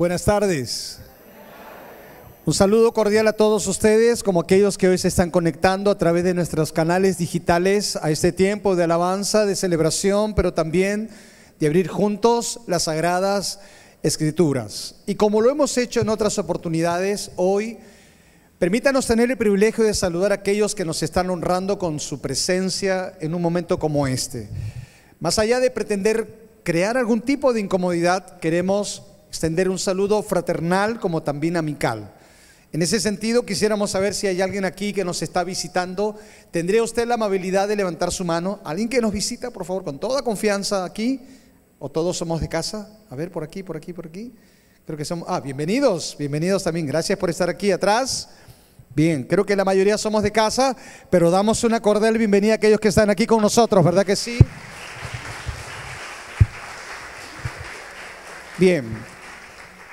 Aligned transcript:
Buenas 0.00 0.24
tardes. 0.24 0.98
Un 2.46 2.54
saludo 2.54 2.94
cordial 2.94 3.28
a 3.28 3.34
todos 3.34 3.66
ustedes, 3.66 4.22
como 4.22 4.40
aquellos 4.40 4.78
que 4.78 4.88
hoy 4.88 4.96
se 4.96 5.08
están 5.08 5.30
conectando 5.30 5.90
a 5.90 5.98
través 5.98 6.24
de 6.24 6.32
nuestros 6.32 6.72
canales 6.72 7.18
digitales 7.18 7.96
a 7.96 8.10
este 8.10 8.32
tiempo 8.32 8.76
de 8.76 8.84
alabanza, 8.84 9.44
de 9.44 9.54
celebración, 9.54 10.34
pero 10.34 10.54
también 10.54 11.10
de 11.58 11.66
abrir 11.66 11.88
juntos 11.88 12.60
las 12.66 12.84
sagradas 12.84 13.60
escrituras. 14.02 14.94
Y 15.04 15.16
como 15.16 15.42
lo 15.42 15.50
hemos 15.50 15.76
hecho 15.76 16.00
en 16.00 16.08
otras 16.08 16.38
oportunidades, 16.38 17.32
hoy 17.36 17.76
permítanos 18.58 19.06
tener 19.06 19.30
el 19.30 19.36
privilegio 19.36 19.84
de 19.84 19.92
saludar 19.92 20.32
a 20.32 20.36
aquellos 20.36 20.74
que 20.74 20.86
nos 20.86 21.02
están 21.02 21.28
honrando 21.28 21.78
con 21.78 22.00
su 22.00 22.22
presencia 22.22 23.12
en 23.20 23.34
un 23.34 23.42
momento 23.42 23.78
como 23.78 24.06
este. 24.06 24.48
Más 25.18 25.38
allá 25.38 25.60
de 25.60 25.70
pretender 25.70 26.48
crear 26.62 26.96
algún 26.96 27.20
tipo 27.20 27.52
de 27.52 27.60
incomodidad, 27.60 28.38
queremos 28.38 29.02
extender 29.30 29.68
un 29.68 29.78
saludo 29.78 30.20
fraternal 30.24 30.98
como 30.98 31.22
también 31.22 31.56
amical. 31.56 32.12
En 32.72 32.82
ese 32.82 32.98
sentido, 32.98 33.46
quisiéramos 33.46 33.92
saber 33.92 34.12
si 34.12 34.26
hay 34.26 34.40
alguien 34.42 34.64
aquí 34.64 34.92
que 34.92 35.04
nos 35.04 35.22
está 35.22 35.44
visitando. 35.44 36.18
¿Tendría 36.50 36.82
usted 36.82 37.06
la 37.06 37.14
amabilidad 37.14 37.68
de 37.68 37.76
levantar 37.76 38.10
su 38.10 38.24
mano? 38.24 38.58
¿Alguien 38.64 38.88
que 38.88 39.00
nos 39.00 39.12
visita, 39.12 39.52
por 39.52 39.64
favor, 39.64 39.84
con 39.84 40.00
toda 40.00 40.22
confianza 40.22 40.84
aquí? 40.84 41.20
¿O 41.78 41.88
todos 41.88 42.16
somos 42.16 42.40
de 42.40 42.48
casa? 42.48 42.88
A 43.08 43.14
ver, 43.14 43.30
por 43.30 43.44
aquí, 43.44 43.62
por 43.62 43.76
aquí, 43.76 43.92
por 43.92 44.08
aquí. 44.08 44.34
Creo 44.84 44.98
que 44.98 45.04
somos... 45.04 45.28
Ah, 45.28 45.38
bienvenidos, 45.38 46.16
bienvenidos 46.18 46.64
también. 46.64 46.86
Gracias 46.86 47.16
por 47.16 47.30
estar 47.30 47.48
aquí 47.48 47.70
atrás. 47.70 48.30
Bien, 48.96 49.22
creo 49.22 49.46
que 49.46 49.54
la 49.54 49.64
mayoría 49.64 49.96
somos 49.96 50.24
de 50.24 50.32
casa, 50.32 50.76
pero 51.08 51.30
damos 51.30 51.62
una 51.62 51.80
cordial 51.80 52.18
bienvenida 52.18 52.54
a 52.54 52.56
aquellos 52.56 52.80
que 52.80 52.88
están 52.88 53.10
aquí 53.10 53.26
con 53.26 53.40
nosotros, 53.40 53.84
¿verdad 53.84 54.04
que 54.04 54.16
sí? 54.16 54.38
Bien, 58.58 58.84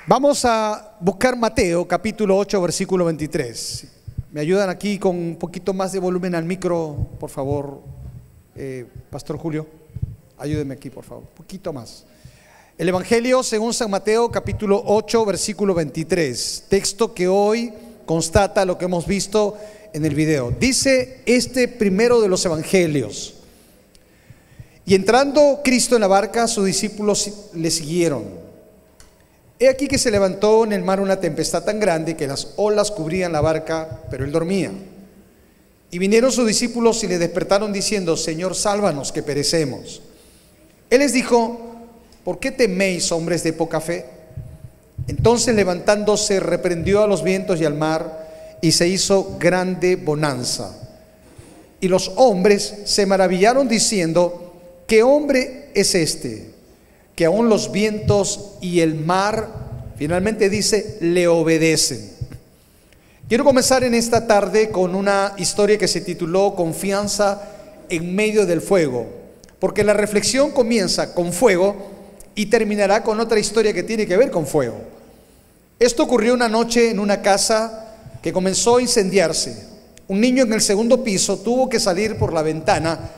vamos 0.08 0.42
a 0.46 0.96
buscar 1.00 1.36
Mateo 1.36 1.86
capítulo 1.86 2.38
8, 2.38 2.62
versículo 2.62 3.04
23. 3.04 3.86
¿Me 4.32 4.40
ayudan 4.40 4.70
aquí 4.70 4.98
con 4.98 5.14
un 5.14 5.36
poquito 5.36 5.74
más 5.74 5.92
de 5.92 5.98
volumen 5.98 6.34
al 6.34 6.44
micro, 6.44 7.08
por 7.20 7.28
favor, 7.28 7.82
eh, 8.56 8.86
Pastor 9.10 9.36
Julio? 9.36 9.66
Ayúdenme 10.38 10.74
aquí, 10.74 10.88
por 10.88 11.04
favor, 11.04 11.24
un 11.24 11.36
poquito 11.36 11.74
más. 11.74 12.06
El 12.78 12.88
Evangelio 12.88 13.42
según 13.42 13.74
San 13.74 13.90
Mateo 13.90 14.30
capítulo 14.30 14.82
8, 14.86 15.26
versículo 15.26 15.74
23, 15.74 16.64
texto 16.70 17.12
que 17.12 17.28
hoy 17.28 17.70
constata 18.06 18.64
lo 18.64 18.78
que 18.78 18.86
hemos 18.86 19.06
visto 19.06 19.58
en 19.92 20.06
el 20.06 20.14
video. 20.14 20.54
Dice 20.58 21.20
este 21.26 21.68
primero 21.68 22.22
de 22.22 22.28
los 22.28 22.42
Evangelios. 22.46 23.34
Y 24.86 24.94
entrando 24.94 25.60
Cristo 25.62 25.96
en 25.96 26.00
la 26.00 26.06
barca, 26.06 26.48
sus 26.48 26.64
discípulos 26.64 27.50
le 27.52 27.70
siguieron. 27.70 28.47
He 29.60 29.68
aquí 29.68 29.88
que 29.88 29.98
se 29.98 30.10
levantó 30.10 30.64
en 30.64 30.72
el 30.72 30.84
mar 30.84 31.00
una 31.00 31.18
tempestad 31.18 31.64
tan 31.64 31.80
grande 31.80 32.16
que 32.16 32.28
las 32.28 32.54
olas 32.56 32.92
cubrían 32.92 33.32
la 33.32 33.40
barca, 33.40 34.02
pero 34.10 34.24
él 34.24 34.30
dormía. 34.30 34.70
Y 35.90 35.98
vinieron 35.98 36.30
sus 36.30 36.46
discípulos 36.46 37.02
y 37.02 37.08
le 37.08 37.18
despertaron 37.18 37.72
diciendo, 37.72 38.16
Señor, 38.16 38.54
sálvanos 38.54 39.10
que 39.10 39.22
perecemos. 39.22 40.02
Él 40.90 41.00
les 41.00 41.12
dijo, 41.12 41.58
¿por 42.24 42.38
qué 42.38 42.52
teméis, 42.52 43.10
hombres 43.10 43.42
de 43.42 43.52
poca 43.52 43.80
fe? 43.80 44.04
Entonces 45.08 45.54
levantándose, 45.54 46.38
reprendió 46.38 47.02
a 47.02 47.08
los 47.08 47.24
vientos 47.24 47.60
y 47.60 47.64
al 47.64 47.74
mar, 47.74 48.28
y 48.60 48.72
se 48.72 48.86
hizo 48.86 49.38
grande 49.40 49.96
bonanza. 49.96 50.76
Y 51.80 51.88
los 51.88 52.12
hombres 52.16 52.74
se 52.84 53.06
maravillaron 53.06 53.66
diciendo, 53.66 54.52
¿qué 54.86 55.02
hombre 55.02 55.70
es 55.74 55.94
este? 55.94 56.57
Que 57.18 57.24
aún 57.24 57.48
los 57.48 57.72
vientos 57.72 58.52
y 58.60 58.78
el 58.78 58.94
mar, 58.94 59.48
finalmente 59.96 60.48
dice, 60.48 60.98
le 61.00 61.26
obedecen. 61.26 62.12
Quiero 63.28 63.42
comenzar 63.42 63.82
en 63.82 63.92
esta 63.94 64.28
tarde 64.28 64.70
con 64.70 64.94
una 64.94 65.34
historia 65.36 65.76
que 65.76 65.88
se 65.88 66.00
tituló 66.00 66.54
Confianza 66.54 67.42
en 67.88 68.14
medio 68.14 68.46
del 68.46 68.60
fuego, 68.60 69.08
porque 69.58 69.82
la 69.82 69.94
reflexión 69.94 70.52
comienza 70.52 71.12
con 71.12 71.32
fuego 71.32 71.74
y 72.36 72.46
terminará 72.46 73.02
con 73.02 73.18
otra 73.18 73.40
historia 73.40 73.72
que 73.72 73.82
tiene 73.82 74.06
que 74.06 74.16
ver 74.16 74.30
con 74.30 74.46
fuego. 74.46 74.78
Esto 75.80 76.04
ocurrió 76.04 76.34
una 76.34 76.48
noche 76.48 76.88
en 76.88 77.00
una 77.00 77.20
casa 77.20 77.96
que 78.22 78.32
comenzó 78.32 78.76
a 78.76 78.82
incendiarse. 78.82 79.66
Un 80.06 80.20
niño 80.20 80.44
en 80.44 80.52
el 80.52 80.60
segundo 80.60 81.02
piso 81.02 81.38
tuvo 81.38 81.68
que 81.68 81.80
salir 81.80 82.16
por 82.16 82.32
la 82.32 82.42
ventana 82.42 83.10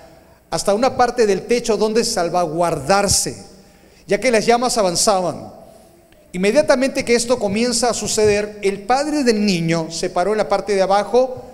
hasta 0.49 0.73
una 0.73 0.97
parte 0.97 1.27
del 1.27 1.43
techo 1.43 1.77
donde 1.77 2.03
salvaguardarse 2.03 3.50
ya 4.07 4.19
que 4.19 4.31
las 4.31 4.47
llamas 4.47 4.79
avanzaban. 4.79 5.53
Inmediatamente 6.33 7.05
que 7.05 7.15
esto 7.15 7.39
comienza 7.39 7.91
a 7.91 7.95
suceder, 7.95 8.59
el 8.63 8.83
padre 8.83 9.25
del 9.25 9.45
niño 9.45 9.91
se 9.91 10.11
paró 10.11 10.33
en 10.33 10.39
la 10.39 10.49
parte 10.49 10.75
de 10.75 10.83
abajo 10.83 11.45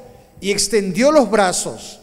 y 0.40 0.50
extendió 0.50 1.10
los 1.12 1.30
brazos. 1.30 2.00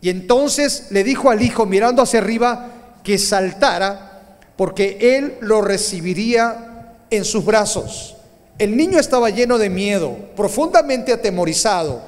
Y 0.00 0.10
entonces 0.10 0.88
le 0.90 1.02
dijo 1.02 1.30
al 1.30 1.42
hijo, 1.42 1.66
mirando 1.66 2.02
hacia 2.02 2.20
arriba, 2.20 2.70
que 3.02 3.18
saltara, 3.18 4.38
porque 4.56 5.16
él 5.16 5.38
lo 5.40 5.60
recibiría 5.60 6.96
en 7.10 7.24
sus 7.24 7.44
brazos. 7.44 8.16
El 8.58 8.76
niño 8.76 9.00
estaba 9.00 9.30
lleno 9.30 9.58
de 9.58 9.70
miedo, 9.70 10.16
profundamente 10.36 11.12
atemorizado. 11.12 12.02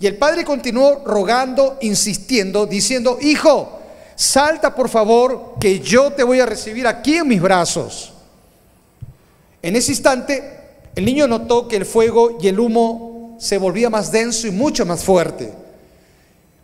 Y 0.00 0.06
el 0.06 0.16
padre 0.16 0.44
continuó 0.44 1.02
rogando, 1.06 1.78
insistiendo, 1.80 2.66
diciendo, 2.66 3.18
hijo, 3.20 3.75
salta 4.16 4.74
por 4.74 4.88
favor, 4.88 5.54
que 5.60 5.78
yo 5.78 6.10
te 6.12 6.24
voy 6.24 6.40
a 6.40 6.46
recibir 6.46 6.86
aquí 6.86 7.16
en 7.16 7.28
mis 7.28 7.40
brazos. 7.40 8.12
En 9.62 9.76
ese 9.76 9.92
instante, 9.92 10.42
el 10.94 11.04
niño 11.04 11.28
notó 11.28 11.68
que 11.68 11.76
el 11.76 11.84
fuego 11.84 12.38
y 12.40 12.48
el 12.48 12.58
humo 12.58 13.36
se 13.38 13.58
volvía 13.58 13.90
más 13.90 14.10
denso 14.10 14.46
y 14.46 14.50
mucho 14.50 14.86
más 14.86 15.04
fuerte. 15.04 15.52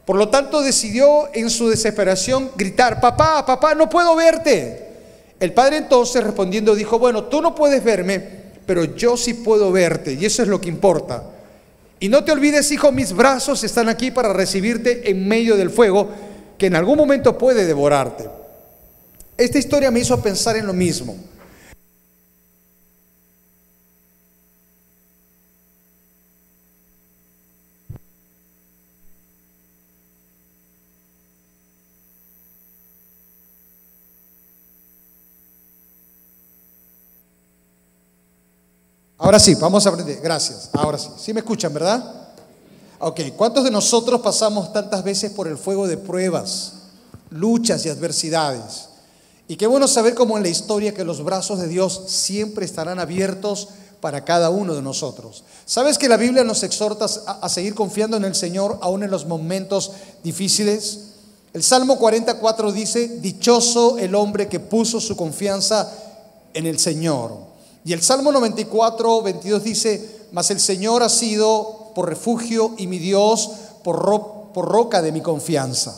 Por 0.05 0.17
lo 0.17 0.29
tanto, 0.31 0.63
decidió 0.63 1.29
en 1.33 1.51
su 1.51 1.69
desesperación 1.69 2.51
gritar, 2.57 3.01
papá, 3.01 3.45
papá, 3.47 3.75
no 3.75 3.89
puedo 3.89 4.17
verte. 4.17 4.89
El 5.39 5.53
padre 5.53 5.77
entonces 5.77 6.25
respondiendo 6.25 6.75
dijo, 6.75 6.99
bueno, 6.99 7.25
tú 7.25 7.43
no 7.43 7.55
puedes 7.55 7.85
verme, 7.85 8.23
pero 8.65 8.85
yo 8.85 9.17
sí 9.17 9.35
puedo 9.35 9.71
verte 9.71 10.15
y 10.15 10.25
eso 10.25 10.43
es 10.43 10.49
lo 10.49 10.61
que 10.61 10.69
importa. 10.69 11.25
Y 12.01 12.09
no 12.09 12.25
te 12.25 12.33
olvides, 12.33 12.71
hijo, 12.73 12.91
mis 12.91 13.13
brazos 13.13 13.63
están 13.63 13.89
aquí 13.89 14.11
para 14.11 14.33
recibirte 14.33 15.11
en 15.11 15.29
medio 15.29 15.57
del 15.57 15.71
fuego 15.71 16.09
que 16.59 16.67
en 16.67 16.77
algún 16.77 16.97
momento 16.97 17.37
puede 17.37 17.67
devorarte. 17.67 18.29
Esta 19.37 19.59
historia 19.59 19.91
me 19.91 20.01
hizo 20.01 20.21
pensar 20.23 20.57
en 20.57 20.67
lo 20.67 20.73
mismo. 20.73 21.17
Ahora 39.19 39.39
sí, 39.39 39.55
vamos 39.55 39.87
a 39.87 39.91
aprender. 39.91 40.21
Gracias. 40.21 40.71
Ahora 40.73 40.99
sí. 40.99 41.09
¿Sí 41.17 41.33
me 41.33 41.41
escuchan, 41.41 41.73
verdad? 41.73 42.22
Ok, 43.05 43.21
¿cuántos 43.37 43.65
de 43.65 43.73
nosotros 43.73 44.21
pasamos 44.21 44.73
tantas 44.73 45.03
veces 45.03 45.33
por 45.33 45.49
el 45.49 45.59
fuego 45.59 45.89
de 45.89 45.97
pruebas, 45.97 46.75
luchas 47.31 47.85
y 47.85 47.89
adversidades? 47.89 48.91
Y 49.49 49.57
qué 49.57 49.67
bueno 49.67 49.89
saber 49.89 50.15
cómo 50.15 50.37
en 50.37 50.45
la 50.45 50.51
historia 50.51 50.95
que 50.95 51.03
los 51.03 51.25
brazos 51.25 51.59
de 51.59 51.67
Dios 51.67 52.03
siempre 52.07 52.65
estarán 52.65 53.01
abiertos 53.01 53.71
para 54.01 54.25
cada 54.25 54.51
uno 54.51 54.73
de 54.77 54.83
nosotros. 54.83 55.43
¿Sabes 55.67 55.99
que 55.99 56.09
la 56.09 56.17
Biblia 56.17 56.45
nos 56.45 56.63
exhorta 56.63 57.07
a, 57.27 57.49
seguir 57.49 57.75
confiando 57.75 58.17
en 58.17 58.25
el 58.25 58.37
Señor 58.37 58.79
aún 58.83 59.03
en 59.03 59.11
los 59.11 59.27
momentos 59.27 59.91
difíciles? 60.23 61.01
El 61.53 61.65
Salmo 61.65 61.99
44 61.99 62.71
dice, 62.71 63.19
dichoso 63.19 63.99
el 63.99 64.15
hombre 64.15 64.47
que 64.47 64.61
puso 64.61 65.01
su 65.01 65.17
confianza 65.17 65.93
en 66.55 66.67
el 66.67 66.79
Señor. 66.79 67.37
Y 67.85 67.95
el 67.95 68.01
Salmo 68.01 68.31
94, 68.31 69.23
22 69.23 69.65
dice, 69.65 70.29
mas 70.31 70.53
el 70.53 70.61
Señor 70.61 71.03
ha 71.03 71.09
sido 71.09 71.82
por 71.95 72.09
refugio 72.09 72.75
y 72.79 72.87
mi 72.87 72.99
Dios 72.99 73.51
por, 73.83 74.53
por 74.53 74.69
roca 74.69 75.03
de 75.03 75.13
mi 75.13 75.21
confianza. 75.21 75.97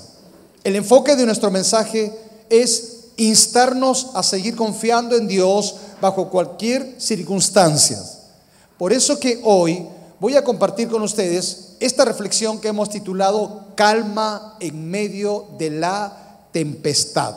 El 0.63 0.77
enfoque 0.77 1.17
de 1.17 1.27
nuestro 1.27 1.51
mensaje 1.51 2.13
es 2.49 2.95
instarnos 3.17 4.09
a 4.15 4.23
seguir 4.23 4.57
confiando 4.57 5.17
en 5.17 5.29
Dios 5.29 5.77
bajo 6.01 6.31
cualquier 6.31 6.97
circunstancia. 6.99 8.03
Por 8.79 8.93
eso 8.93 9.19
que 9.21 9.41
hoy 9.45 9.87
voy 10.21 10.37
a 10.37 10.45
compartir 10.45 10.89
con 10.89 11.03
ustedes 11.03 11.77
esta 11.81 12.05
reflexión 12.05 12.61
que 12.61 12.69
hemos 12.69 12.91
titulado 12.91 13.67
Calma 13.75 14.57
en 14.61 14.91
medio 14.91 15.47
de 15.59 15.71
la 15.71 16.47
tempestad. 16.53 17.37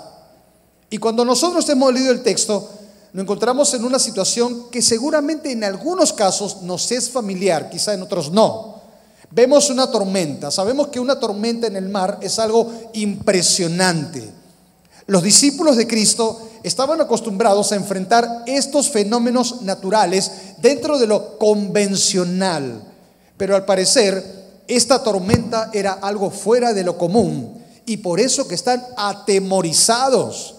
Y 0.89 0.97
cuando 0.97 1.25
nosotros 1.25 1.67
hemos 1.69 1.93
leído 1.93 2.11
el 2.11 2.23
texto, 2.23 2.69
nos 3.17 3.23
encontramos 3.23 3.73
en 3.73 3.83
una 3.83 3.97
situación 3.97 4.69
que 4.69 4.79
seguramente 4.79 5.51
en 5.51 5.63
algunos 5.63 6.13
casos 6.13 6.61
nos 6.61 6.91
es 6.91 7.09
familiar, 7.09 7.67
quizá 7.67 7.95
en 7.95 8.03
otros 8.03 8.29
no. 8.29 8.75
Vemos 9.31 9.71
una 9.71 9.89
tormenta, 9.89 10.51
sabemos 10.51 10.89
que 10.89 10.99
una 10.99 11.19
tormenta 11.19 11.65
en 11.65 11.77
el 11.77 11.89
mar 11.89 12.19
es 12.21 12.37
algo 12.37 12.71
impresionante. 12.93 14.29
Los 15.07 15.23
discípulos 15.23 15.77
de 15.77 15.87
Cristo 15.87 16.47
estaban 16.61 17.01
acostumbrados 17.01 17.71
a 17.71 17.75
enfrentar 17.75 18.43
estos 18.45 18.89
fenómenos 18.89 19.63
naturales 19.63 20.31
dentro 20.59 20.99
de 20.99 21.07
lo 21.07 21.39
convencional, 21.39 22.83
pero 23.35 23.55
al 23.55 23.65
parecer 23.65 24.61
esta 24.67 25.01
tormenta 25.01 25.71
era 25.73 25.93
algo 25.93 26.29
fuera 26.29 26.71
de 26.71 26.83
lo 26.83 26.99
común 26.99 27.63
y 27.83 27.97
por 27.97 28.19
eso 28.19 28.47
que 28.47 28.53
están 28.53 28.85
atemorizados. 28.95 30.53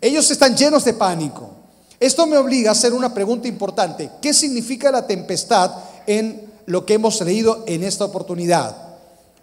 Ellos 0.00 0.30
están 0.30 0.56
llenos 0.56 0.84
de 0.84 0.94
pánico. 0.94 1.61
Esto 2.02 2.26
me 2.26 2.36
obliga 2.36 2.70
a 2.70 2.72
hacer 2.72 2.94
una 2.94 3.14
pregunta 3.14 3.46
importante. 3.46 4.10
¿Qué 4.20 4.34
significa 4.34 4.90
la 4.90 5.06
tempestad 5.06 5.70
en 6.04 6.50
lo 6.66 6.84
que 6.84 6.94
hemos 6.94 7.20
leído 7.20 7.62
en 7.68 7.84
esta 7.84 8.04
oportunidad? 8.04 8.76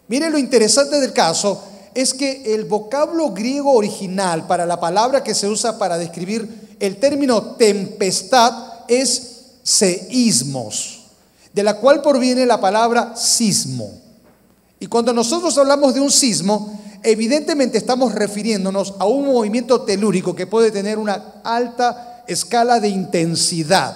Mire 0.09 0.29
lo 0.29 0.37
interesante 0.37 0.99
del 0.99 1.13
caso 1.13 1.63
es 1.95 2.13
que 2.13 2.53
el 2.53 2.65
vocablo 2.65 3.31
griego 3.31 3.71
original 3.71 4.45
para 4.45 4.65
la 4.65 4.77
palabra 4.77 5.23
que 5.23 5.35
se 5.35 5.47
usa 5.47 5.77
para 5.77 5.97
describir 5.97 6.75
el 6.81 6.97
término 6.97 7.55
tempestad 7.55 8.51
es 8.89 9.53
seísmos, 9.63 11.03
de 11.53 11.63
la 11.63 11.77
cual 11.77 12.01
proviene 12.01 12.45
la 12.45 12.59
palabra 12.59 13.15
sismo. 13.15 13.89
Y 14.81 14.87
cuando 14.87 15.13
nosotros 15.13 15.57
hablamos 15.57 15.93
de 15.93 16.01
un 16.01 16.11
sismo, 16.11 16.77
evidentemente 17.03 17.77
estamos 17.77 18.13
refiriéndonos 18.13 18.95
a 18.99 19.05
un 19.05 19.27
movimiento 19.27 19.83
telúrico 19.83 20.35
que 20.35 20.45
puede 20.45 20.71
tener 20.71 20.99
una 20.99 21.35
alta 21.45 22.08
escala 22.29 22.79
de 22.79 22.87
intensidad. 22.87 23.95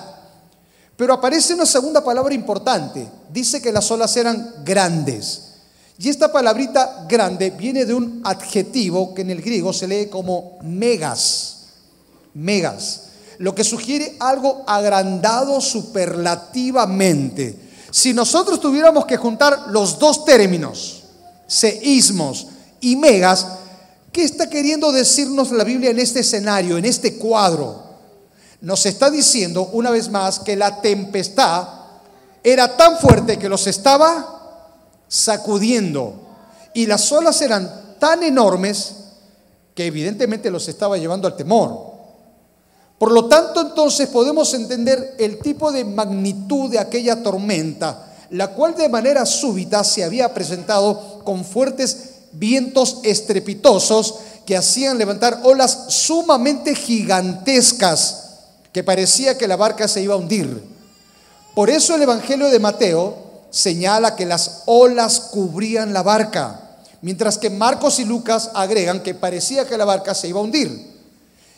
Pero 0.97 1.13
aparece 1.13 1.53
una 1.53 1.65
segunda 1.65 2.03
palabra 2.03 2.33
importante. 2.33 3.07
Dice 3.31 3.61
que 3.61 3.71
las 3.71 3.89
olas 3.91 4.15
eran 4.17 4.55
grandes. 4.63 5.53
Y 5.97 6.09
esta 6.09 6.31
palabrita 6.31 7.05
grande 7.07 7.51
viene 7.51 7.85
de 7.85 7.93
un 7.93 8.21
adjetivo 8.23 9.13
que 9.13 9.21
en 9.21 9.29
el 9.29 9.41
griego 9.41 9.71
se 9.73 9.87
lee 9.87 10.07
como 10.07 10.57
megas. 10.61 11.65
Megas. 12.33 13.03
Lo 13.37 13.53
que 13.55 13.63
sugiere 13.63 14.15
algo 14.19 14.63
agrandado 14.67 15.61
superlativamente. 15.61 17.57
Si 17.91 18.13
nosotros 18.13 18.59
tuviéramos 18.59 19.05
que 19.05 19.17
juntar 19.17 19.67
los 19.69 19.99
dos 19.99 20.25
términos, 20.25 21.03
seísmos 21.47 22.47
y 22.81 22.95
megas, 22.95 23.45
¿qué 24.11 24.23
está 24.23 24.49
queriendo 24.49 24.91
decirnos 24.91 25.51
la 25.51 25.63
Biblia 25.63 25.91
en 25.91 25.99
este 25.99 26.21
escenario, 26.21 26.77
en 26.77 26.85
este 26.85 27.17
cuadro? 27.17 27.82
Nos 28.63 28.85
está 28.85 29.11
diciendo 29.11 29.71
una 29.73 29.91
vez 29.91 30.07
más 30.07 30.39
que 30.39 30.55
la 30.55 30.79
tempestad 30.79 31.67
era 32.41 32.77
tan 32.77 32.97
fuerte 32.97 33.37
que 33.37 33.49
los 33.49 33.67
estaba 33.67 34.69
sacudiendo. 35.05 36.13
Y 36.73 36.85
las 36.85 37.11
olas 37.11 37.41
eran 37.41 37.97
tan 37.99 38.23
enormes 38.23 38.95
que 39.75 39.85
evidentemente 39.85 40.49
los 40.49 40.65
estaba 40.69 40.97
llevando 40.97 41.27
al 41.27 41.35
temor. 41.35 41.91
Por 42.97 43.11
lo 43.11 43.25
tanto, 43.25 43.59
entonces 43.59 44.07
podemos 44.07 44.53
entender 44.53 45.15
el 45.19 45.39
tipo 45.39 45.73
de 45.73 45.83
magnitud 45.83 46.71
de 46.71 46.79
aquella 46.79 47.21
tormenta, 47.21 48.13
la 48.29 48.51
cual 48.51 48.75
de 48.75 48.87
manera 48.87 49.25
súbita 49.25 49.83
se 49.83 50.05
había 50.05 50.33
presentado 50.33 51.19
con 51.25 51.43
fuertes 51.43 52.11
vientos 52.31 53.01
estrepitosos 53.03 54.15
que 54.45 54.55
hacían 54.55 54.97
levantar 54.97 55.41
olas 55.43 55.87
sumamente 55.89 56.75
gigantescas 56.75 58.22
que 58.73 58.83
parecía 58.83 59.37
que 59.37 59.47
la 59.47 59.55
barca 59.55 59.87
se 59.87 60.01
iba 60.01 60.15
a 60.15 60.17
hundir. 60.17 60.61
Por 61.55 61.69
eso 61.69 61.95
el 61.95 62.01
Evangelio 62.01 62.49
de 62.49 62.59
Mateo 62.59 63.15
señala 63.51 64.15
que 64.15 64.25
las 64.25 64.63
olas 64.65 65.19
cubrían 65.31 65.93
la 65.93 66.01
barca, 66.01 66.59
mientras 67.01 67.37
que 67.37 67.51
Marcos 67.51 67.99
y 67.99 68.05
Lucas 68.05 68.49
agregan 68.55 69.03
que 69.03 69.13
parecía 69.13 69.67
que 69.67 69.77
la 69.77 69.85
barca 69.85 70.15
se 70.15 70.27
iba 70.27 70.39
a 70.39 70.43
hundir. 70.43 70.91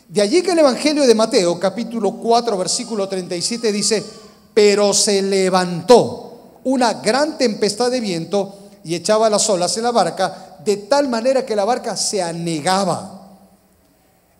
De 0.08 0.20
allí 0.20 0.42
que 0.42 0.52
el 0.52 0.58
Evangelio 0.58 1.06
de 1.06 1.14
Mateo, 1.14 1.58
capítulo 1.58 2.12
4, 2.12 2.56
versículo 2.58 3.08
37, 3.08 3.72
dice, 3.72 4.04
pero 4.52 4.92
se 4.92 5.22
levantó 5.22 6.60
una 6.64 6.94
gran 6.94 7.38
tempestad 7.38 7.90
de 7.90 8.00
viento 8.00 8.56
y 8.84 8.94
echaba 8.94 9.30
las 9.30 9.48
olas 9.48 9.76
en 9.78 9.84
la 9.84 9.90
barca, 9.90 10.58
de 10.64 10.76
tal 10.76 11.08
manera 11.08 11.46
que 11.46 11.56
la 11.56 11.64
barca 11.64 11.96
se 11.96 12.22
anegaba. 12.22 13.25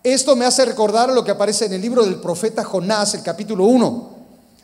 Esto 0.06 0.36
me 0.36 0.44
hace 0.44 0.64
recordar 0.64 1.12
lo 1.12 1.24
que 1.24 1.32
aparece 1.32 1.64
en 1.64 1.72
el 1.72 1.80
libro 1.80 2.04
del 2.04 2.20
profeta 2.20 2.62
Jonás, 2.62 3.14
el 3.14 3.24
capítulo 3.24 3.64
1, 3.64 4.10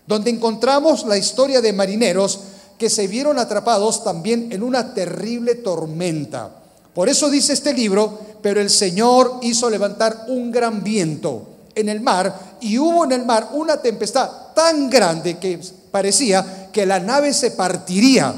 donde 0.06 0.30
encontramos 0.30 1.04
la 1.04 1.18
historia 1.18 1.60
de 1.60 1.72
marineros 1.72 2.38
que 2.78 2.88
se 2.88 3.08
vieron 3.08 3.40
atrapados 3.40 4.04
también 4.04 4.52
en 4.52 4.62
una 4.62 4.94
terrible 4.94 5.56
tormenta. 5.56 6.48
Por 6.94 7.08
eso 7.08 7.28
dice 7.28 7.54
este 7.54 7.74
libro, 7.74 8.20
pero 8.40 8.60
el 8.60 8.70
Señor 8.70 9.40
hizo 9.42 9.68
levantar 9.68 10.26
un 10.28 10.52
gran 10.52 10.84
viento 10.84 11.48
en 11.74 11.88
el 11.88 12.00
mar 12.00 12.58
y 12.60 12.78
hubo 12.78 13.04
en 13.04 13.10
el 13.10 13.26
mar 13.26 13.48
una 13.52 13.78
tempestad 13.78 14.30
tan 14.54 14.88
grande 14.88 15.38
que 15.40 15.58
parecía 15.90 16.70
que 16.72 16.86
la 16.86 17.00
nave 17.00 17.32
se 17.32 17.50
partiría. 17.50 18.32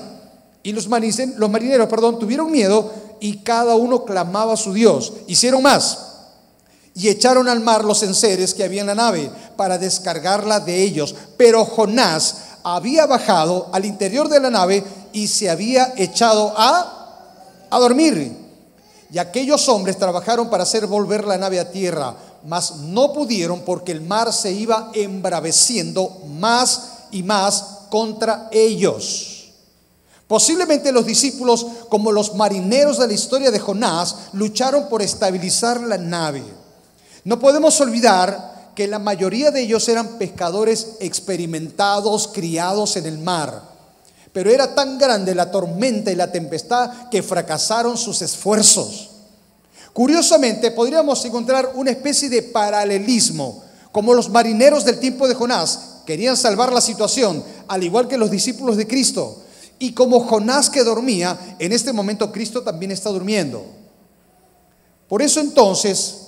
Y 0.63 0.73
los, 0.73 0.89
marineros, 0.89 1.37
los 1.37 1.51
marineros 1.51 1.87
perdón, 1.87 2.19
tuvieron 2.19 2.51
miedo 2.51 2.91
y 3.21 3.41
cada 3.41 3.75
uno 3.75 4.07
clamaba 4.07 4.55
a 4.55 4.57
su 4.57 4.73
Dios. 4.73 5.13
Hicieron 5.27 5.63
más 5.63 6.13
y 6.95 7.09
echaron 7.09 7.49
al 7.49 7.61
mar 7.61 7.85
los 7.85 8.03
enseres 8.05 8.55
que 8.55 8.63
había 8.63 8.83
en 8.83 8.87
la 8.87 8.95
nave 8.95 9.31
para 9.57 9.79
descargarla 9.79 10.61
de 10.61 10.83
ellos. 10.83 11.15
Pero 11.37 11.65
Jonás 11.65 12.37
había 12.63 13.07
bajado 13.07 13.69
al 13.73 13.85
interior 13.85 14.29
de 14.29 14.41
la 14.41 14.51
nave 14.51 14.85
y 15.13 15.27
se 15.27 15.51
había 15.51 15.93
echado 15.97 16.55
a, 16.57 17.67
a 17.69 17.79
dormir. 17.81 18.45
Y 19.11 19.19
aquellos 19.19 19.69
hombres 19.69 19.99
trabajaron 19.99 20.49
para 20.49 20.63
hacer 20.63 20.87
volver 20.87 21.25
la 21.25 21.37
nave 21.37 21.59
a 21.59 21.71
tierra, 21.71 22.15
mas 22.45 22.77
no 22.77 23.13
pudieron 23.13 23.61
porque 23.61 23.93
el 23.93 24.01
mar 24.01 24.33
se 24.33 24.53
iba 24.53 24.91
embraveciendo 24.95 26.23
más 26.29 26.91
y 27.11 27.23
más 27.23 27.65
contra 27.91 28.49
ellos. 28.53 29.53
Posiblemente 30.27 30.91
los 30.91 31.05
discípulos, 31.05 31.67
como 31.89 32.11
los 32.11 32.35
marineros 32.35 32.99
de 32.99 33.07
la 33.07 33.13
historia 33.13 33.51
de 33.51 33.59
Jonás, 33.59 34.17
lucharon 34.33 34.89
por 34.89 35.03
estabilizar 35.03 35.81
la 35.81 35.99
nave. 35.99 36.43
No 37.25 37.41
podemos 37.41 37.81
olvidar 37.81 38.73
que 38.75 38.87
la 38.87 38.99
mayoría 38.99 39.51
de 39.51 39.63
ellos 39.63 39.89
eran 39.89 40.19
pescadores 40.19 40.97
experimentados, 41.01 42.29
criados 42.29 42.97
en 42.97 43.07
el 43.07 43.19
mar. 43.19 43.63
Pero 44.33 44.51
era 44.51 44.75
tan 44.75 44.99
grande 44.99 45.35
la 45.35 45.51
tormenta 45.51 46.11
y 46.11 46.17
la 46.17 46.31
tempestad 46.31 47.09
que 47.09 47.23
fracasaron 47.23 47.97
sus 47.97 48.21
esfuerzos. 48.21 49.11
Curiosamente, 49.93 50.73
podríamos 50.73 51.25
encontrar 51.25 51.71
una 51.75 51.93
especie 51.93 52.29
de 52.29 52.43
paralelismo, 52.43 53.63
como 53.93 54.13
los 54.13 54.29
marineros 54.29 54.85
del 54.85 54.99
tiempo 54.99 55.29
de 55.29 55.35
Jonás 55.35 56.03
querían 56.05 56.37
salvar 56.37 56.73
la 56.73 56.81
situación, 56.81 57.43
al 57.69 57.83
igual 57.83 58.09
que 58.09 58.19
los 58.19 58.31
discípulos 58.31 58.77
de 58.77 58.89
Cristo. 58.89 59.43
Y 59.79 59.93
como 59.93 60.21
Jonás 60.21 60.69
que 60.69 60.83
dormía, 60.83 61.57
en 61.59 61.73
este 61.73 61.93
momento 61.93 62.33
Cristo 62.33 62.63
también 62.63 62.91
está 62.91 63.11
durmiendo. 63.11 63.65
Por 65.09 65.23
eso 65.23 65.41
entonces 65.41 66.24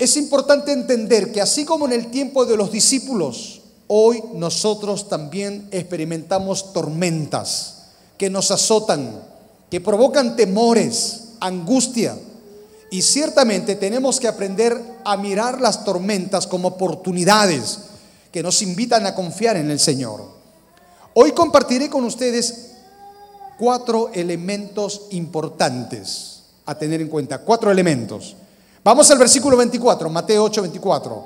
es 0.00 0.16
importante 0.16 0.72
entender 0.72 1.30
que 1.30 1.42
así 1.42 1.66
como 1.66 1.84
en 1.84 1.92
el 1.92 2.10
tiempo 2.10 2.46
de 2.46 2.56
los 2.56 2.72
discípulos, 2.72 3.60
hoy 3.86 4.24
nosotros 4.32 5.10
también 5.10 5.68
experimentamos 5.72 6.72
tormentas 6.72 7.82
que 8.16 8.30
nos 8.30 8.50
azotan, 8.50 9.20
que 9.70 9.82
provocan 9.82 10.36
temores, 10.36 11.32
angustia. 11.38 12.16
Y 12.90 13.02
ciertamente 13.02 13.76
tenemos 13.76 14.18
que 14.18 14.26
aprender 14.26 14.80
a 15.04 15.18
mirar 15.18 15.60
las 15.60 15.84
tormentas 15.84 16.46
como 16.46 16.68
oportunidades 16.68 17.80
que 18.32 18.42
nos 18.42 18.62
invitan 18.62 19.04
a 19.04 19.14
confiar 19.14 19.58
en 19.58 19.70
el 19.70 19.78
Señor. 19.78 20.24
Hoy 21.12 21.32
compartiré 21.32 21.90
con 21.90 22.04
ustedes 22.04 22.70
cuatro 23.58 24.10
elementos 24.14 25.08
importantes 25.10 26.40
a 26.64 26.74
tener 26.74 27.02
en 27.02 27.08
cuenta, 27.08 27.42
cuatro 27.42 27.70
elementos 27.70 28.34
Vamos 28.82 29.10
al 29.10 29.18
versículo 29.18 29.58
24, 29.58 30.08
Mateo 30.08 30.44
8, 30.44 30.62
24. 30.62 31.24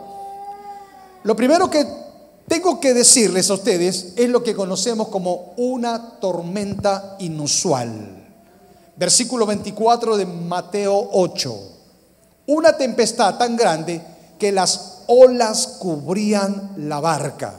Lo 1.22 1.36
primero 1.36 1.70
que 1.70 1.86
tengo 2.48 2.80
que 2.80 2.92
decirles 2.92 3.48
a 3.48 3.54
ustedes 3.54 4.12
es 4.16 4.28
lo 4.28 4.42
que 4.42 4.56
conocemos 4.56 5.06
como 5.06 5.54
una 5.56 6.18
tormenta 6.18 7.14
inusual. 7.20 8.26
Versículo 8.96 9.46
24 9.46 10.16
de 10.16 10.26
Mateo 10.26 11.10
8. 11.12 11.58
Una 12.48 12.76
tempestad 12.76 13.38
tan 13.38 13.56
grande 13.56 14.02
que 14.36 14.50
las 14.50 15.02
olas 15.06 15.76
cubrían 15.78 16.72
la 16.76 16.98
barca. 16.98 17.54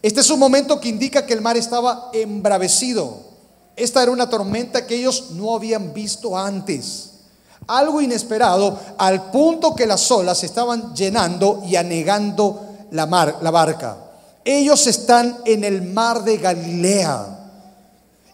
Este 0.00 0.20
es 0.20 0.30
un 0.30 0.38
momento 0.38 0.80
que 0.80 0.88
indica 0.88 1.26
que 1.26 1.34
el 1.34 1.40
mar 1.40 1.56
estaba 1.56 2.10
embravecido. 2.12 3.32
Esta 3.74 4.00
era 4.00 4.12
una 4.12 4.30
tormenta 4.30 4.86
que 4.86 4.94
ellos 4.94 5.32
no 5.32 5.56
habían 5.56 5.92
visto 5.92 6.38
antes 6.38 7.11
algo 7.66 8.00
inesperado 8.00 8.78
al 8.98 9.30
punto 9.30 9.74
que 9.74 9.86
las 9.86 10.10
olas 10.10 10.42
estaban 10.44 10.94
llenando 10.94 11.62
y 11.66 11.76
anegando 11.76 12.60
la, 12.90 13.06
la 13.40 13.50
barca. 13.50 13.96
Ellos 14.44 14.86
están 14.86 15.38
en 15.44 15.64
el 15.64 15.82
mar 15.82 16.24
de 16.24 16.38
Galilea. 16.38 17.38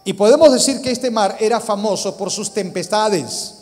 Y 0.03 0.13
podemos 0.13 0.51
decir 0.51 0.81
que 0.81 0.91
este 0.91 1.11
mar 1.11 1.37
era 1.39 1.59
famoso 1.59 2.17
por 2.17 2.31
sus 2.31 2.51
tempestades. 2.51 3.55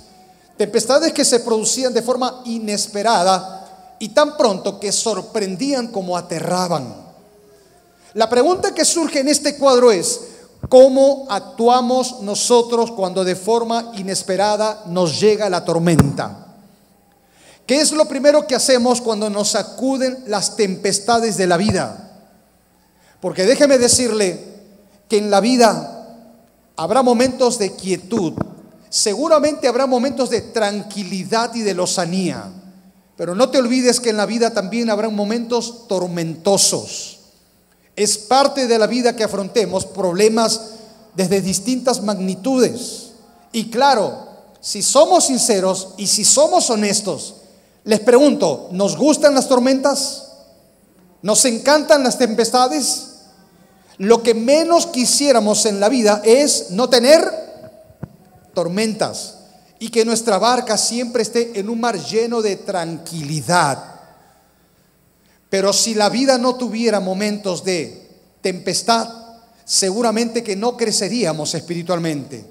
Tempestades 0.55 1.11
que 1.11 1.25
se 1.25 1.41
producían 1.41 1.93
de 1.93 2.01
forma 2.01 2.41
inesperada 2.45 3.95
y 3.99 4.09
tan 4.09 4.37
pronto 4.37 4.79
que 4.79 4.91
sorprendían 4.91 5.87
como 5.87 6.17
aterraban. 6.17 7.07
La 8.13 8.29
pregunta 8.29 8.73
que 8.73 8.85
surge 8.85 9.19
en 9.19 9.27
este 9.27 9.57
cuadro 9.57 9.91
es, 9.91 10.21
¿cómo 10.69 11.27
actuamos 11.29 12.21
nosotros 12.21 12.91
cuando 12.91 13.23
de 13.23 13.35
forma 13.35 13.91
inesperada 13.95 14.83
nos 14.87 15.19
llega 15.19 15.49
la 15.49 15.63
tormenta? 15.63 16.47
¿Qué 17.65 17.81
es 17.81 17.91
lo 17.91 18.05
primero 18.05 18.47
que 18.47 18.55
hacemos 18.55 19.01
cuando 19.01 19.29
nos 19.29 19.49
sacuden 19.49 20.23
las 20.27 20.55
tempestades 20.55 21.35
de 21.35 21.47
la 21.47 21.57
vida? 21.57 22.07
Porque 23.19 23.45
déjeme 23.45 23.77
decirle 23.77 24.41
que 25.09 25.17
en 25.17 25.29
la 25.29 25.41
vida 25.41 26.17
habrá 26.77 27.01
momentos 27.01 27.57
de 27.59 27.75
quietud, 27.75 28.33
seguramente 28.89 29.67
habrá 29.67 29.85
momentos 29.85 30.29
de 30.29 30.41
tranquilidad 30.41 31.53
y 31.55 31.61
de 31.61 31.73
lozanía, 31.73 32.45
pero 33.17 33.35
no 33.35 33.49
te 33.49 33.57
olvides 33.57 33.99
que 33.99 34.11
en 34.11 34.17
la 34.17 34.25
vida 34.25 34.53
también 34.53 34.89
habrá 34.89 35.09
momentos 35.09 35.87
tormentosos. 35.87 37.16
Es 37.97 38.17
parte 38.17 38.67
de 38.67 38.79
la 38.79 38.87
vida 38.87 39.15
que 39.15 39.25
afrontemos 39.25 39.85
problemas 39.85 40.61
desde 41.15 41.41
distintas 41.41 42.01
magnitudes. 42.01 43.07
Y 43.51 43.69
claro, 43.69 44.27
si 44.61 44.81
somos 44.81 45.25
sinceros 45.25 45.89
y 45.97 46.07
si 46.07 46.23
somos 46.23 46.69
honestos, 46.69 47.35
les 47.83 47.99
pregunto, 47.99 48.69
¿nos 48.71 48.95
gustan 48.95 49.33
las 49.33 49.47
tormentas? 49.49 50.27
¿Nos 51.21 51.43
encantan 51.45 52.03
las 52.03 52.17
tempestades? 52.17 53.15
Lo 53.97 54.21
que 54.21 54.35
menos 54.35 54.85
quisiéramos 54.85 55.65
en 55.65 55.79
la 55.79 55.89
vida 55.89 56.21
es 56.23 56.67
no 56.69 56.89
tener 56.89 57.23
tormentas 58.53 59.37
y 59.79 59.89
que 59.89 60.05
nuestra 60.05 60.37
barca 60.37 60.77
siempre 60.77 61.23
esté 61.23 61.59
en 61.59 61.69
un 61.69 61.79
mar 61.79 61.97
lleno 61.97 62.41
de 62.41 62.57
tranquilidad. 62.57 63.96
Pero 65.49 65.73
si 65.73 65.93
la 65.93 66.09
vida 66.09 66.37
no 66.37 66.55
tuviera 66.55 66.99
momentos 66.99 67.63
de 67.63 68.09
tempestad, 68.41 69.09
seguramente 69.63 70.43
que 70.43 70.55
no 70.55 70.77
creceríamos 70.77 71.53
espiritualmente. 71.53 72.45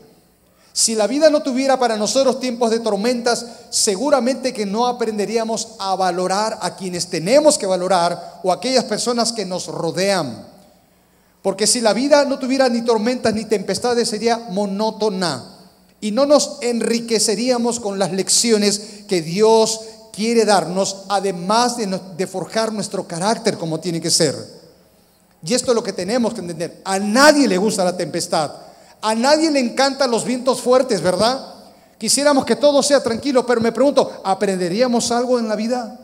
Si 0.72 0.94
la 0.94 1.06
vida 1.06 1.30
no 1.30 1.42
tuviera 1.42 1.78
para 1.78 1.96
nosotros 1.96 2.38
tiempos 2.38 2.70
de 2.70 2.80
tormentas, 2.80 3.46
seguramente 3.70 4.52
que 4.52 4.66
no 4.66 4.86
aprenderíamos 4.86 5.68
a 5.78 5.96
valorar 5.96 6.58
a 6.60 6.76
quienes 6.76 7.06
tenemos 7.06 7.56
que 7.56 7.64
valorar 7.64 8.40
o 8.42 8.52
aquellas 8.52 8.84
personas 8.84 9.32
que 9.32 9.46
nos 9.46 9.68
rodean. 9.68 10.46
Porque 11.40 11.66
si 11.66 11.80
la 11.80 11.94
vida 11.94 12.26
no 12.26 12.38
tuviera 12.38 12.68
ni 12.68 12.82
tormentas 12.82 13.32
ni 13.32 13.46
tempestades, 13.46 14.08
sería 14.10 14.36
monótona 14.50 15.56
y 16.00 16.10
no 16.10 16.26
nos 16.26 16.58
enriqueceríamos 16.60 17.80
con 17.80 17.98
las 17.98 18.12
lecciones 18.12 19.04
que 19.08 19.22
Dios 19.22 19.80
quiere 20.16 20.46
darnos, 20.46 21.04
además 21.10 21.76
de, 21.76 22.26
forjar 22.26 22.72
nuestro 22.72 23.06
carácter 23.06 23.58
como 23.58 23.78
tiene 23.78 24.00
que 24.00 24.10
ser. 24.10 24.34
Y 25.44 25.52
esto 25.52 25.72
es 25.72 25.74
lo 25.74 25.82
que 25.82 25.92
tenemos 25.92 26.32
que 26.32 26.40
entender. 26.40 26.80
A 26.86 26.98
nadie 26.98 27.46
le 27.46 27.58
gusta 27.58 27.84
la 27.84 27.94
tempestad. 27.94 28.50
A 29.02 29.14
nadie 29.14 29.50
le 29.50 29.60
encantan 29.60 30.10
los 30.10 30.24
vientos 30.24 30.62
fuertes, 30.62 31.02
¿verdad? 31.02 31.54
Quisiéramos 31.98 32.46
que 32.46 32.56
todo 32.56 32.82
sea 32.82 33.02
tranquilo, 33.02 33.44
pero 33.44 33.60
me 33.60 33.72
pregunto, 33.72 34.22
¿aprenderíamos 34.24 35.12
algo 35.12 35.38
en 35.38 35.48
la 35.48 35.54
vida? 35.54 36.00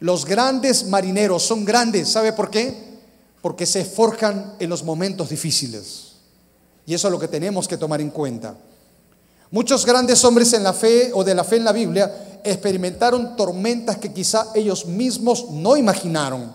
Los 0.00 0.24
grandes 0.24 0.88
marineros 0.88 1.44
son 1.44 1.64
grandes, 1.64 2.08
¿sabe 2.08 2.32
por 2.32 2.50
qué? 2.50 2.98
Porque 3.40 3.66
se 3.66 3.84
forjan 3.84 4.54
en 4.58 4.68
los 4.68 4.82
momentos 4.82 5.28
difíciles. 5.28 6.16
Y 6.86 6.94
eso 6.94 7.06
es 7.06 7.12
lo 7.12 7.20
que 7.20 7.28
tenemos 7.28 7.68
que 7.68 7.76
tomar 7.76 8.00
en 8.00 8.10
cuenta. 8.10 8.56
Muchos 9.50 9.86
grandes 9.86 10.24
hombres 10.24 10.52
en 10.52 10.62
la 10.62 10.72
fe 10.72 11.10
o 11.14 11.22
de 11.22 11.34
la 11.34 11.44
fe 11.44 11.56
en 11.56 11.64
la 11.64 11.72
Biblia 11.72 12.40
experimentaron 12.44 13.36
tormentas 13.36 13.96
que 13.98 14.12
quizá 14.12 14.48
ellos 14.54 14.86
mismos 14.86 15.50
no 15.50 15.76
imaginaron. 15.76 16.52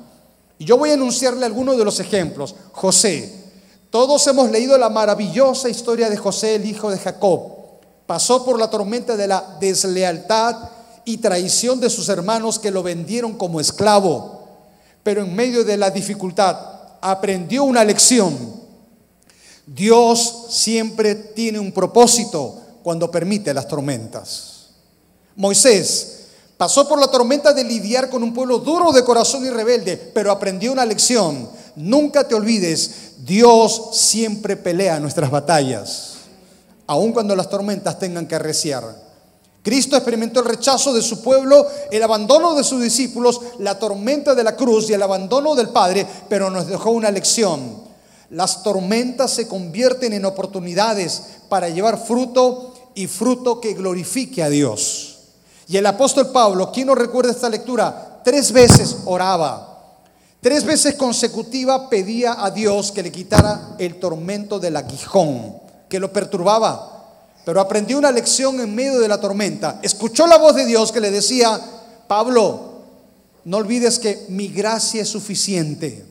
Y 0.57 0.65
yo 0.65 0.77
voy 0.77 0.91
a 0.91 0.93
enunciarle 0.93 1.45
algunos 1.45 1.77
de 1.77 1.85
los 1.85 1.99
ejemplos. 1.99 2.55
José, 2.73 3.33
todos 3.89 4.25
hemos 4.27 4.51
leído 4.51 4.77
la 4.77 4.89
maravillosa 4.89 5.69
historia 5.69 6.09
de 6.09 6.17
José, 6.17 6.55
el 6.55 6.65
hijo 6.65 6.91
de 6.91 6.99
Jacob. 6.99 7.53
Pasó 8.05 8.45
por 8.45 8.59
la 8.59 8.69
tormenta 8.69 9.15
de 9.15 9.27
la 9.27 9.57
deslealtad 9.59 10.57
y 11.05 11.17
traición 11.17 11.79
de 11.79 11.89
sus 11.89 12.09
hermanos 12.09 12.59
que 12.59 12.71
lo 12.71 12.83
vendieron 12.83 13.33
como 13.33 13.59
esclavo. 13.59 14.47
Pero 15.01 15.21
en 15.21 15.35
medio 15.35 15.63
de 15.63 15.77
la 15.77 15.89
dificultad 15.89 16.57
aprendió 17.01 17.63
una 17.63 17.83
lección. 17.83 18.59
Dios 19.65 20.47
siempre 20.49 21.15
tiene 21.15 21.59
un 21.59 21.71
propósito 21.71 22.61
cuando 22.83 23.11
permite 23.11 23.53
las 23.53 23.67
tormentas. 23.67 24.67
Moisés 25.35 26.19
pasó 26.57 26.87
por 26.87 26.99
la 26.99 27.07
tormenta 27.07 27.53
de 27.53 27.63
lidiar 27.63 28.09
con 28.09 28.21
un 28.23 28.33
pueblo 28.33 28.59
duro 28.59 28.91
de 28.91 29.03
corazón 29.03 29.45
y 29.45 29.49
rebelde, 29.49 29.95
pero 29.95 30.31
aprendió 30.31 30.71
una 30.71 30.85
lección. 30.85 31.49
Nunca 31.75 32.27
te 32.27 32.35
olvides 32.35 32.91
Dios 33.19 33.89
siempre 33.93 34.57
pelea 34.57 34.99
nuestras 34.99 35.31
batallas, 35.31 36.15
aun 36.87 37.13
cuando 37.13 37.35
las 37.35 37.49
tormentas 37.49 37.97
tengan 37.99 38.27
que 38.27 38.35
arreciar. 38.35 39.09
Cristo 39.61 39.95
experimentó 39.95 40.39
el 40.39 40.47
rechazo 40.47 40.93
de 40.93 41.01
su 41.01 41.21
pueblo, 41.21 41.67
el 41.91 42.01
abandono 42.01 42.55
de 42.55 42.63
sus 42.63 42.81
discípulos, 42.81 43.41
la 43.59 43.77
tormenta 43.77 44.33
de 44.33 44.43
la 44.43 44.55
cruz 44.55 44.89
y 44.89 44.93
el 44.93 45.03
abandono 45.03 45.53
del 45.53 45.69
Padre, 45.69 46.07
pero 46.29 46.49
nos 46.49 46.67
dejó 46.67 46.91
una 46.91 47.11
lección. 47.11 47.88
Las 48.29 48.63
tormentas 48.63 49.31
se 49.31 49.47
convierten 49.47 50.13
en 50.13 50.25
oportunidades 50.25 51.23
para 51.49 51.69
llevar 51.69 51.97
fruto 52.05 52.73
y 52.95 53.07
fruto 53.07 53.59
que 53.59 53.73
glorifique 53.73 54.43
a 54.43 54.49
Dios. 54.49 55.17
Y 55.67 55.77
el 55.77 55.85
apóstol 55.85 56.31
Pablo, 56.31 56.71
¿quién 56.71 56.87
no 56.87 56.95
recuerda 56.95 57.31
esta 57.31 57.49
lectura? 57.49 58.21
Tres 58.23 58.51
veces 58.51 58.97
oraba 59.05 59.69
Tres 60.41 60.63
veces 60.63 60.95
consecutiva 60.95 61.89
pedía 61.89 62.43
a 62.43 62.49
Dios 62.49 62.93
que 62.93 63.03
le 63.03 63.11
quitara 63.11 63.75
el 63.77 63.99
tormento 63.99 64.57
del 64.57 64.77
aguijón 64.77 65.55
que 65.89 65.99
lo 65.99 66.13
perturbaba. 66.13 66.95
Pero 67.43 67.59
aprendió 67.59 67.97
una 67.97 68.11
lección 68.11 68.59
en 68.61 68.73
medio 68.73 68.99
de 68.99 69.07
la 69.09 69.19
tormenta. 69.19 69.79
Escuchó 69.81 70.27
la 70.27 70.37
voz 70.37 70.55
de 70.55 70.65
Dios 70.65 70.93
que 70.93 71.01
le 71.01 71.11
decía, 71.11 71.59
Pablo, 72.07 72.83
no 73.43 73.57
olvides 73.57 73.99
que 73.99 74.27
mi 74.29 74.47
gracia 74.47 75.01
es 75.01 75.09
suficiente. 75.09 76.05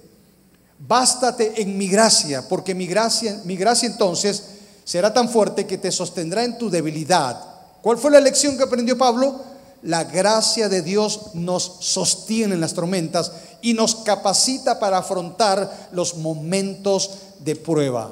Bástate 0.78 1.60
en 1.60 1.76
mi 1.76 1.88
gracia, 1.88 2.48
porque 2.48 2.74
mi 2.74 2.86
gracia, 2.86 3.40
mi 3.44 3.56
gracia 3.56 3.88
entonces 3.88 4.44
será 4.84 5.12
tan 5.12 5.28
fuerte 5.28 5.66
que 5.66 5.76
te 5.76 5.90
sostendrá 5.90 6.44
en 6.44 6.56
tu 6.56 6.70
debilidad. 6.70 7.42
¿Cuál 7.82 7.98
fue 7.98 8.10
la 8.10 8.20
lección 8.20 8.56
que 8.56 8.62
aprendió 8.62 8.96
Pablo? 8.96 9.40
La 9.82 10.04
gracia 10.04 10.68
de 10.68 10.82
Dios 10.82 11.34
nos 11.34 11.76
sostiene 11.80 12.54
en 12.54 12.60
las 12.60 12.74
tormentas 12.74 13.32
y 13.60 13.74
nos 13.74 13.96
capacita 13.96 14.78
para 14.78 14.98
afrontar 14.98 15.88
los 15.92 16.16
momentos 16.16 17.10
de 17.40 17.56
prueba. 17.56 18.10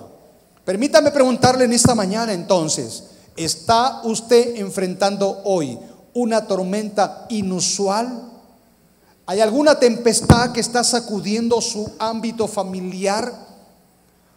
Permítame 0.64 1.12
preguntarle 1.12 1.64
en 1.64 1.72
esta 1.72 1.94
mañana 1.94 2.32
entonces, 2.32 3.04
¿está 3.36 4.00
usted 4.02 4.56
enfrentando 4.56 5.42
hoy 5.44 5.78
una 6.14 6.46
tormenta 6.46 7.26
inusual? 7.28 8.35
¿Hay 9.26 9.40
alguna 9.40 9.78
tempestad 9.78 10.52
que 10.52 10.60
está 10.60 10.84
sacudiendo 10.84 11.60
su 11.60 11.90
ámbito 11.98 12.46
familiar? 12.46 13.32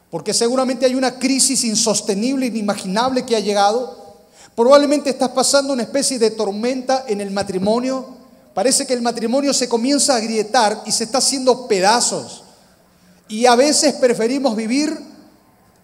Porque 0.10 0.34
seguramente 0.34 0.86
hay 0.86 0.96
una 0.96 1.20
crisis 1.20 1.64
insostenible, 1.64 2.48
inimaginable 2.48 3.26
que 3.26 3.36
ha 3.36 3.40
llegado. 3.40 4.18
Probablemente 4.56 5.12
estás 5.12 5.30
pasando 5.30 5.74
una 5.74 5.84
especie 5.84 6.18
de 6.18 6.32
tormenta 6.32 7.06
en 7.08 7.22
el 7.22 7.32
matrimonio 7.32 8.20
Parece 8.60 8.86
que 8.86 8.94
el 8.94 9.02
matrimonio 9.02 9.54
se 9.54 9.70
comienza 9.70 10.14
a 10.14 10.18
agrietar 10.18 10.84
y 10.86 10.92
se 10.92 11.06
está 11.06 11.20
haciendo 11.20 11.66
pedazos. 11.66 12.44
Y 13.30 13.46
a 13.46 13.56
veces 13.56 13.94
preferimos 13.94 14.54
vivir 14.54 15.00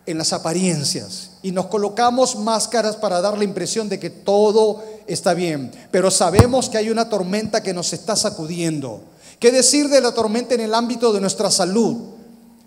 en 0.05 0.17
las 0.17 0.33
apariencias 0.33 1.31
y 1.45 1.51
nos 1.51 1.67
colocamos 1.67 2.37
máscaras 2.37 2.95
para 2.95 3.21
dar 3.21 3.37
la 3.37 3.43
impresión 3.43 3.87
de 3.87 3.99
que 3.99 4.09
todo 4.09 4.81
está 5.05 5.35
bien. 5.35 5.71
Pero 5.91 6.09
sabemos 6.09 6.69
que 6.69 6.79
hay 6.79 6.89
una 6.89 7.07
tormenta 7.07 7.61
que 7.61 7.71
nos 7.71 7.93
está 7.93 8.15
sacudiendo. 8.15 9.01
¿Qué 9.39 9.51
decir 9.51 9.87
de 9.89 10.01
la 10.01 10.11
tormenta 10.11 10.55
en 10.55 10.61
el 10.61 10.73
ámbito 10.73 11.13
de 11.13 11.21
nuestra 11.21 11.51
salud? 11.51 11.97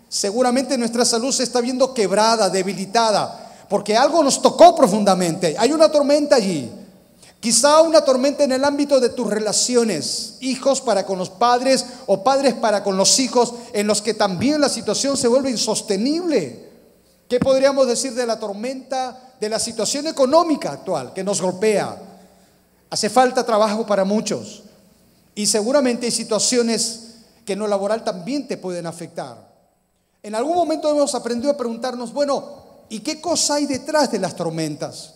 Seguramente 0.07 0.77
nuestra 0.77 1.03
salud 1.03 1.33
se 1.33 1.43
está 1.43 1.59
viendo 1.59 1.93
quebrada, 1.93 2.49
debilitada, 2.49 3.53
porque 3.67 3.97
algo 3.97 4.23
nos 4.23 4.41
tocó 4.41 4.73
profundamente. 4.73 5.57
Hay 5.59 5.73
una 5.73 5.91
tormenta 5.91 6.37
allí. 6.37 6.71
Quizá 7.41 7.81
una 7.81 7.99
tormenta 7.99 8.45
en 8.45 8.53
el 8.53 8.63
ámbito 8.63 9.01
de 9.01 9.09
tus 9.09 9.29
relaciones, 9.29 10.35
hijos 10.39 10.79
para 10.79 11.05
con 11.05 11.19
los 11.19 11.29
padres 11.29 11.85
o 12.07 12.23
padres 12.23 12.53
para 12.53 12.81
con 12.81 12.95
los 12.95 13.19
hijos, 13.19 13.55
en 13.73 13.87
los 13.87 14.01
que 14.01 14.13
también 14.13 14.61
la 14.61 14.69
situación 14.69 15.17
se 15.17 15.27
vuelve 15.27 15.51
insostenible. 15.51 16.68
¿Qué 17.29 17.39
podríamos 17.39 17.87
decir 17.87 18.15
de 18.15 18.25
la 18.25 18.39
tormenta 18.39 19.35
de 19.39 19.49
la 19.49 19.59
situación 19.59 20.07
económica 20.07 20.71
actual 20.71 21.13
que 21.13 21.23
nos 21.23 21.39
golpea? 21.39 21.95
Hace 22.89 23.07
falta 23.07 23.45
trabajo 23.45 23.85
para 23.85 24.03
muchos 24.03 24.63
y 25.35 25.45
seguramente 25.45 26.07
hay 26.07 26.11
situaciones 26.11 27.17
que 27.45 27.53
en 27.53 27.59
lo 27.59 27.67
laboral 27.67 28.03
también 28.03 28.47
te 28.47 28.57
pueden 28.57 28.87
afectar. 28.87 29.47
En 30.23 30.33
algún 30.33 30.55
momento 30.55 30.89
hemos 30.89 31.13
aprendido 31.13 31.51
a 31.51 31.57
preguntarnos, 31.57 32.11
bueno, 32.11 32.63
¿y 32.89 33.01
qué 33.01 33.21
cosa 33.21 33.55
hay 33.55 33.67
detrás 33.67 34.11
de 34.11 34.17
las 34.17 34.35
tormentas? 34.35 35.13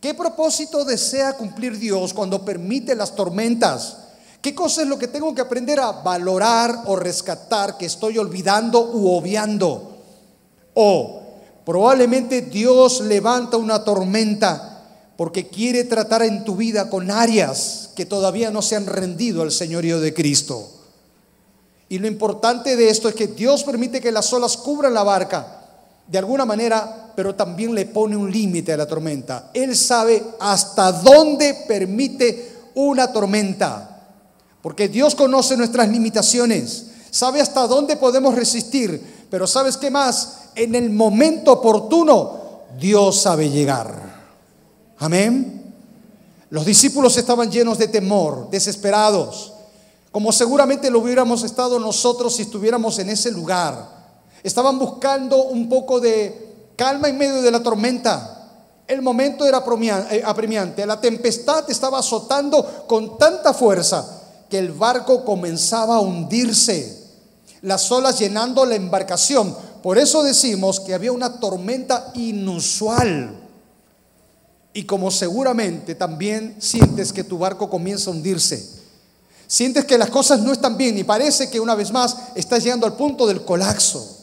¿Qué 0.00 0.14
propósito 0.14 0.86
desea 0.86 1.34
cumplir 1.34 1.78
Dios 1.78 2.14
cuando 2.14 2.46
permite 2.46 2.94
las 2.94 3.14
tormentas? 3.14 3.98
¿Qué 4.40 4.54
cosa 4.54 4.80
es 4.80 4.88
lo 4.88 4.98
que 4.98 5.08
tengo 5.08 5.34
que 5.34 5.42
aprender 5.42 5.80
a 5.80 5.92
valorar 5.92 6.84
o 6.86 6.96
rescatar 6.96 7.76
que 7.76 7.84
estoy 7.84 8.16
olvidando 8.16 8.80
u 8.80 9.14
obviando? 9.14 9.98
O 10.72 11.25
probablemente 11.66 12.42
Dios 12.42 13.00
levanta 13.00 13.56
una 13.56 13.82
tormenta 13.82 14.84
porque 15.16 15.48
quiere 15.48 15.82
tratar 15.82 16.22
en 16.22 16.44
tu 16.44 16.54
vida 16.54 16.88
con 16.88 17.10
áreas 17.10 17.90
que 17.96 18.06
todavía 18.06 18.52
no 18.52 18.62
se 18.62 18.76
han 18.76 18.86
rendido 18.86 19.42
al 19.42 19.50
señorío 19.50 20.00
de 20.00 20.14
Cristo. 20.14 20.70
Y 21.88 21.98
lo 21.98 22.06
importante 22.06 22.76
de 22.76 22.88
esto 22.88 23.08
es 23.08 23.16
que 23.16 23.26
Dios 23.26 23.64
permite 23.64 24.00
que 24.00 24.12
las 24.12 24.32
olas 24.32 24.56
cubran 24.56 24.94
la 24.94 25.02
barca 25.02 25.64
de 26.06 26.18
alguna 26.18 26.44
manera, 26.44 27.12
pero 27.16 27.34
también 27.34 27.74
le 27.74 27.86
pone 27.86 28.16
un 28.16 28.30
límite 28.30 28.72
a 28.72 28.76
la 28.76 28.86
tormenta. 28.86 29.50
Él 29.52 29.76
sabe 29.76 30.22
hasta 30.38 30.92
dónde 30.92 31.64
permite 31.66 32.52
una 32.76 33.12
tormenta, 33.12 34.04
porque 34.62 34.88
Dios 34.88 35.16
conoce 35.16 35.56
nuestras 35.56 35.88
limitaciones, 35.88 36.86
sabe 37.10 37.40
hasta 37.40 37.66
dónde 37.66 37.96
podemos 37.96 38.36
resistir, 38.36 39.15
pero 39.30 39.46
¿sabes 39.46 39.76
qué 39.76 39.90
más? 39.90 40.50
En 40.54 40.74
el 40.74 40.90
momento 40.90 41.52
oportuno, 41.52 42.40
Dios 42.78 43.20
sabe 43.20 43.50
llegar. 43.50 44.16
Amén. 44.98 45.74
Los 46.50 46.64
discípulos 46.64 47.16
estaban 47.16 47.50
llenos 47.50 47.78
de 47.78 47.88
temor, 47.88 48.48
desesperados, 48.50 49.52
como 50.12 50.32
seguramente 50.32 50.90
lo 50.90 51.00
hubiéramos 51.00 51.42
estado 51.42 51.78
nosotros 51.78 52.36
si 52.36 52.42
estuviéramos 52.42 52.98
en 52.98 53.10
ese 53.10 53.30
lugar. 53.30 53.96
Estaban 54.42 54.78
buscando 54.78 55.44
un 55.44 55.68
poco 55.68 56.00
de 56.00 56.70
calma 56.76 57.08
en 57.08 57.18
medio 57.18 57.42
de 57.42 57.50
la 57.50 57.62
tormenta. 57.62 58.32
El 58.86 59.02
momento 59.02 59.44
era 59.44 59.64
eh, 60.10 60.22
apremiante. 60.24 60.86
La 60.86 61.00
tempestad 61.00 61.68
estaba 61.68 61.98
azotando 61.98 62.84
con 62.86 63.18
tanta 63.18 63.52
fuerza 63.52 64.22
que 64.48 64.58
el 64.58 64.70
barco 64.70 65.24
comenzaba 65.24 65.96
a 65.96 66.00
hundirse. 66.00 66.95
Las 67.66 67.90
olas 67.90 68.20
llenando 68.20 68.64
la 68.64 68.76
embarcación. 68.76 69.52
Por 69.82 69.98
eso 69.98 70.22
decimos 70.22 70.78
que 70.78 70.94
había 70.94 71.10
una 71.10 71.40
tormenta 71.40 72.12
inusual. 72.14 73.40
Y 74.72 74.84
como 74.84 75.10
seguramente 75.10 75.96
también 75.96 76.54
sientes 76.60 77.12
que 77.12 77.24
tu 77.24 77.38
barco 77.38 77.68
comienza 77.68 78.08
a 78.08 78.12
hundirse. 78.12 78.70
Sientes 79.48 79.84
que 79.84 79.98
las 79.98 80.10
cosas 80.10 80.38
no 80.42 80.52
están 80.52 80.76
bien 80.76 80.96
y 80.96 81.02
parece 81.02 81.50
que 81.50 81.58
una 81.58 81.74
vez 81.74 81.90
más 81.90 82.16
estás 82.36 82.62
llegando 82.62 82.86
al 82.86 82.94
punto 82.94 83.26
del 83.26 83.44
colapso. 83.44 84.16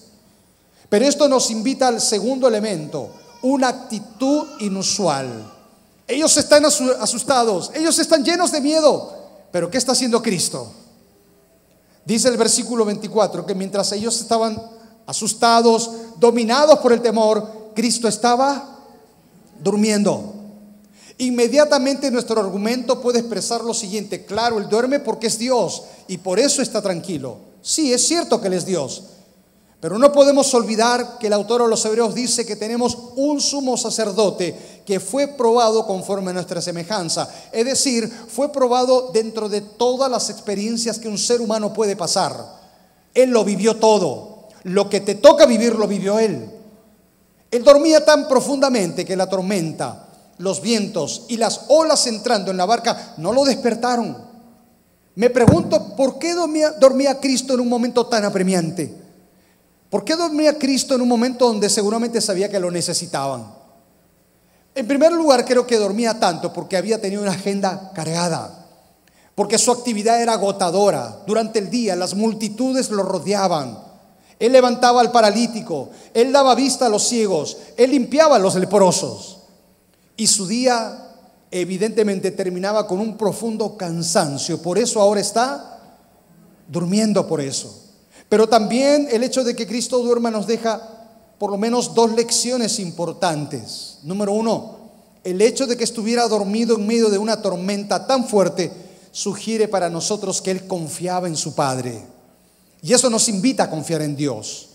Pero 0.88 1.04
esto 1.04 1.28
nos 1.28 1.52
invita 1.52 1.90
al 1.90 2.00
segundo 2.00 2.48
elemento, 2.48 3.12
una 3.42 3.68
actitud 3.68 4.48
inusual. 4.62 5.52
Ellos 6.08 6.38
están 6.38 6.64
asustados, 6.64 7.72
ellos 7.76 8.00
están 8.00 8.24
llenos 8.24 8.54
de 8.54 8.62
miedo, 8.62 9.18
pero 9.52 9.70
¿qué 9.70 9.78
está 9.78 9.92
haciendo 9.92 10.22
Cristo? 10.22 10.72
Dice 12.06 12.28
el 12.30 12.38
versículo 12.38 12.86
24 12.86 13.46
que 13.46 13.56
mientras 13.56 13.92
ellos 13.92 14.20
estaban 14.20 14.62
asustados, 15.06 15.92
dominados 16.18 16.80
por 16.80 16.94
el 16.94 17.02
temor, 17.02 17.72
Cristo 17.74 18.08
estaba 18.08 18.80
durmiendo. 19.62 20.34
Inmediatamente 21.18 22.12
nuestro 22.12 22.40
argumento 22.40 23.00
puede 23.02 23.20
expresar 23.20 23.64
lo 23.64 23.74
siguiente, 23.74 24.26
claro, 24.26 24.58
Él 24.58 24.68
duerme 24.68 25.00
porque 25.00 25.28
es 25.28 25.38
Dios 25.38 25.84
y 26.08 26.18
por 26.18 26.40
eso 26.40 26.62
está 26.62 26.82
tranquilo. 26.82 27.38
Sí, 27.62 27.94
es 27.94 28.06
cierto 28.08 28.42
que 28.42 28.48
Él 28.48 28.54
es 28.54 28.66
Dios, 28.66 29.04
pero 29.80 30.00
no 30.00 30.12
podemos 30.12 30.54
olvidar 30.54 31.18
que 31.20 31.28
el 31.28 31.34
autor 31.34 31.62
de 31.62 31.70
los 31.70 31.86
Hebreos 31.86 32.16
dice 32.16 32.46
que 32.46 32.56
tenemos 32.56 32.98
un 33.16 33.40
sumo 33.40 33.78
sacerdote 33.78 34.73
que 34.86 35.00
fue 35.00 35.28
probado 35.28 35.86
conforme 35.86 36.32
a 36.32 36.34
nuestra 36.34 36.62
semejanza. 36.62 37.30
Es 37.52 37.66
decir, 37.66 38.12
fue 38.28 38.52
probado 38.52 39.12
dentro 39.14 39.50
de 39.50 39.62
todas 39.62 40.10
las 40.10 40.30
experiencias 40.30 41.00
que 41.00 41.08
un 41.08 41.18
ser 41.18 41.42
humano 41.42 41.74
puede 41.74 41.96
pasar. 41.96 42.62
Él 43.14 43.30
lo 43.30 43.44
vivió 43.44 43.78
todo. 43.78 44.48
Lo 44.64 44.90
que 44.90 45.02
te 45.02 45.16
toca 45.16 45.46
vivir 45.46 45.76
lo 45.76 45.88
vivió 45.88 46.20
él. 46.20 46.50
Él 47.52 47.64
dormía 47.64 48.04
tan 48.04 48.28
profundamente 48.28 49.06
que 49.06 49.16
la 49.16 49.30
tormenta, 49.30 50.08
los 50.40 50.62
vientos 50.62 51.26
y 51.28 51.38
las 51.38 51.66
olas 51.68 52.08
entrando 52.08 52.50
en 52.50 52.58
la 52.58 52.66
barca 52.66 53.14
no 53.18 53.32
lo 53.32 53.46
despertaron. 53.46 54.18
Me 55.16 55.30
pregunto, 55.30 55.96
¿por 55.96 56.18
qué 56.18 56.34
dormía, 56.34 57.20
Cristo 57.20 57.54
en 57.54 57.60
un 57.60 57.70
momento 57.70 58.08
tan 58.08 58.26
apremiante? 58.26 58.92
¿Por 59.92 60.04
qué 60.04 60.16
dormía 60.16 60.58
Cristo 60.58 60.96
en 60.96 61.02
un 61.02 61.08
momento 61.08 61.46
donde 61.46 61.70
seguramente 61.70 62.20
sabía 62.20 62.50
que 62.50 62.60
lo 62.60 62.72
necesitaban? 62.72 63.63
En 64.76 64.88
primer 64.88 65.12
lugar, 65.12 65.46
creo 65.46 65.68
que 65.68 65.78
dormía 65.78 66.20
tanto 66.20 66.52
porque 66.52 66.78
había 66.78 67.00
tenido 67.00 67.22
una 67.22 67.32
agenda 67.32 67.92
cargada, 67.94 68.68
porque 69.36 69.58
su 69.58 69.72
actividad 69.72 70.22
era 70.22 70.34
agotadora. 70.34 71.20
Durante 71.28 71.60
el 71.60 71.70
día 71.70 71.96
las 71.96 72.16
multitudes 72.16 72.90
lo 72.90 73.04
rodeaban. 73.04 73.78
Él 74.40 74.52
levantaba 74.52 75.00
al 75.02 75.12
paralítico, 75.12 75.90
él 76.14 76.34
daba 76.34 76.56
vista 76.56 76.88
a 76.88 76.90
los 76.90 77.08
ciegos, 77.08 77.58
él 77.78 77.92
limpiaba 77.92 78.38
a 78.38 78.40
los 78.40 78.56
leprosos. 78.56 79.40
Y 80.18 80.28
su 80.28 80.48
día 80.48 81.04
evidentemente 81.52 82.32
terminaba 82.32 82.88
con 82.88 83.00
un 83.00 83.16
profundo 83.16 83.78
cansancio. 83.78 84.62
Por 84.62 84.80
eso 84.80 85.00
ahora 85.00 85.22
está 85.22 85.80
durmiendo 86.68 87.28
por 87.28 87.42
eso. 87.42 87.80
Pero 88.28 88.48
también 88.48 89.08
el 89.12 89.24
hecho 89.24 89.44
de 89.44 89.56
que 89.56 89.68
Cristo 89.68 90.00
duerma 90.00 90.32
nos 90.32 90.48
deja 90.48 90.93
por 91.44 91.52
lo 91.52 91.58
menos 91.58 91.94
dos 91.94 92.14
lecciones 92.14 92.80
importantes. 92.80 93.98
Número 94.04 94.32
uno, 94.32 94.78
el 95.26 95.42
hecho 95.42 95.68
de 95.68 95.76
que 95.76 95.84
estuviera 95.84 96.26
dormido 96.30 96.78
en 96.78 96.88
medio 96.88 97.10
de 97.10 97.18
una 97.18 97.42
tormenta 97.42 98.08
tan 98.08 98.26
fuerte 98.26 98.72
sugiere 99.12 99.68
para 99.68 99.90
nosotros 99.90 100.42
que 100.42 100.52
Él 100.52 100.68
confiaba 100.68 101.28
en 101.28 101.36
su 101.36 101.54
Padre. 101.54 102.02
Y 102.82 102.94
eso 102.94 103.10
nos 103.10 103.28
invita 103.28 103.64
a 103.64 103.70
confiar 103.70 104.04
en 104.04 104.16
Dios. 104.16 104.70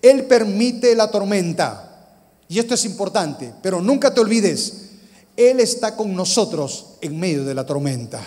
Él 0.00 0.26
permite 0.26 0.94
la 0.94 1.10
tormenta. 1.10 2.06
Y 2.46 2.60
esto 2.60 2.74
es 2.74 2.84
importante, 2.84 3.52
pero 3.60 3.82
nunca 3.82 4.14
te 4.14 4.20
olvides, 4.20 4.90
Él 5.36 5.58
está 5.58 5.96
con 5.96 6.14
nosotros 6.14 6.90
en 7.00 7.18
medio 7.18 7.44
de 7.44 7.54
la 7.54 7.66
tormenta. 7.66 8.20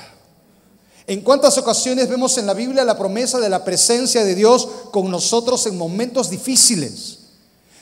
¿En 1.07 1.21
cuántas 1.21 1.57
ocasiones 1.57 2.09
vemos 2.09 2.37
en 2.37 2.47
la 2.47 2.53
Biblia 2.53 2.83
la 2.83 2.97
promesa 2.97 3.39
de 3.39 3.47
la 3.47 3.63
presencia 3.63 4.25
de 4.25 4.35
Dios 4.35 4.67
con 4.91 5.09
nosotros 5.09 5.65
en 5.67 5.77
momentos 5.77 6.29
difíciles? 6.29 7.19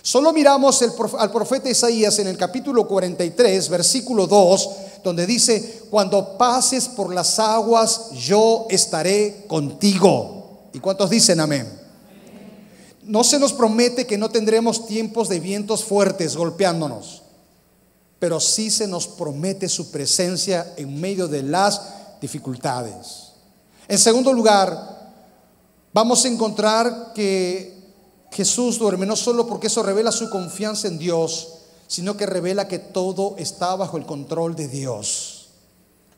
Solo 0.05 0.31
miramos 0.33 0.83
al 1.17 1.31
profeta 1.31 1.67
Isaías 1.67 2.19
en 2.19 2.27
el 2.27 2.37
capítulo 2.37 2.87
43, 2.87 3.69
versículo 3.69 4.27
2, 4.27 4.69
donde 5.03 5.25
dice, 5.25 5.81
cuando 5.89 6.37
pases 6.37 6.87
por 6.87 7.11
las 7.11 7.39
aguas, 7.39 8.11
yo 8.11 8.67
estaré 8.69 9.45
contigo. 9.47 10.69
¿Y 10.73 10.79
cuántos 10.79 11.09
dicen 11.09 11.39
amén? 11.39 11.67
No 13.01 13.23
se 13.23 13.39
nos 13.39 13.51
promete 13.51 14.05
que 14.05 14.15
no 14.15 14.29
tendremos 14.29 14.85
tiempos 14.85 15.27
de 15.27 15.39
vientos 15.39 15.83
fuertes 15.83 16.37
golpeándonos, 16.37 17.23
pero 18.19 18.39
sí 18.39 18.69
se 18.69 18.85
nos 18.85 19.07
promete 19.07 19.67
su 19.67 19.89
presencia 19.89 20.75
en 20.77 21.01
medio 21.01 21.27
de 21.27 21.41
las 21.41 21.81
dificultades. 22.21 23.31
En 23.87 23.97
segundo 23.97 24.31
lugar, 24.31 25.11
vamos 25.91 26.23
a 26.23 26.27
encontrar 26.27 27.11
que 27.15 27.74
Jesús 28.35 28.77
duerme 28.77 29.05
no 29.05 29.15
solo 29.15 29.47
porque 29.47 29.67
eso 29.67 29.81
revela 29.81 30.11
su 30.11 30.29
confianza 30.29 30.89
en 30.89 30.97
Dios, 30.97 31.53
sino 31.87 32.17
que 32.17 32.25
revela 32.25 32.67
que 32.67 32.79
todo 32.79 33.35
está 33.37 33.77
bajo 33.77 33.95
el 33.95 34.05
control 34.05 34.57
de 34.57 34.67
Dios. 34.67 35.47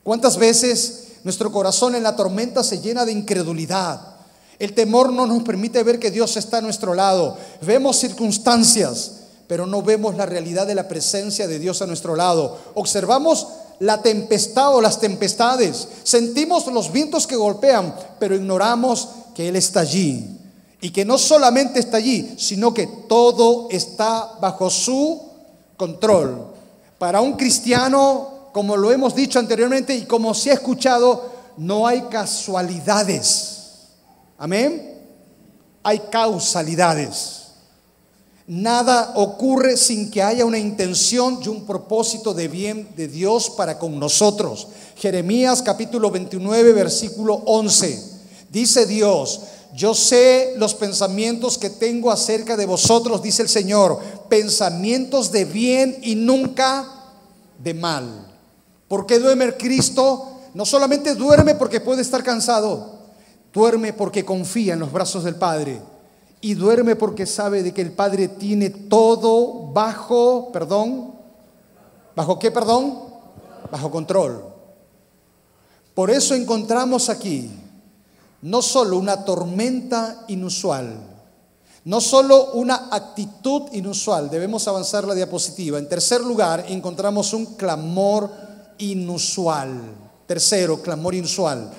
¿Cuántas 0.02 0.36
veces 0.36 1.12
nuestro 1.22 1.52
corazón 1.52 1.94
en 1.94 2.02
la 2.02 2.16
tormenta 2.16 2.64
se 2.64 2.80
llena 2.80 3.04
de 3.04 3.12
incredulidad? 3.12 4.16
El 4.58 4.74
temor 4.74 5.12
no 5.12 5.28
nos 5.28 5.44
permite 5.44 5.80
ver 5.84 6.00
que 6.00 6.10
Dios 6.10 6.36
está 6.36 6.58
a 6.58 6.62
nuestro 6.62 6.92
lado. 6.92 7.38
Vemos 7.62 8.00
circunstancias, 8.00 9.12
pero 9.46 9.64
no 9.64 9.82
vemos 9.82 10.16
la 10.16 10.26
realidad 10.26 10.66
de 10.66 10.74
la 10.74 10.88
presencia 10.88 11.46
de 11.46 11.60
Dios 11.60 11.82
a 11.82 11.86
nuestro 11.86 12.16
lado. 12.16 12.58
Observamos 12.74 13.46
la 13.78 14.02
tempestad 14.02 14.74
o 14.74 14.80
las 14.80 14.98
tempestades. 14.98 15.86
Sentimos 16.02 16.66
los 16.66 16.90
vientos 16.90 17.28
que 17.28 17.36
golpean, 17.36 17.94
pero 18.18 18.34
ignoramos 18.34 19.08
que 19.36 19.48
Él 19.48 19.54
está 19.54 19.80
allí. 19.80 20.37
Y 20.80 20.90
que 20.90 21.04
no 21.04 21.18
solamente 21.18 21.80
está 21.80 21.96
allí, 21.96 22.34
sino 22.38 22.72
que 22.72 22.86
todo 23.08 23.68
está 23.70 24.36
bajo 24.40 24.70
su 24.70 25.20
control. 25.76 26.46
Para 26.98 27.20
un 27.20 27.34
cristiano, 27.34 28.50
como 28.52 28.76
lo 28.76 28.92
hemos 28.92 29.14
dicho 29.14 29.38
anteriormente 29.38 29.94
y 29.94 30.04
como 30.04 30.34
se 30.34 30.50
ha 30.50 30.54
escuchado, 30.54 31.30
no 31.56 31.86
hay 31.86 32.02
casualidades. 32.02 33.58
Amén. 34.38 35.00
Hay 35.82 36.00
causalidades. 36.10 37.38
Nada 38.46 39.12
ocurre 39.16 39.76
sin 39.76 40.10
que 40.10 40.22
haya 40.22 40.46
una 40.46 40.58
intención 40.58 41.38
y 41.44 41.48
un 41.48 41.66
propósito 41.66 42.32
de 42.32 42.48
bien 42.48 42.88
de 42.96 43.06
Dios 43.06 43.50
para 43.50 43.78
con 43.78 43.98
nosotros. 43.98 44.68
Jeremías 44.96 45.60
capítulo 45.60 46.10
29, 46.10 46.72
versículo 46.72 47.34
11. 47.44 48.02
Dice 48.50 48.86
Dios, 48.86 49.42
yo 49.74 49.94
sé 49.94 50.54
los 50.56 50.74
pensamientos 50.74 51.58
que 51.58 51.70
tengo 51.70 52.10
acerca 52.10 52.56
de 52.56 52.66
vosotros, 52.66 53.22
dice 53.22 53.42
el 53.42 53.48
Señor, 53.48 54.00
pensamientos 54.28 55.30
de 55.30 55.44
bien 55.44 55.98
y 56.02 56.14
nunca 56.14 56.86
de 57.62 57.74
mal. 57.74 58.26
¿Por 58.88 59.06
qué 59.06 59.18
duerme 59.18 59.54
Cristo? 59.56 60.40
No 60.54 60.64
solamente 60.64 61.14
duerme 61.14 61.54
porque 61.54 61.80
puede 61.80 62.02
estar 62.02 62.22
cansado, 62.22 62.98
duerme 63.52 63.92
porque 63.92 64.24
confía 64.24 64.72
en 64.72 64.80
los 64.80 64.90
brazos 64.90 65.24
del 65.24 65.34
Padre 65.34 65.80
y 66.40 66.54
duerme 66.54 66.96
porque 66.96 67.26
sabe 67.26 67.62
de 67.62 67.74
que 67.74 67.82
el 67.82 67.92
Padre 67.92 68.28
tiene 68.28 68.70
todo 68.70 69.70
bajo, 69.72 70.50
perdón, 70.50 71.14
¿bajo 72.16 72.38
qué, 72.38 72.50
perdón? 72.50 73.00
Bajo 73.70 73.90
control. 73.90 74.44
Por 75.94 76.10
eso 76.10 76.34
encontramos 76.34 77.10
aquí 77.10 77.50
no 78.42 78.62
solo 78.62 78.96
una 78.98 79.24
tormenta 79.24 80.24
inusual, 80.28 80.98
no 81.84 82.00
solo 82.00 82.52
una 82.52 82.88
actitud 82.90 83.62
inusual, 83.72 84.28
debemos 84.28 84.68
avanzar 84.68 85.04
la 85.04 85.14
diapositiva. 85.14 85.78
En 85.78 85.88
tercer 85.88 86.20
lugar, 86.20 86.66
encontramos 86.68 87.32
un 87.32 87.54
clamor 87.56 88.30
inusual. 88.78 89.80
Tercero, 90.26 90.82
clamor 90.82 91.14
inusual. 91.14 91.70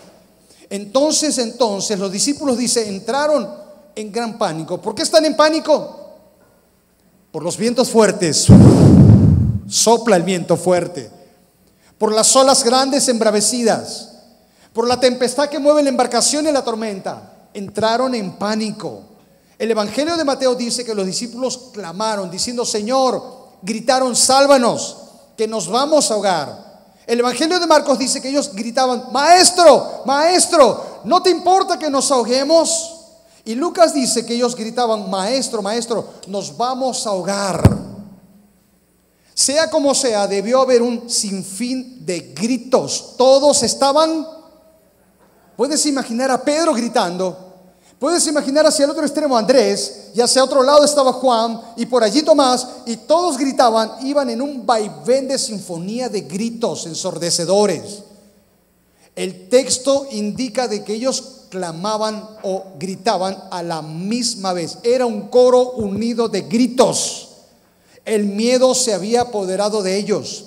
Entonces, 0.70 1.38
entonces, 1.38 2.00
los 2.00 2.12
discípulos 2.12 2.58
dice, 2.58 2.88
entraron 2.88 3.48
en 3.96 4.12
gran 4.12 4.38
pánico. 4.38 4.82
¿Por 4.82 4.96
qué 4.96 5.04
están 5.04 5.26
en 5.26 5.36
pánico? 5.36 5.96
Por 7.32 7.44
los 7.44 7.58
vientos 7.58 7.90
fuertes. 7.90 8.48
Sopla 9.68 10.16
el 10.16 10.24
viento 10.24 10.58
fuerte. 10.58 11.12
Por 11.98 12.14
las 12.14 12.36
olas 12.36 12.64
grandes 12.64 13.08
embravecidas. 13.10 14.19
Por 14.74 14.88
la 14.88 15.00
tempestad 15.00 15.50
que 15.50 15.60
mueve 15.60 15.84
la 15.84 15.90
embarcación 15.90 16.48
y 16.48 16.52
la 16.52 16.64
tormenta. 16.64 17.48
Entraron 17.54 18.14
en 18.16 18.34
pánico. 18.34 19.02
El 19.58 19.72
Evangelio 19.72 20.16
de 20.16 20.24
Mateo 20.24 20.56
dice 20.56 20.86
que 20.86 20.96
los 20.96 21.06
discípulos 21.06 21.72
clamaron 21.74 22.32
diciendo, 22.32 22.66
Señor, 22.66 23.22
gritaron, 23.62 24.16
sálvanos, 24.16 24.98
que 25.36 25.48
nos 25.48 25.68
vamos 25.68 26.10
a 26.10 26.14
ahogar. 26.14 26.70
El 27.06 27.20
Evangelio 27.20 27.60
de 27.60 27.68
Marcos 27.68 27.98
dice 27.98 28.22
que 28.22 28.30
ellos 28.30 28.52
gritaban, 28.54 29.06
Maestro, 29.12 30.04
Maestro, 30.06 31.02
¿no 31.04 31.22
te 31.22 31.30
importa 31.30 31.78
que 31.78 31.90
nos 31.90 32.12
ahoguemos? 32.12 32.96
Y 33.46 33.56
Lucas 33.56 33.94
dice 33.94 34.26
que 34.26 34.36
ellos 34.36 34.56
gritaban, 34.56 35.10
maestro, 35.10 35.62
maestro, 35.64 36.08
nos 36.28 36.56
vamos 36.56 37.08
a 37.08 37.10
ahogar. 37.10 37.80
Sea 39.34 39.72
como 39.72 39.96
sea, 39.96 40.28
debió 40.28 40.62
haber 40.62 40.82
un 40.82 41.10
sinfín 41.10 42.06
de 42.06 42.34
gritos. 42.36 43.16
Todos 43.18 43.64
estaban... 43.64 44.39
Puedes 45.60 45.86
imaginar 45.88 46.32
a 46.32 46.42
Pedro 46.42 46.74
gritando. 46.74 47.38
Puedes 48.00 48.26
imaginar 48.28 48.66
hacia 48.66 48.86
el 48.86 48.92
otro 48.92 49.04
extremo 49.04 49.36
a 49.36 49.40
Andrés 49.40 50.12
y 50.16 50.22
hacia 50.22 50.42
otro 50.42 50.64
lado 50.64 50.86
estaba 50.86 51.12
Juan 51.12 51.60
y 51.76 51.86
por 51.86 52.02
allí 52.02 52.24
Tomás 52.24 52.66
y 52.86 52.96
todos 52.96 53.38
gritaban, 53.38 53.92
iban 54.04 54.30
en 54.30 54.42
un 54.42 54.66
vaivén 54.66 55.28
de 55.28 55.38
sinfonía 55.38 56.08
de 56.08 56.22
gritos 56.22 56.86
ensordecedores. 56.86 58.04
El 59.18 59.50
texto 59.50 60.08
indica 60.12 60.70
de 60.70 60.82
que 60.86 60.94
ellos 60.94 61.48
clamaban 61.50 62.26
o 62.42 62.64
gritaban 62.80 63.38
a 63.52 63.62
la 63.62 63.82
misma 63.82 64.54
vez. 64.54 64.78
Era 64.84 65.06
un 65.06 65.28
coro 65.28 65.72
unido 65.72 66.30
de 66.30 66.44
gritos. 66.44 67.32
El 68.06 68.28
miedo 68.28 68.74
se 68.74 68.94
había 68.94 69.24
apoderado 69.24 69.84
de 69.84 69.98
ellos. 69.98 70.46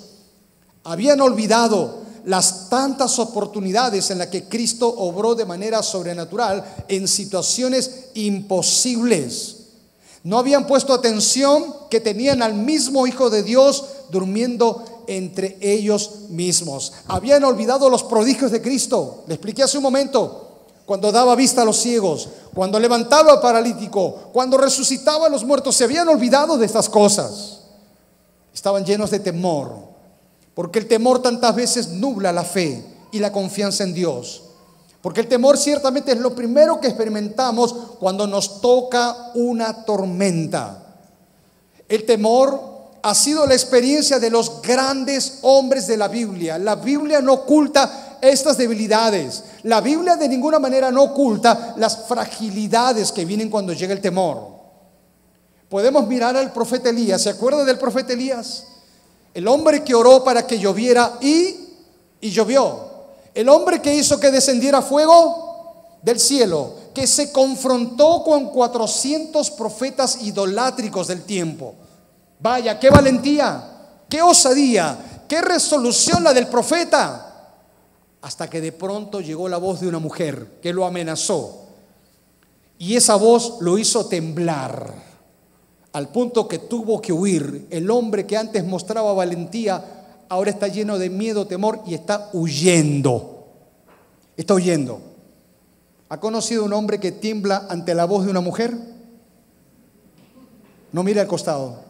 Habían 0.83 1.21
olvidado 1.21 2.02
las 2.25 2.69
tantas 2.69 3.19
oportunidades 3.19 4.09
en 4.11 4.19
las 4.19 4.27
que 4.27 4.45
Cristo 4.45 4.87
obró 4.87 5.35
de 5.35 5.45
manera 5.45 5.83
sobrenatural 5.83 6.63
en 6.87 7.07
situaciones 7.07 8.05
imposibles. 8.13 9.57
No 10.23 10.37
habían 10.37 10.65
puesto 10.65 10.93
atención 10.93 11.75
que 11.89 11.99
tenían 11.99 12.41
al 12.41 12.53
mismo 12.53 13.05
Hijo 13.07 13.29
de 13.29 13.43
Dios 13.43 13.85
durmiendo 14.09 15.03
entre 15.07 15.57
ellos 15.59 16.29
mismos. 16.29 16.93
Habían 17.07 17.43
olvidado 17.43 17.89
los 17.89 18.03
prodigios 18.03 18.51
de 18.51 18.61
Cristo. 18.61 19.23
Le 19.27 19.33
expliqué 19.33 19.63
hace 19.63 19.77
un 19.77 19.83
momento 19.83 20.43
cuando 20.85 21.11
daba 21.11 21.35
vista 21.35 21.61
a 21.61 21.65
los 21.65 21.77
ciegos, 21.77 22.29
cuando 22.53 22.79
levantaba 22.79 23.33
al 23.33 23.41
paralítico, 23.41 24.29
cuando 24.33 24.57
resucitaba 24.57 25.27
a 25.27 25.29
los 25.29 25.43
muertos, 25.43 25.75
se 25.75 25.85
habían 25.85 26.07
olvidado 26.09 26.57
de 26.57 26.65
estas 26.65 26.89
cosas. 26.89 27.59
Estaban 28.53 28.85
llenos 28.85 29.09
de 29.09 29.19
temor, 29.19 29.92
porque 30.53 30.79
el 30.79 30.87
temor 30.87 31.21
tantas 31.21 31.55
veces 31.55 31.89
nubla 31.89 32.31
la 32.31 32.43
fe 32.43 32.83
y 33.11 33.19
la 33.19 33.31
confianza 33.31 33.83
en 33.83 33.93
Dios. 33.93 34.43
Porque 35.01 35.21
el 35.21 35.27
temor 35.27 35.57
ciertamente 35.57 36.13
es 36.13 36.19
lo 36.19 36.33
primero 36.33 36.79
que 36.79 36.87
experimentamos 36.87 37.73
cuando 37.99 38.25
nos 38.25 38.61
toca 38.61 39.31
una 39.35 39.83
tormenta. 39.83 40.95
El 41.89 42.05
temor 42.05 42.73
ha 43.01 43.13
sido 43.13 43.45
la 43.45 43.53
experiencia 43.53 44.17
de 44.17 44.29
los 44.29 44.61
grandes 44.61 45.39
hombres 45.41 45.87
de 45.87 45.97
la 45.97 46.07
Biblia. 46.07 46.57
La 46.57 46.75
Biblia 46.75 47.21
no 47.21 47.33
oculta 47.33 48.17
estas 48.21 48.57
debilidades. 48.57 49.43
La 49.63 49.81
Biblia 49.81 50.15
de 50.15 50.29
ninguna 50.29 50.57
manera 50.57 50.89
no 50.89 51.03
oculta 51.03 51.73
las 51.77 52.07
fragilidades 52.07 53.11
que 53.11 53.25
vienen 53.25 53.49
cuando 53.49 53.73
llega 53.73 53.93
el 53.93 53.99
temor. 53.99 54.53
Podemos 55.67 56.07
mirar 56.07 56.37
al 56.37 56.53
profeta 56.53 56.89
Elías. 56.89 57.21
¿Se 57.21 57.29
acuerda 57.29 57.65
del 57.65 57.77
profeta 57.77 58.13
Elías? 58.13 58.67
El 59.33 59.47
hombre 59.47 59.83
que 59.83 59.95
oró 59.95 60.23
para 60.23 60.45
que 60.45 60.59
lloviera 60.59 61.17
y, 61.21 61.55
y 62.21 62.29
llovió. 62.29 62.91
El 63.33 63.49
hombre 63.49 63.81
que 63.81 63.95
hizo 63.95 64.19
que 64.19 64.31
descendiera 64.31 64.81
fuego 64.81 65.97
del 66.01 66.19
cielo, 66.19 66.73
que 66.93 67.07
se 67.07 67.31
confrontó 67.31 68.23
con 68.23 68.49
400 68.49 69.51
profetas 69.51 70.21
idolátricos 70.21 71.07
del 71.07 71.23
tiempo. 71.23 71.75
Vaya, 72.39 72.79
qué 72.79 72.89
valentía, 72.89 73.63
qué 74.09 74.21
osadía, 74.21 75.23
qué 75.27 75.41
resolución 75.41 76.23
la 76.23 76.33
del 76.33 76.47
profeta 76.47 77.33
hasta 78.23 78.49
que 78.49 78.61
de 78.61 78.71
pronto 78.71 79.19
llegó 79.19 79.49
la 79.49 79.57
voz 79.57 79.81
de 79.81 79.87
una 79.87 79.99
mujer 79.99 80.59
que 80.61 80.71
lo 80.71 80.85
amenazó. 80.85 81.65
Y 82.77 82.95
esa 82.95 83.15
voz 83.15 83.57
lo 83.59 83.77
hizo 83.77 84.05
temblar, 84.05 84.93
al 85.93 86.09
punto 86.09 86.47
que 86.47 86.59
tuvo 86.59 87.01
que 87.01 87.13
huir. 87.13 87.67
El 87.69 87.89
hombre 87.89 88.25
que 88.25 88.35
antes 88.35 88.65
mostraba 88.65 89.13
valentía, 89.13 89.83
ahora 90.27 90.49
está 90.49 90.67
lleno 90.67 90.97
de 90.97 91.09
miedo, 91.09 91.47
temor 91.47 91.81
y 91.85 91.93
está 91.93 92.29
huyendo. 92.33 93.47
Está 94.35 94.55
huyendo. 94.55 94.99
¿Ha 96.09 96.19
conocido 96.19 96.65
un 96.65 96.73
hombre 96.73 96.99
que 96.99 97.11
tiembla 97.11 97.67
ante 97.69 97.93
la 97.93 98.05
voz 98.05 98.25
de 98.25 98.31
una 98.31 98.41
mujer? 98.41 98.75
No 100.91 101.03
mire 101.03 101.21
al 101.21 101.27
costado. 101.27 101.81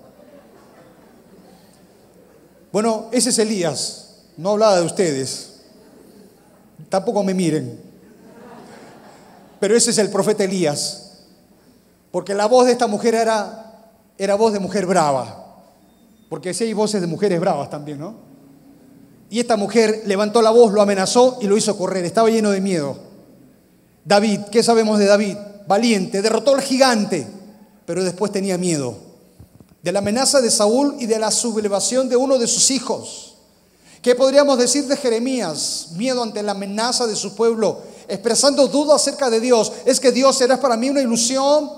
Bueno, 2.72 3.08
ese 3.12 3.30
es 3.30 3.40
Elías. 3.40 4.24
No 4.36 4.52
hablaba 4.52 4.78
de 4.78 4.86
ustedes. 4.86 5.62
Tampoco 6.90 7.24
me 7.24 7.34
miren. 7.34 7.80
Pero 9.60 9.76
ese 9.76 9.92
es 9.92 9.98
el 9.98 10.10
profeta 10.10 10.44
Elías. 10.44 11.20
Porque 12.12 12.34
la 12.34 12.48
voz 12.48 12.66
de 12.66 12.74
esta 12.74 12.88
mujer 12.88 13.16
era, 13.16 13.63
era 14.18 14.36
voz 14.36 14.54
de 14.54 14.60
mujer 14.60 14.86
brava. 14.86 15.64
Porque 16.30 16.54
si 16.54 16.64
hay 16.64 16.74
voces 16.74 17.02
de 17.02 17.08
mujeres 17.08 17.40
bravas 17.40 17.70
también, 17.70 18.00
¿no? 18.00 18.16
Y 19.30 19.40
esta 19.40 19.58
mujer 19.58 20.04
levantó 20.06 20.42
la 20.42 20.52
voz, 20.52 20.74
lo 20.74 20.82
amenazó 20.82 21.38
y 21.42 21.48
lo 21.48 21.58
hizo 21.58 21.78
correr. 21.78 22.06
Estaba 22.06 22.30
lleno 22.30 22.52
de 22.52 22.62
miedo. 22.62 22.98
David, 24.06 24.42
¿qué 24.52 24.62
sabemos 24.62 25.00
de 25.00 25.06
David? 25.06 25.38
Valiente, 25.68 26.22
derrotó 26.22 26.54
al 26.54 26.62
gigante, 26.62 27.28
pero 27.86 28.04
después 28.04 28.32
tenía 28.32 28.58
miedo 28.58 29.14
de 29.84 29.92
la 29.92 30.00
amenaza 30.00 30.42
de 30.42 30.50
Saúl 30.50 30.96
y 31.00 31.06
de 31.06 31.20
la 31.20 31.30
sublevación 31.30 32.08
de 32.08 32.16
uno 32.16 32.40
de 32.40 32.48
sus 32.48 32.72
hijos. 32.72 33.36
¿Qué 34.02 34.16
podríamos 34.16 34.58
decir 34.58 34.88
de 34.88 34.96
Jeremías? 34.96 35.90
Miedo 35.96 36.24
ante 36.24 36.42
la 36.42 36.54
amenaza 36.54 37.06
de 37.06 37.18
su 37.18 37.36
pueblo, 37.36 37.82
expresando 38.08 38.68
dudas 38.70 39.02
acerca 39.02 39.30
de 39.30 39.42
Dios. 39.42 39.74
¿Es 39.86 40.00
que 40.00 40.14
Dios 40.14 40.38
será 40.38 40.60
para 40.60 40.78
mí 40.78 40.90
una 40.90 41.02
ilusión? 41.02 41.70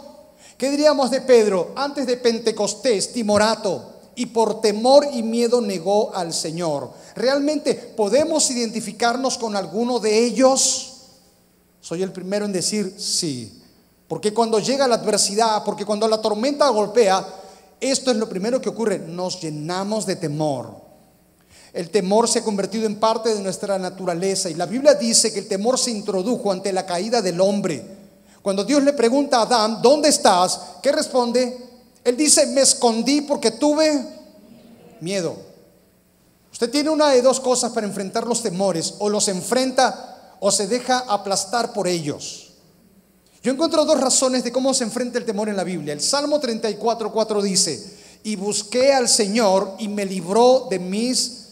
¿Qué 0.57 0.69
diríamos 0.69 1.11
de 1.11 1.21
Pedro? 1.21 1.73
Antes 1.75 2.07
de 2.07 2.17
Pentecostés, 2.17 3.11
timorato, 3.11 3.95
y 4.15 4.27
por 4.27 4.61
temor 4.61 5.05
y 5.11 5.21
miedo 5.21 5.59
negó 5.59 6.15
al 6.15 6.33
Señor. 6.33 6.91
¿Realmente 7.15 7.73
podemos 7.73 8.49
identificarnos 8.49 9.37
con 9.37 9.55
alguno 9.55 9.99
de 9.99 10.25
ellos? 10.25 10.93
Soy 11.81 12.01
el 12.01 12.11
primero 12.11 12.45
en 12.45 12.53
decir 12.53 12.95
sí. 12.97 13.61
Porque 14.07 14.33
cuando 14.33 14.59
llega 14.59 14.87
la 14.87 14.95
adversidad, 14.95 15.63
porque 15.63 15.85
cuando 15.85 16.07
la 16.07 16.21
tormenta 16.21 16.69
golpea, 16.69 17.25
esto 17.81 18.11
es 18.11 18.17
lo 18.17 18.29
primero 18.29 18.61
que 18.61 18.69
ocurre, 18.69 18.99
nos 18.99 19.41
llenamos 19.41 20.05
de 20.05 20.15
temor. 20.15 20.85
El 21.73 21.89
temor 21.89 22.29
se 22.29 22.39
ha 22.39 22.43
convertido 22.43 22.85
en 22.85 22.95
parte 22.95 23.33
de 23.33 23.41
nuestra 23.41 23.77
naturaleza 23.77 24.49
y 24.49 24.53
la 24.53 24.65
Biblia 24.65 24.93
dice 24.93 25.33
que 25.33 25.39
el 25.39 25.47
temor 25.49 25.77
se 25.77 25.91
introdujo 25.91 26.51
ante 26.51 26.71
la 26.71 26.85
caída 26.85 27.21
del 27.21 27.41
hombre. 27.41 28.04
Cuando 28.45 28.63
Dios 28.63 28.83
le 28.83 28.93
pregunta 28.93 29.39
a 29.39 29.41
Adán, 29.41 29.81
¿dónde 29.81 30.09
estás? 30.09 30.59
¿Qué 30.83 30.91
responde? 30.91 31.57
Él 32.03 32.15
dice, 32.15 32.45
me 32.45 32.61
escondí 32.61 33.21
porque 33.21 33.49
tuve 33.49 34.05
miedo. 35.01 35.35
Usted 36.51 36.69
tiene 36.69 36.91
una 36.91 37.09
de 37.09 37.23
dos 37.23 37.39
cosas 37.39 37.71
para 37.71 37.87
enfrentar 37.87 38.27
los 38.27 38.43
temores, 38.43 38.93
o 38.99 39.09
los 39.09 39.29
enfrenta 39.29 40.35
o 40.39 40.51
se 40.51 40.67
deja 40.67 40.99
aplastar 41.07 41.73
por 41.73 41.87
ellos. 41.87 42.51
Yo 43.41 43.51
encuentro 43.51 43.83
dos 43.83 43.99
razones 43.99 44.43
de 44.43 44.51
cómo 44.51 44.75
se 44.75 44.83
enfrenta 44.83 45.17
el 45.17 45.25
temor 45.25 45.49
en 45.49 45.57
la 45.57 45.63
Biblia. 45.63 45.93
El 45.93 46.01
Salmo 46.01 46.39
34, 46.39 47.11
4 47.11 47.41
dice, 47.41 47.97
y 48.21 48.35
busqué 48.35 48.93
al 48.93 49.09
Señor 49.09 49.73
y 49.79 49.87
me 49.87 50.05
libró 50.05 50.67
de 50.69 50.77
mis 50.77 51.47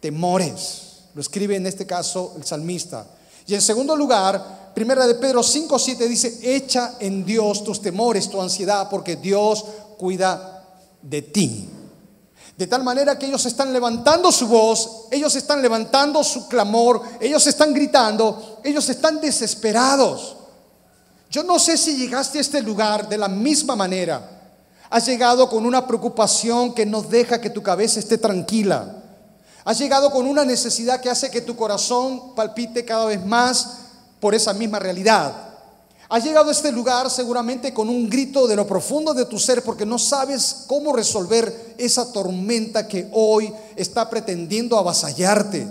temores. 0.00 0.82
Lo 1.14 1.22
escribe 1.22 1.56
en 1.56 1.66
este 1.66 1.86
caso 1.86 2.34
el 2.36 2.44
salmista. 2.44 3.06
Y 3.46 3.54
en 3.54 3.62
segundo 3.62 3.96
lugar, 3.96 4.65
primera 4.76 5.06
de 5.06 5.14
Pedro 5.14 5.42
5, 5.42 5.78
7 5.78 6.06
dice, 6.06 6.38
echa 6.42 6.96
en 7.00 7.24
Dios 7.24 7.64
tus 7.64 7.80
temores, 7.80 8.28
tu 8.28 8.42
ansiedad, 8.42 8.90
porque 8.90 9.16
Dios 9.16 9.64
cuida 9.96 10.66
de 11.00 11.22
ti. 11.22 11.70
De 12.58 12.66
tal 12.66 12.84
manera 12.84 13.18
que 13.18 13.24
ellos 13.24 13.46
están 13.46 13.72
levantando 13.72 14.30
su 14.30 14.46
voz, 14.46 15.06
ellos 15.10 15.34
están 15.34 15.62
levantando 15.62 16.22
su 16.22 16.46
clamor, 16.46 17.00
ellos 17.20 17.46
están 17.46 17.72
gritando, 17.72 18.60
ellos 18.62 18.86
están 18.90 19.18
desesperados. 19.18 20.36
Yo 21.30 21.42
no 21.42 21.58
sé 21.58 21.78
si 21.78 21.96
llegaste 21.96 22.36
a 22.36 22.42
este 22.42 22.60
lugar 22.60 23.08
de 23.08 23.16
la 23.16 23.28
misma 23.28 23.76
manera. 23.76 24.52
Has 24.90 25.06
llegado 25.06 25.48
con 25.48 25.64
una 25.64 25.86
preocupación 25.86 26.74
que 26.74 26.84
no 26.84 27.00
deja 27.00 27.40
que 27.40 27.48
tu 27.48 27.62
cabeza 27.62 27.98
esté 27.98 28.18
tranquila. 28.18 28.94
Has 29.64 29.78
llegado 29.78 30.10
con 30.10 30.26
una 30.26 30.44
necesidad 30.44 31.00
que 31.00 31.08
hace 31.08 31.30
que 31.30 31.40
tu 31.40 31.56
corazón 31.56 32.34
palpite 32.34 32.84
cada 32.84 33.06
vez 33.06 33.24
más 33.24 33.85
por 34.20 34.34
esa 34.34 34.52
misma 34.54 34.78
realidad. 34.78 35.46
Has 36.08 36.22
llegado 36.22 36.48
a 36.48 36.52
este 36.52 36.70
lugar 36.70 37.10
seguramente 37.10 37.74
con 37.74 37.88
un 37.88 38.08
grito 38.08 38.46
de 38.46 38.54
lo 38.54 38.66
profundo 38.66 39.12
de 39.12 39.24
tu 39.24 39.38
ser 39.40 39.62
porque 39.62 39.84
no 39.84 39.98
sabes 39.98 40.64
cómo 40.68 40.92
resolver 40.92 41.74
esa 41.78 42.12
tormenta 42.12 42.86
que 42.86 43.08
hoy 43.12 43.52
está 43.74 44.08
pretendiendo 44.08 44.78
avasallarte. 44.78 45.66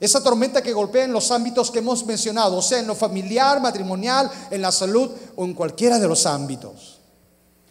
Esa 0.00 0.22
tormenta 0.22 0.62
que 0.62 0.72
golpea 0.72 1.04
en 1.04 1.12
los 1.12 1.30
ámbitos 1.30 1.70
que 1.70 1.78
hemos 1.78 2.04
mencionado, 2.06 2.56
o 2.56 2.62
sea, 2.62 2.80
en 2.80 2.86
lo 2.86 2.94
familiar, 2.94 3.60
matrimonial, 3.60 4.30
en 4.50 4.62
la 4.62 4.72
salud 4.72 5.10
o 5.36 5.44
en 5.44 5.54
cualquiera 5.54 5.98
de 5.98 6.08
los 6.08 6.26
ámbitos. 6.26 6.98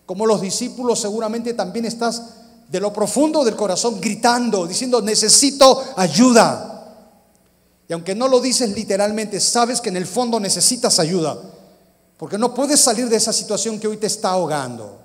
Como 0.05 0.25
los 0.25 0.39
discípulos 0.39 1.01
seguramente 1.01 1.53
también 1.53 1.85
estás 1.85 2.21
de 2.69 2.79
lo 2.79 2.93
profundo 2.93 3.43
del 3.43 3.55
corazón 3.55 3.99
gritando, 3.99 4.65
diciendo, 4.65 5.01
necesito 5.01 5.83
ayuda. 5.97 6.78
Y 7.89 7.93
aunque 7.93 8.13
no 8.13 8.27
lo 8.27 8.39
dices 8.39 8.69
literalmente, 8.69 9.39
sabes 9.39 9.81
que 9.81 9.89
en 9.89 9.97
el 9.97 10.05
fondo 10.05 10.39
necesitas 10.39 10.99
ayuda, 10.99 11.41
porque 12.17 12.37
no 12.37 12.53
puedes 12.53 12.79
salir 12.79 13.09
de 13.09 13.15
esa 13.15 13.33
situación 13.33 13.79
que 13.79 13.87
hoy 13.87 13.97
te 13.97 14.05
está 14.05 14.29
ahogando. 14.29 14.99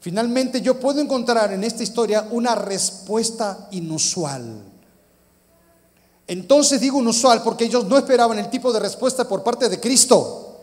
Finalmente 0.00 0.62
yo 0.62 0.80
puedo 0.80 1.02
encontrar 1.02 1.52
en 1.52 1.62
esta 1.62 1.82
historia 1.82 2.26
una 2.30 2.54
respuesta 2.54 3.68
inusual. 3.72 4.62
Entonces 6.26 6.80
digo 6.80 7.00
inusual 7.00 7.42
porque 7.42 7.64
ellos 7.64 7.84
no 7.84 7.98
esperaban 7.98 8.38
el 8.38 8.48
tipo 8.48 8.72
de 8.72 8.80
respuesta 8.80 9.28
por 9.28 9.42
parte 9.42 9.68
de 9.68 9.78
Cristo. 9.78 10.60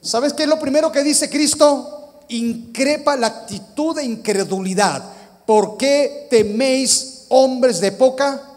¿Sabes 0.00 0.32
qué 0.34 0.44
es 0.44 0.48
lo 0.48 0.60
primero 0.60 0.92
que 0.92 1.02
dice 1.02 1.28
Cristo? 1.28 2.20
Increpa 2.28 3.16
la 3.16 3.26
actitud 3.26 3.96
de 3.96 4.04
incredulidad. 4.04 5.02
¿Por 5.44 5.76
qué 5.76 6.28
teméis 6.30 7.24
hombres 7.28 7.80
de 7.80 7.90
poca 7.90 8.49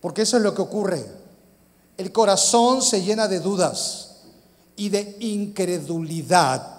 porque 0.00 0.22
eso 0.22 0.36
es 0.36 0.42
lo 0.42 0.54
que 0.54 0.62
ocurre. 0.62 1.04
El 1.96 2.12
corazón 2.12 2.82
se 2.82 3.02
llena 3.02 3.28
de 3.28 3.40
dudas 3.40 4.16
y 4.76 4.88
de 4.88 5.16
incredulidad. 5.20 6.74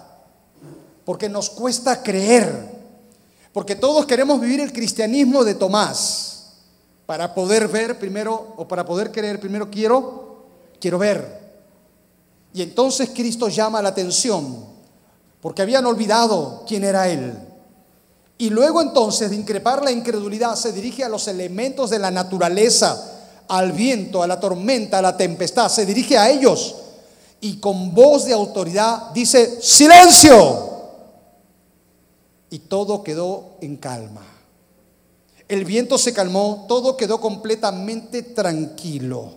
Porque 1.04 1.28
nos 1.28 1.50
cuesta 1.50 2.02
creer. 2.02 2.78
Porque 3.52 3.74
todos 3.74 4.06
queremos 4.06 4.40
vivir 4.40 4.60
el 4.60 4.72
cristianismo 4.72 5.44
de 5.44 5.54
Tomás. 5.54 6.54
Para 7.06 7.34
poder 7.34 7.68
ver 7.68 7.98
primero, 7.98 8.54
o 8.56 8.68
para 8.68 8.84
poder 8.84 9.10
creer, 9.10 9.40
primero 9.40 9.70
quiero, 9.70 10.44
quiero 10.78 10.98
ver. 10.98 11.38
Y 12.52 12.62
entonces 12.62 13.10
Cristo 13.14 13.48
llama 13.48 13.82
la 13.82 13.90
atención, 13.90 14.64
porque 15.40 15.62
habían 15.62 15.86
olvidado 15.86 16.64
quién 16.66 16.84
era 16.84 17.08
Él. 17.08 17.47
Y 18.38 18.50
luego 18.50 18.80
entonces 18.80 19.30
de 19.30 19.36
increpar 19.36 19.82
la 19.82 19.90
incredulidad 19.90 20.54
se 20.54 20.72
dirige 20.72 21.02
a 21.02 21.08
los 21.08 21.26
elementos 21.26 21.90
de 21.90 21.98
la 21.98 22.12
naturaleza 22.12 23.16
al 23.48 23.72
viento, 23.72 24.22
a 24.22 24.26
la 24.26 24.38
tormenta, 24.38 24.98
a 24.98 25.02
la 25.02 25.16
tempestad, 25.16 25.68
se 25.68 25.84
dirige 25.84 26.16
a 26.16 26.30
ellos 26.30 26.76
y 27.40 27.58
con 27.58 27.94
voz 27.94 28.24
de 28.26 28.32
autoridad 28.32 29.10
dice, 29.12 29.60
silencio. 29.60 30.66
Y 32.50 32.60
todo 32.60 33.02
quedó 33.02 33.56
en 33.60 33.76
calma. 33.76 34.22
El 35.48 35.64
viento 35.64 35.98
se 35.98 36.12
calmó, 36.12 36.66
todo 36.68 36.96
quedó 36.96 37.20
completamente 37.20 38.22
tranquilo. 38.22 39.32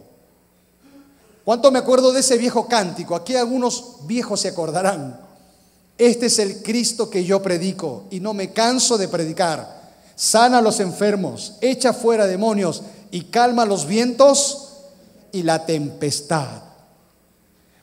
¿Cuánto 1.43 1.71
me 1.71 1.79
acuerdo 1.79 2.11
de 2.11 2.19
ese 2.19 2.37
viejo 2.37 2.67
cántico? 2.67 3.15
Aquí 3.15 3.35
algunos 3.35 4.05
viejos 4.05 4.41
se 4.41 4.49
acordarán. 4.49 5.19
Este 5.97 6.27
es 6.27 6.39
el 6.39 6.63
Cristo 6.63 7.09
que 7.09 7.23
yo 7.23 7.41
predico 7.41 8.05
y 8.09 8.19
no 8.19 8.33
me 8.33 8.51
canso 8.51 8.97
de 8.97 9.07
predicar. 9.07 9.81
Sana 10.15 10.59
a 10.59 10.61
los 10.61 10.79
enfermos, 10.79 11.53
echa 11.61 11.93
fuera 11.93 12.27
demonios 12.27 12.83
y 13.11 13.25
calma 13.25 13.65
los 13.65 13.85
vientos 13.85 14.69
y 15.31 15.43
la 15.43 15.65
tempestad. 15.65 16.63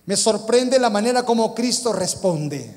Me 0.07 0.17
sorprende 0.17 0.79
la 0.79 0.91
manera 0.91 1.23
como 1.23 1.55
Cristo 1.55 1.93
responde. 1.93 2.77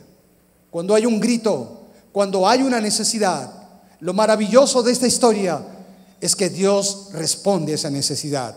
Cuando 0.69 0.95
hay 0.95 1.05
un 1.05 1.19
grito, 1.19 1.81
cuando 2.11 2.47
hay 2.47 2.61
una 2.61 2.81
necesidad, 2.81 3.51
lo 3.99 4.13
maravilloso 4.13 4.83
de 4.83 4.91
esta 4.91 5.07
historia 5.07 5.61
es 6.19 6.35
que 6.35 6.49
Dios 6.49 7.09
responde 7.13 7.71
a 7.71 7.75
esa 7.75 7.89
necesidad. 7.89 8.55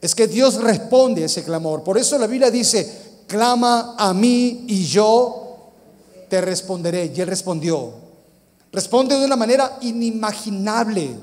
Es 0.00 0.14
que 0.14 0.26
Dios 0.26 0.56
responde 0.56 1.22
a 1.22 1.26
ese 1.26 1.44
clamor. 1.44 1.82
Por 1.84 1.98
eso 1.98 2.18
la 2.18 2.26
Biblia 2.26 2.50
dice, 2.50 3.24
clama 3.26 3.94
a 3.96 4.12
mí 4.14 4.64
y 4.66 4.84
yo 4.84 5.39
te 6.30 6.40
responderé. 6.40 7.12
Y 7.14 7.20
él 7.20 7.26
respondió. 7.26 7.92
Responde 8.72 9.18
de 9.18 9.26
una 9.26 9.36
manera 9.36 9.78
inimaginable. 9.82 11.16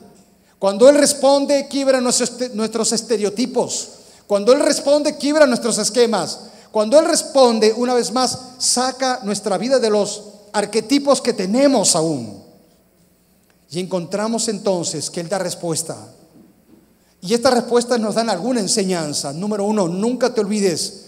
Cuando 0.60 0.90
Él 0.90 0.98
responde, 0.98 1.68
quiebra 1.68 2.02
nuestros 2.02 2.92
estereotipos. 2.92 3.90
Cuando 4.26 4.52
Él 4.52 4.60
responde, 4.60 5.18
quiebra 5.18 5.46
nuestros 5.46 5.78
esquemas. 5.78 6.40
Cuando 6.72 7.00
Él 7.00 7.06
responde, 7.06 7.74
una 7.74 7.94
vez 7.94 8.12
más, 8.12 8.38
saca 8.58 9.22
nuestra 9.24 9.58
vida 9.58 9.80
de 9.80 9.90
los 9.90 10.24
arquetipos 10.52 11.22
que 11.22 11.34
tenemos 11.34 11.96
aún. 11.96 12.44
Y 13.70 13.80
encontramos 13.80 14.48
entonces 14.48 15.10
que 15.10 15.22
Él 15.22 15.30
da 15.30 15.38
respuesta. 15.38 15.96
Y 17.22 17.34
estas 17.34 17.54
respuestas 17.54 18.00
nos 18.00 18.16
dan 18.16 18.30
alguna 18.30 18.60
enseñanza. 18.60 19.32
Número 19.34 19.64
uno, 19.64 19.88
nunca 19.88 20.34
te 20.34 20.42
olvides, 20.42 21.06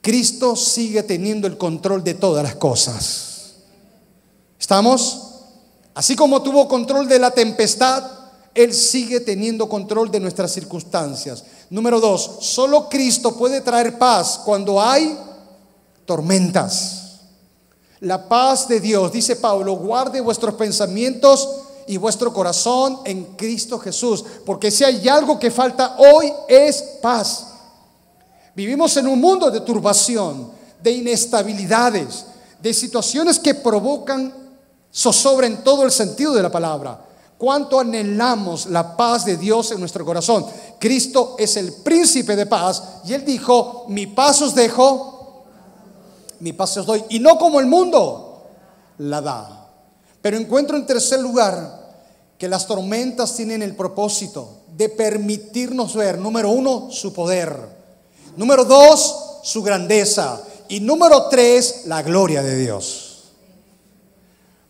Cristo 0.00 0.56
sigue 0.56 1.02
teniendo 1.02 1.46
el 1.46 1.56
control 1.56 2.02
de 2.02 2.14
todas 2.14 2.42
las 2.42 2.56
cosas. 2.56 3.31
¿Estamos? 4.62 5.22
Así 5.92 6.14
como 6.14 6.40
tuvo 6.40 6.68
control 6.68 7.08
de 7.08 7.18
la 7.18 7.32
tempestad, 7.32 8.04
él 8.54 8.72
sigue 8.72 9.18
teniendo 9.18 9.68
control 9.68 10.08
de 10.08 10.20
nuestras 10.20 10.52
circunstancias. 10.52 11.42
Número 11.68 11.98
dos, 11.98 12.36
solo 12.42 12.88
Cristo 12.88 13.36
puede 13.36 13.60
traer 13.60 13.98
paz 13.98 14.40
cuando 14.44 14.80
hay 14.80 15.18
tormentas. 16.06 17.22
La 17.98 18.28
paz 18.28 18.68
de 18.68 18.78
Dios, 18.78 19.10
dice 19.10 19.34
Pablo, 19.34 19.72
guarde 19.72 20.20
vuestros 20.20 20.54
pensamientos 20.54 21.48
y 21.88 21.96
vuestro 21.96 22.32
corazón 22.32 23.00
en 23.04 23.34
Cristo 23.34 23.80
Jesús, 23.80 24.24
porque 24.46 24.70
si 24.70 24.84
hay 24.84 25.08
algo 25.08 25.40
que 25.40 25.50
falta 25.50 25.96
hoy 25.98 26.32
es 26.46 26.82
paz. 27.02 27.48
Vivimos 28.54 28.96
en 28.96 29.08
un 29.08 29.20
mundo 29.20 29.50
de 29.50 29.62
turbación, 29.62 30.52
de 30.80 30.92
inestabilidades, 30.92 32.26
de 32.62 32.72
situaciones 32.72 33.40
que 33.40 33.56
provocan 33.56 34.41
zozobra 34.92 35.46
en 35.46 35.64
todo 35.64 35.84
el 35.84 35.90
sentido 35.90 36.34
de 36.34 36.42
la 36.42 36.50
palabra 36.50 37.06
cuánto 37.42 37.80
anhelamos 37.80 38.66
la 38.66 38.96
paz 38.96 39.24
de 39.24 39.36
Dios 39.36 39.72
en 39.72 39.80
nuestro 39.80 40.04
corazón. 40.04 40.46
Cristo 40.78 41.34
es 41.36 41.56
el 41.56 41.72
príncipe 41.72 42.36
de 42.36 42.46
paz 42.46 43.00
y 43.04 43.14
Él 43.14 43.24
dijo, 43.24 43.84
mi 43.88 44.06
paz 44.06 44.42
os 44.42 44.54
dejo, 44.54 45.42
mi 46.38 46.52
paz 46.52 46.76
os 46.76 46.86
doy. 46.86 47.02
Y 47.08 47.18
no 47.18 47.38
como 47.38 47.58
el 47.58 47.66
mundo 47.66 48.44
la 48.98 49.20
da. 49.20 49.70
Pero 50.20 50.36
encuentro 50.36 50.76
en 50.76 50.86
tercer 50.86 51.18
lugar 51.18 51.96
que 52.38 52.46
las 52.46 52.68
tormentas 52.68 53.34
tienen 53.34 53.60
el 53.60 53.74
propósito 53.74 54.58
de 54.76 54.88
permitirnos 54.88 55.96
ver, 55.96 56.18
número 56.18 56.48
uno, 56.50 56.92
su 56.92 57.12
poder. 57.12 57.56
Número 58.36 58.64
dos, 58.64 59.40
su 59.42 59.64
grandeza. 59.64 60.40
Y 60.68 60.78
número 60.78 61.26
tres, 61.26 61.86
la 61.86 62.02
gloria 62.02 62.40
de 62.40 62.56
Dios. 62.56 63.11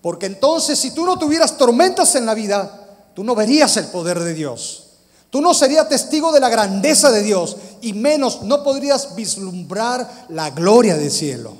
Porque 0.02 0.26
entonces 0.26 0.78
si 0.78 0.90
tú 0.90 1.06
no 1.06 1.18
tuvieras 1.18 1.56
tormentas 1.56 2.14
en 2.16 2.26
la 2.26 2.34
vida, 2.34 2.86
tú 3.14 3.22
no 3.24 3.34
verías 3.34 3.76
el 3.76 3.86
poder 3.86 4.18
de 4.18 4.34
Dios. 4.34 4.88
Tú 5.30 5.40
no 5.40 5.54
serías 5.54 5.88
testigo 5.88 6.30
de 6.32 6.40
la 6.40 6.50
grandeza 6.50 7.10
de 7.10 7.22
Dios 7.22 7.56
y 7.80 7.94
menos 7.94 8.42
no 8.42 8.62
podrías 8.62 9.14
vislumbrar 9.14 10.26
la 10.28 10.50
gloria 10.50 10.96
del 10.96 11.10
cielo. 11.10 11.54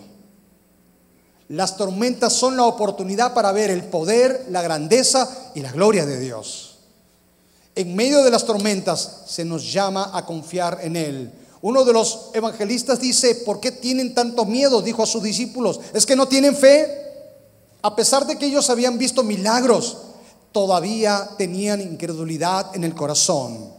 Las 1.49 1.77
tormentas 1.77 2.35
son 2.35 2.57
la 2.57 2.65
oportunidad 2.65 3.33
para 3.33 3.53
ver 3.53 3.71
el 3.71 3.85
poder, 3.85 4.47
la 4.51 4.61
grandeza 4.61 5.29
y 5.55 5.61
la 5.61 5.73
gloria 5.73 6.05
de 6.05 6.19
Dios. 6.19 6.77
En 7.75 7.97
medio 7.97 8.23
de 8.23 8.31
las 8.31 8.45
tormentas 8.45 9.23
se 9.27 9.45
nos 9.45 9.73
llama 9.73 10.11
a 10.13 10.27
confiar 10.27 10.81
en 10.83 10.97
Él. 10.97 11.33
Uno 11.63 11.85
de 11.85 11.93
los 11.93 12.31
evangelistas 12.35 13.01
dice, 13.01 13.37
¿por 13.37 13.61
qué 13.61 13.71
tienen 13.71 14.15
tanto 14.15 14.45
miedo? 14.45 14.83
Dijo 14.83 15.03
a 15.03 15.07
sus 15.07 15.23
discípulos, 15.23 15.81
¿es 15.95 16.05
que 16.05 16.17
no 16.17 16.27
tienen 16.27 16.57
fe? 16.57 17.02
A 17.83 17.97
pesar 17.97 18.27
de 18.27 18.39
que 18.39 18.47
ellos 18.47 18.71
habían 18.71 18.97
visto 18.97 19.23
milagros, 19.23 19.99
todavía 20.53 21.31
tenían 21.37 21.81
incredulidad 21.81 22.75
en 22.77 22.85
el 22.85 22.95
corazón. 22.95 23.73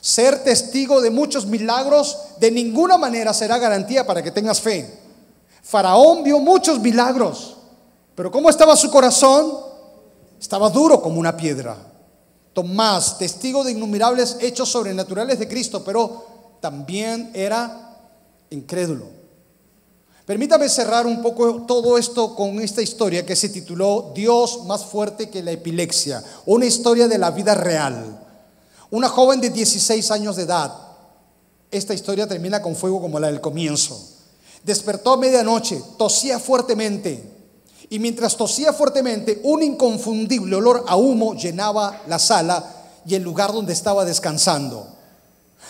Ser 0.00 0.42
testigo 0.42 1.00
de 1.00 1.10
muchos 1.10 1.46
milagros 1.46 2.16
de 2.40 2.50
ninguna 2.50 2.96
manera 2.96 3.34
será 3.34 3.58
garantía 3.58 4.06
para 4.06 4.22
que 4.22 4.30
tengas 4.30 4.60
fe. 4.60 4.98
Faraón 5.62 6.24
vio 6.24 6.40
muchos 6.40 6.80
milagros, 6.80 7.56
pero 8.14 8.30
¿cómo 8.30 8.50
estaba 8.50 8.74
su 8.74 8.90
corazón? 8.90 9.58
Estaba 10.40 10.70
duro 10.70 11.00
como 11.00 11.20
una 11.20 11.36
piedra. 11.36 11.76
Tomás, 12.52 13.16
testigo 13.16 13.62
de 13.62 13.72
innumerables 13.72 14.38
hechos 14.40 14.70
sobrenaturales 14.70 15.38
de 15.38 15.48
Cristo, 15.48 15.84
pero 15.84 16.56
también 16.60 17.30
era 17.32 17.96
incrédulo. 18.50 19.21
Permítame 20.32 20.70
cerrar 20.70 21.06
un 21.06 21.20
poco 21.20 21.64
todo 21.66 21.98
esto 21.98 22.34
con 22.34 22.58
esta 22.58 22.80
historia 22.80 23.26
que 23.26 23.36
se 23.36 23.50
tituló 23.50 24.12
Dios 24.14 24.64
más 24.64 24.82
fuerte 24.82 25.28
que 25.28 25.42
la 25.42 25.50
epilepsia, 25.50 26.24
una 26.46 26.64
historia 26.64 27.06
de 27.06 27.18
la 27.18 27.32
vida 27.32 27.54
real. 27.54 28.18
Una 28.90 29.10
joven 29.10 29.42
de 29.42 29.50
16 29.50 30.10
años 30.10 30.36
de 30.36 30.44
edad. 30.44 30.72
Esta 31.70 31.92
historia 31.92 32.26
termina 32.26 32.62
con 32.62 32.74
fuego 32.74 32.98
como 33.02 33.20
la 33.20 33.26
del 33.26 33.42
comienzo. 33.42 34.00
Despertó 34.62 35.12
a 35.12 35.16
medianoche, 35.18 35.82
tosía 35.98 36.38
fuertemente. 36.38 37.22
Y 37.90 37.98
mientras 37.98 38.34
tosía 38.34 38.72
fuertemente, 38.72 39.38
un 39.44 39.62
inconfundible 39.62 40.56
olor 40.56 40.86
a 40.88 40.96
humo 40.96 41.34
llenaba 41.34 42.04
la 42.06 42.18
sala 42.18 42.64
y 43.04 43.16
el 43.16 43.22
lugar 43.22 43.52
donde 43.52 43.74
estaba 43.74 44.06
descansando. 44.06 44.86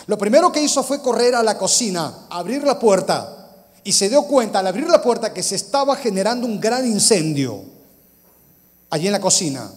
Lo 0.07 0.17
primero 0.17 0.53
que 0.53 0.63
hizo 0.63 0.83
fue 0.83 1.01
correr 1.01 1.35
a 1.35 1.43
la 1.43 1.57
cocina, 1.57 2.27
abrir 2.29 2.63
la 2.63 2.79
puerta 2.79 3.41
y 3.83 3.91
se 3.91 4.09
dio 4.09 4.23
cuenta 4.23 4.59
al 4.59 4.67
abrir 4.67 4.87
la 4.87 5.01
puerta 5.01 5.33
que 5.33 5.43
se 5.43 5.55
estaba 5.55 5.95
generando 5.95 6.47
un 6.47 6.59
gran 6.59 6.85
incendio 6.85 7.61
allí 8.89 9.07
en 9.07 9.13
la 9.13 9.21
cocina. 9.21 9.71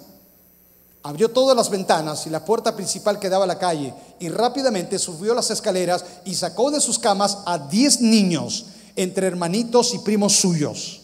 Abrió 1.03 1.31
todas 1.31 1.57
las 1.57 1.71
ventanas 1.71 2.27
y 2.27 2.31
la 2.31 2.45
puerta 2.45 2.75
principal 2.75 3.19
que 3.19 3.29
daba 3.29 3.45
a 3.45 3.49
la 3.49 3.59
calle 3.59 3.95
y 4.19 4.29
rápidamente 4.29 4.99
subió 4.99 5.35
las 5.35 5.51
escaleras 5.51 6.05
y 6.25 6.35
sacó 6.35 6.71
de 6.71 6.81
sus 6.81 6.99
camas 6.99 7.39
a 7.47 7.59
10 7.59 8.01
niños 8.01 8.67
entre 8.97 9.27
hermanitos 9.27 9.95
y 9.95 9.99
primos 9.99 10.35
suyos. 10.35 11.03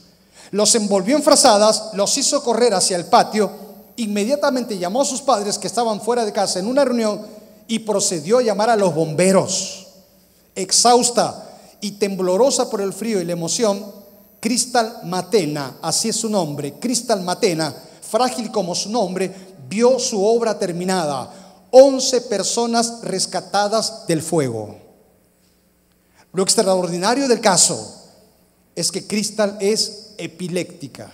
Los 0.50 0.74
envolvió 0.74 1.16
en 1.16 1.22
frazadas, 1.22 1.90
los 1.94 2.16
hizo 2.18 2.42
correr 2.42 2.74
hacia 2.74 2.96
el 2.96 3.06
patio, 3.06 3.50
inmediatamente 3.96 4.76
llamó 4.76 5.02
a 5.02 5.06
sus 5.06 5.22
padres 5.22 5.56
que 5.56 5.66
estaban 5.66 6.00
fuera 6.00 6.24
de 6.24 6.32
casa 6.32 6.58
en 6.58 6.66
una 6.66 6.84
reunión 6.84 7.24
y 7.68 7.78
procedió 7.78 8.38
a 8.38 8.42
llamar 8.42 8.70
a 8.70 8.76
los 8.76 8.94
bomberos. 8.94 9.86
Exhausta 10.54 11.51
y 11.82 11.92
temblorosa 11.92 12.70
por 12.70 12.80
el 12.80 12.94
frío 12.94 13.20
y 13.20 13.26
la 13.26 13.32
emoción, 13.32 13.84
Cristal 14.40 15.00
Matena, 15.04 15.76
así 15.82 16.08
es 16.08 16.16
su 16.16 16.30
nombre, 16.30 16.78
Cristal 16.80 17.22
Matena, 17.22 17.74
frágil 18.00 18.50
como 18.50 18.74
su 18.74 18.88
nombre, 18.88 19.30
vio 19.68 19.98
su 19.98 20.24
obra 20.24 20.58
terminada. 20.58 21.30
Once 21.70 22.20
personas 22.22 23.00
rescatadas 23.02 24.06
del 24.06 24.22
fuego. 24.22 24.76
Lo 26.32 26.42
extraordinario 26.42 27.28
del 27.28 27.40
caso 27.40 28.00
es 28.74 28.90
que 28.90 29.06
Cristal 29.06 29.58
es 29.60 30.14
epiléptica 30.16 31.12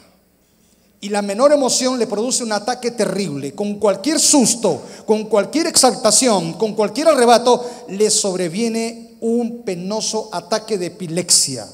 y 1.01 1.09
la 1.09 1.23
menor 1.23 1.53
emoción 1.53 1.99
le 1.99 2.07
produce 2.07 2.43
un 2.43 2.53
ataque 2.53 2.91
terrible. 2.91 3.55
Con 3.55 3.75
cualquier 3.79 4.19
susto, 4.19 4.83
con 5.07 5.25
cualquier 5.25 5.67
exaltación, 5.67 6.55
con 6.55 6.75
cualquier 6.75 7.09
arrebato, 7.09 7.65
le 7.89 8.11
sobreviene 8.11 9.17
un 9.21 9.63
penoso 9.63 10.29
ataque 10.33 10.79
de 10.79 10.87
epilepsia. 10.87 11.69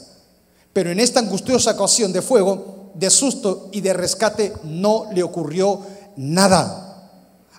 Pero 0.72 0.90
en 0.90 1.00
esta 1.00 1.20
angustiosa 1.20 1.72
ocasión 1.72 2.12
de 2.12 2.22
fuego, 2.22 2.90
de 2.94 3.10
susto 3.10 3.68
y 3.72 3.80
de 3.80 3.92
rescate 3.92 4.52
no 4.64 5.06
le 5.12 5.22
ocurrió 5.22 5.80
nada. 6.16 7.10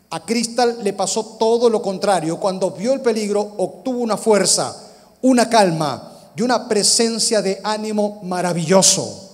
A 0.10 0.26
Cristal 0.26 0.80
le 0.84 0.94
pasó 0.94 1.38
todo 1.40 1.70
lo 1.70 1.82
contrario. 1.82 2.40
Cuando 2.40 2.72
vio 2.72 2.94
el 2.94 3.02
peligro, 3.02 3.54
obtuvo 3.58 4.00
una 4.00 4.18
fuerza 4.18 4.82
una 5.26 5.50
calma 5.50 6.12
y 6.36 6.44
una 6.44 6.68
presencia 6.68 7.42
de 7.42 7.60
ánimo 7.64 8.20
maravilloso. 8.24 9.25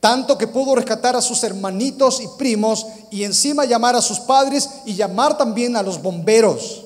Tanto 0.00 0.38
que 0.38 0.46
pudo 0.46 0.76
rescatar 0.76 1.16
a 1.16 1.22
sus 1.22 1.42
hermanitos 1.42 2.20
y 2.20 2.28
primos 2.38 2.86
y 3.10 3.24
encima 3.24 3.64
llamar 3.64 3.96
a 3.96 4.02
sus 4.02 4.20
padres 4.20 4.68
y 4.86 4.94
llamar 4.94 5.36
también 5.36 5.76
a 5.76 5.82
los 5.82 6.00
bomberos. 6.00 6.84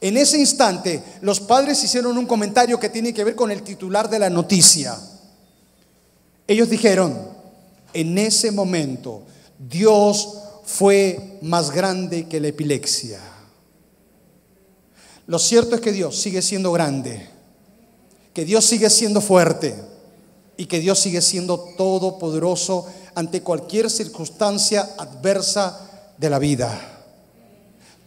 En 0.00 0.16
ese 0.16 0.38
instante, 0.38 1.02
los 1.20 1.40
padres 1.40 1.82
hicieron 1.82 2.18
un 2.18 2.26
comentario 2.26 2.80
que 2.80 2.88
tiene 2.88 3.14
que 3.14 3.24
ver 3.24 3.36
con 3.36 3.50
el 3.50 3.62
titular 3.62 4.10
de 4.10 4.18
la 4.18 4.28
noticia. 4.28 4.98
Ellos 6.48 6.68
dijeron, 6.68 7.16
en 7.92 8.18
ese 8.18 8.50
momento, 8.50 9.22
Dios 9.58 10.28
fue 10.64 11.38
más 11.42 11.70
grande 11.70 12.26
que 12.26 12.40
la 12.40 12.48
epilepsia. 12.48 13.20
Lo 15.28 15.38
cierto 15.38 15.76
es 15.76 15.80
que 15.80 15.92
Dios 15.92 16.20
sigue 16.20 16.42
siendo 16.42 16.72
grande, 16.72 17.28
que 18.34 18.44
Dios 18.44 18.64
sigue 18.64 18.90
siendo 18.90 19.20
fuerte 19.20 19.95
y 20.56 20.66
que 20.66 20.80
Dios 20.80 20.98
sigue 20.98 21.20
siendo 21.22 21.58
todopoderoso 21.76 22.86
ante 23.14 23.42
cualquier 23.42 23.90
circunstancia 23.90 24.94
adversa 24.98 25.80
de 26.18 26.30
la 26.30 26.38
vida. 26.38 26.96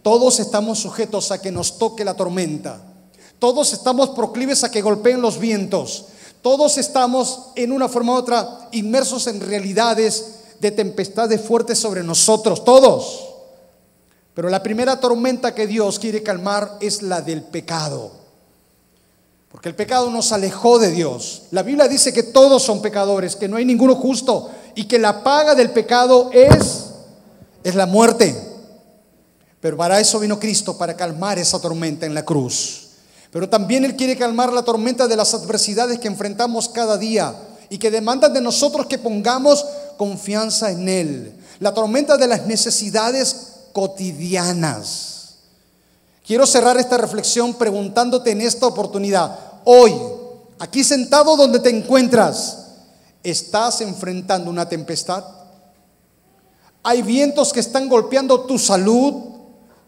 Todos 0.01 0.39
estamos 0.39 0.79
sujetos 0.79 1.31
a 1.31 1.41
que 1.41 1.51
nos 1.51 1.77
toque 1.77 2.05
la 2.05 2.15
tormenta. 2.15 2.81
Todos 3.37 3.73
estamos 3.73 4.09
proclives 4.09 4.63
a 4.63 4.71
que 4.71 4.81
golpeen 4.81 5.21
los 5.21 5.39
vientos. 5.39 6.05
Todos 6.41 6.77
estamos 6.77 7.49
en 7.55 7.71
una 7.71 7.89
forma 7.89 8.13
u 8.13 8.15
otra 8.15 8.69
inmersos 8.71 9.27
en 9.27 9.41
realidades 9.41 10.35
de 10.59 10.71
tempestades 10.71 11.41
fuertes 11.41 11.79
sobre 11.79 12.03
nosotros. 12.03 12.63
Todos. 12.63 13.25
Pero 14.33 14.49
la 14.49 14.63
primera 14.63 14.99
tormenta 14.99 15.53
que 15.53 15.67
Dios 15.67 15.99
quiere 15.99 16.23
calmar 16.23 16.77
es 16.79 17.01
la 17.01 17.21
del 17.21 17.43
pecado. 17.43 18.18
Porque 19.51 19.69
el 19.69 19.75
pecado 19.75 20.09
nos 20.11 20.31
alejó 20.31 20.79
de 20.79 20.91
Dios. 20.91 21.43
La 21.51 21.63
Biblia 21.63 21.87
dice 21.87 22.13
que 22.13 22.23
todos 22.23 22.61
son 22.61 22.81
pecadores, 22.81 23.35
que 23.35 23.47
no 23.47 23.57
hay 23.57 23.65
ninguno 23.65 23.95
justo 23.95 24.51
y 24.75 24.85
que 24.85 24.99
la 24.99 25.23
paga 25.23 25.55
del 25.55 25.71
pecado 25.71 26.29
es 26.31 26.89
es 27.63 27.75
la 27.75 27.85
muerte. 27.85 28.35
Pero 29.59 29.77
para 29.77 29.99
eso 29.99 30.19
vino 30.19 30.39
Cristo 30.39 30.77
para 30.77 30.95
calmar 30.95 31.37
esa 31.39 31.59
tormenta 31.59 32.05
en 32.05 32.13
la 32.13 32.23
cruz. 32.23 32.87
Pero 33.31 33.49
también 33.49 33.85
él 33.85 33.95
quiere 33.95 34.17
calmar 34.17 34.51
la 34.53 34.63
tormenta 34.63 35.07
de 35.07 35.15
las 35.15 35.33
adversidades 35.33 35.99
que 35.99 36.07
enfrentamos 36.07 36.69
cada 36.69 36.97
día 36.97 37.35
y 37.69 37.77
que 37.77 37.91
demandan 37.91 38.33
de 38.33 38.41
nosotros 38.41 38.87
que 38.87 38.97
pongamos 38.97 39.65
confianza 39.97 40.71
en 40.71 40.89
él. 40.89 41.33
La 41.59 41.73
tormenta 41.73 42.17
de 42.17 42.27
las 42.27 42.47
necesidades 42.47 43.35
cotidianas. 43.73 45.18
Quiero 46.29 46.45
cerrar 46.45 46.77
esta 46.77 46.95
reflexión 46.95 47.55
preguntándote 47.55 48.29
en 48.29 48.41
esta 48.41 48.67
oportunidad, 48.67 49.35
hoy, 49.63 49.95
aquí 50.59 50.83
sentado 50.83 51.35
donde 51.35 51.57
te 51.57 51.71
encuentras, 51.71 52.67
¿estás 53.23 53.81
enfrentando 53.81 54.51
una 54.51 54.69
tempestad? 54.69 55.23
Hay 56.83 57.01
vientos 57.01 57.51
que 57.51 57.59
están 57.59 57.89
golpeando 57.89 58.41
tu 58.41 58.59
salud, 58.59 59.23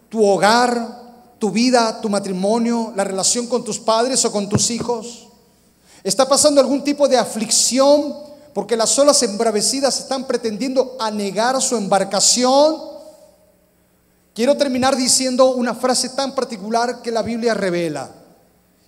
tu 0.08 0.26
hogar, 0.26 1.12
tu 1.38 1.52
vida, 1.52 2.00
tu 2.00 2.08
matrimonio, 2.08 2.92
la 2.96 3.04
relación 3.04 3.46
con 3.46 3.62
tus 3.62 3.78
padres 3.78 4.24
o 4.24 4.32
con 4.32 4.48
tus 4.48 4.72
hijos. 4.72 5.28
¿Está 6.02 6.28
pasando 6.28 6.60
algún 6.60 6.82
tipo 6.82 7.06
de 7.06 7.18
aflicción 7.18 8.16
porque 8.52 8.76
las 8.76 8.98
olas 8.98 9.22
embravecidas 9.22 10.00
están 10.00 10.26
pretendiendo 10.26 10.96
anegar 10.98 11.62
su 11.62 11.76
embarcación? 11.76 12.91
Quiero 14.34 14.56
terminar 14.56 14.96
diciendo 14.96 15.52
una 15.52 15.74
frase 15.74 16.10
tan 16.10 16.34
particular 16.34 17.02
que 17.02 17.10
la 17.10 17.22
Biblia 17.22 17.54
revela. 17.54 18.10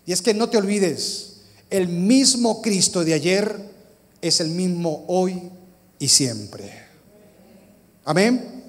Y 0.06 0.12
es 0.12 0.22
que 0.22 0.34
no 0.34 0.48
te 0.48 0.56
olvides, 0.56 1.36
el 1.70 1.88
mismo 1.88 2.62
Cristo 2.62 3.04
de 3.04 3.14
ayer 3.14 3.58
es 4.20 4.40
el 4.40 4.48
mismo 4.48 5.04
hoy 5.08 5.50
y 5.98 6.08
siempre. 6.08 6.84
Amén. 8.04 8.62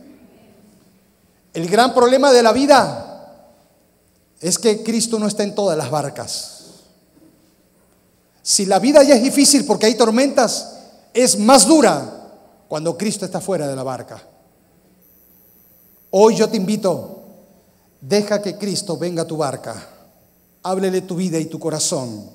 El 1.54 1.70
gran 1.70 1.94
problema 1.94 2.32
de 2.32 2.44
la 2.44 2.52
vida 2.52 3.52
es 4.42 4.58
que 4.58 4.84
Cristo 4.84 5.18
no 5.20 5.28
está 5.28 5.44
en 5.44 5.56
todas 5.56 5.78
las 5.78 5.90
barcas. 5.90 6.52
Si 8.42 8.66
la 8.66 8.80
vida 8.80 9.02
ya 9.04 9.16
es 9.16 9.24
difícil 9.24 9.66
porque 9.66 9.86
hay 9.86 9.96
tormentas, 9.96 10.74
es 11.14 11.40
más 11.40 11.66
dura 11.66 12.30
cuando 12.68 12.98
Cristo 12.98 13.26
está 13.26 13.40
fuera 13.40 13.68
de 13.68 13.76
la 13.76 13.84
barca. 13.84 14.22
Hoy 16.18 16.38
yo 16.38 16.48
te 16.48 16.56
invito, 16.56 17.24
deja 18.00 18.42
que 18.42 18.58
Cristo 18.58 18.96
venga 18.96 19.24
a 19.24 19.28
tu 19.28 19.36
barca, 19.36 19.76
háblele 20.64 21.02
tu 21.02 21.18
vida 21.18 21.38
y 21.40 21.48
tu 21.48 21.60
corazón. 21.60 22.30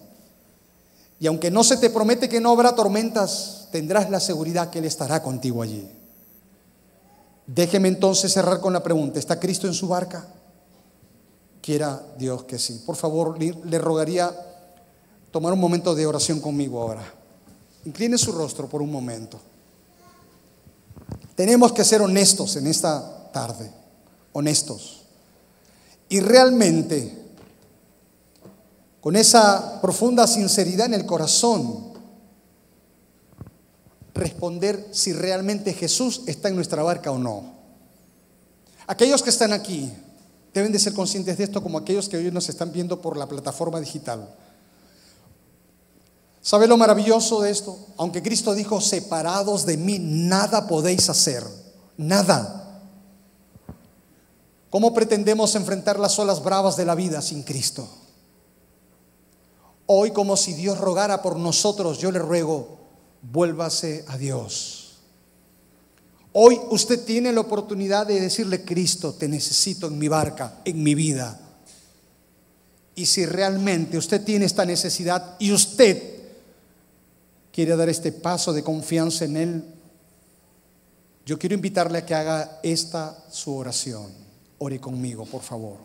Y 1.18 1.26
aunque 1.26 1.50
no 1.50 1.64
se 1.64 1.78
te 1.78 1.88
promete 1.88 2.28
que 2.28 2.42
no 2.42 2.50
habrá 2.50 2.74
tormentas, 2.74 3.68
tendrás 3.72 4.10
la 4.10 4.20
seguridad 4.20 4.68
que 4.68 4.80
Él 4.80 4.84
estará 4.84 5.22
contigo 5.22 5.62
allí. 5.62 5.88
Déjeme 7.46 7.88
entonces 7.88 8.30
cerrar 8.30 8.60
con 8.60 8.74
la 8.74 8.82
pregunta, 8.82 9.18
¿está 9.18 9.40
Cristo 9.40 9.66
en 9.66 9.72
su 9.72 9.88
barca? 9.88 10.26
Quiera 11.62 12.02
Dios 12.18 12.44
que 12.44 12.58
sí. 12.58 12.82
Por 12.84 12.96
favor, 12.96 13.38
le 13.42 13.78
rogaría 13.78 14.30
tomar 15.30 15.54
un 15.54 15.58
momento 15.58 15.94
de 15.94 16.06
oración 16.06 16.40
conmigo 16.40 16.82
ahora. 16.82 17.14
Incline 17.86 18.18
su 18.18 18.32
rostro 18.32 18.68
por 18.68 18.82
un 18.82 18.92
momento. 18.92 19.40
Tenemos 21.34 21.72
que 21.72 21.82
ser 21.82 22.02
honestos 22.02 22.56
en 22.56 22.66
esta 22.66 23.16
tarde, 23.32 23.70
honestos. 24.32 24.96
y 26.08 26.18
realmente, 26.20 27.16
con 29.00 29.14
esa 29.14 29.80
profunda 29.80 30.26
sinceridad 30.26 30.86
en 30.86 30.94
el 30.94 31.06
corazón, 31.06 31.90
responder 34.14 34.88
si 34.92 35.12
realmente 35.12 35.72
Jesús 35.72 36.22
está 36.26 36.48
en 36.48 36.56
nuestra 36.56 36.82
barca 36.82 37.10
o 37.10 37.18
no. 37.18 37.54
Aquellos 38.86 39.22
que 39.22 39.30
están 39.30 39.52
aquí 39.52 39.92
deben 40.52 40.72
de 40.72 40.78
ser 40.78 40.92
conscientes 40.94 41.38
de 41.38 41.44
esto 41.44 41.62
como 41.62 41.78
aquellos 41.78 42.08
que 42.08 42.16
hoy 42.16 42.30
nos 42.30 42.48
están 42.48 42.72
viendo 42.72 43.00
por 43.00 43.16
la 43.16 43.28
plataforma 43.28 43.80
digital. 43.80 44.28
¿Sabe 46.42 46.66
lo 46.66 46.76
maravilloso 46.76 47.42
de 47.42 47.50
esto? 47.50 47.78
Aunque 47.98 48.22
Cristo 48.22 48.54
dijo, 48.54 48.80
separados 48.80 49.66
de 49.66 49.76
mí, 49.76 49.98
nada 50.00 50.66
podéis 50.66 51.08
hacer, 51.08 51.44
nada. 51.96 52.59
¿Cómo 54.70 54.94
pretendemos 54.94 55.56
enfrentar 55.56 55.98
las 55.98 56.16
olas 56.18 56.42
bravas 56.42 56.76
de 56.76 56.84
la 56.84 56.94
vida 56.94 57.20
sin 57.20 57.42
Cristo? 57.42 57.88
Hoy 59.86 60.12
como 60.12 60.36
si 60.36 60.54
Dios 60.54 60.78
rogara 60.78 61.20
por 61.20 61.36
nosotros, 61.36 61.98
yo 61.98 62.12
le 62.12 62.20
ruego, 62.20 62.78
vuélvase 63.22 64.04
a 64.06 64.16
Dios. 64.16 64.98
Hoy 66.32 66.60
usted 66.70 67.04
tiene 67.04 67.32
la 67.32 67.40
oportunidad 67.40 68.06
de 68.06 68.20
decirle, 68.20 68.64
Cristo, 68.64 69.12
te 69.14 69.26
necesito 69.26 69.88
en 69.88 69.98
mi 69.98 70.06
barca, 70.06 70.60
en 70.64 70.80
mi 70.80 70.94
vida. 70.94 71.40
Y 72.94 73.06
si 73.06 73.26
realmente 73.26 73.98
usted 73.98 74.22
tiene 74.22 74.44
esta 74.44 74.64
necesidad 74.64 75.34
y 75.40 75.50
usted 75.50 76.20
quiere 77.52 77.74
dar 77.74 77.88
este 77.88 78.12
paso 78.12 78.52
de 78.52 78.62
confianza 78.62 79.24
en 79.24 79.36
Él, 79.36 79.64
yo 81.26 81.36
quiero 81.36 81.56
invitarle 81.56 81.98
a 81.98 82.06
que 82.06 82.14
haga 82.14 82.60
esta 82.62 83.24
su 83.32 83.56
oración. 83.56 84.29
Ore 84.62 84.78
conmigo, 84.78 85.24
por 85.24 85.40
favor. 85.40 85.78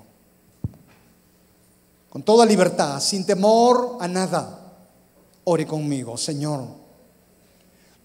Con 2.09 2.23
toda 2.23 2.45
libertad, 2.45 2.99
sin 2.99 3.25
temor 3.25 3.97
a 4.01 4.07
nada. 4.07 4.73
Ore 5.45 5.65
conmigo, 5.65 6.17
Señor. 6.17 6.65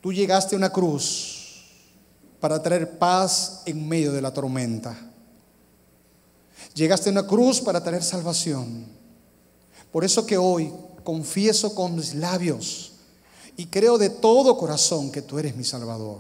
Tú 0.01 0.13
llegaste 0.13 0.55
a 0.55 0.59
una 0.59 0.71
cruz 0.71 1.65
para 2.39 2.63
traer 2.63 2.99
paz 2.99 3.63
en 3.67 3.89
medio 3.89 4.13
de 4.13 4.23
la 4.23 4.33
tormenta. 4.33 4.97
Llegaste 6.75 7.09
a 7.09 7.13
una 7.13 7.27
cruz 7.27 7.61
para 7.61 7.83
traer 7.83 8.05
salvación. 8.05 8.87
Por 9.91 10.05
eso 10.05 10.25
que 10.25 10.39
hoy 10.39 10.73
confieso 11.03 11.75
con 11.75 11.97
mis 11.97 12.15
labios 12.15 12.93
y 13.57 13.67
creo 13.67 13.99
de 13.99 14.09
todo 14.09 14.57
corazón 14.57 15.11
que 15.11 15.23
tú 15.23 15.39
eres 15.41 15.57
mi 15.57 15.65
Salvador. 15.65 16.19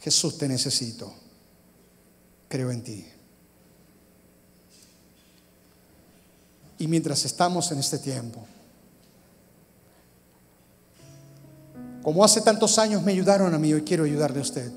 Jesús, 0.00 0.36
te 0.36 0.46
necesito. 0.46 1.25
Creo 2.48 2.70
en 2.70 2.82
ti. 2.82 3.06
Y 6.78 6.86
mientras 6.88 7.24
estamos 7.24 7.72
en 7.72 7.78
este 7.78 7.98
tiempo, 7.98 8.46
Como 12.06 12.24
hace 12.24 12.40
tantos 12.40 12.78
años 12.78 13.02
me 13.02 13.10
ayudaron 13.10 13.52
a 13.52 13.58
mí, 13.58 13.74
hoy 13.74 13.82
quiero 13.82 14.04
ayudarle 14.04 14.38
a 14.38 14.42
usted. 14.42 14.70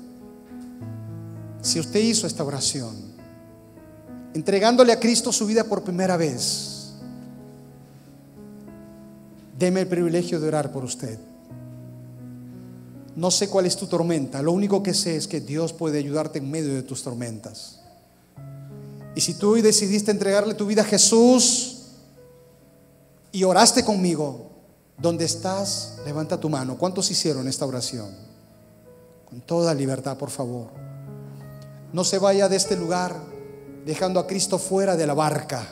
Si 1.62 1.78
usted 1.78 2.00
hizo 2.00 2.26
esta 2.26 2.42
oración, 2.42 2.96
entregándole 4.34 4.92
a 4.92 4.98
Cristo 4.98 5.30
su 5.30 5.46
vida 5.46 5.62
por 5.62 5.84
primera 5.84 6.16
vez, 6.16 6.94
deme 9.56 9.82
el 9.82 9.86
privilegio 9.86 10.40
de 10.40 10.48
orar 10.48 10.72
por 10.72 10.82
usted. 10.82 11.20
No 13.16 13.30
sé 13.30 13.48
cuál 13.48 13.66
es 13.66 13.76
tu 13.76 13.86
tormenta, 13.86 14.40
lo 14.40 14.52
único 14.52 14.82
que 14.82 14.94
sé 14.94 15.16
es 15.16 15.26
que 15.26 15.40
Dios 15.40 15.72
puede 15.72 15.98
ayudarte 15.98 16.38
en 16.38 16.50
medio 16.50 16.74
de 16.74 16.82
tus 16.82 17.02
tormentas. 17.02 17.80
Y 19.14 19.20
si 19.20 19.34
tú 19.34 19.52
hoy 19.52 19.62
decidiste 19.62 20.10
entregarle 20.10 20.54
tu 20.54 20.66
vida 20.66 20.82
a 20.82 20.84
Jesús 20.84 21.86
y 23.32 23.42
oraste 23.44 23.84
conmigo, 23.84 24.50
donde 24.96 25.24
estás, 25.24 25.96
levanta 26.04 26.38
tu 26.38 26.48
mano. 26.48 26.76
¿Cuántos 26.76 27.10
hicieron 27.10 27.48
esta 27.48 27.66
oración? 27.66 28.14
Con 29.28 29.40
toda 29.40 29.74
libertad, 29.74 30.16
por 30.16 30.30
favor. 30.30 30.68
No 31.92 32.04
se 32.04 32.18
vaya 32.18 32.48
de 32.48 32.56
este 32.56 32.76
lugar 32.76 33.16
dejando 33.84 34.20
a 34.20 34.26
Cristo 34.26 34.58
fuera 34.58 34.96
de 34.96 35.06
la 35.06 35.14
barca. 35.14 35.66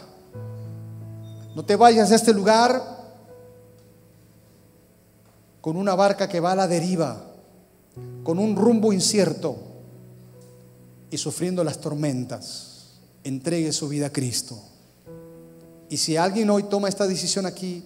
No 1.54 1.64
te 1.64 1.76
vayas 1.76 2.10
de 2.10 2.16
este 2.16 2.32
lugar 2.32 2.98
con 5.60 5.76
una 5.76 5.94
barca 5.94 6.28
que 6.28 6.40
va 6.40 6.52
a 6.52 6.56
la 6.56 6.68
deriva, 6.68 7.27
con 8.22 8.38
un 8.38 8.56
rumbo 8.56 8.92
incierto 8.92 9.56
y 11.10 11.18
sufriendo 11.18 11.64
las 11.64 11.80
tormentas. 11.80 13.00
Entregue 13.24 13.72
su 13.72 13.88
vida 13.88 14.06
a 14.06 14.12
Cristo. 14.12 14.58
Y 15.90 15.96
si 15.96 16.16
alguien 16.16 16.50
hoy 16.50 16.64
toma 16.64 16.88
esta 16.88 17.06
decisión 17.06 17.46
aquí, 17.46 17.84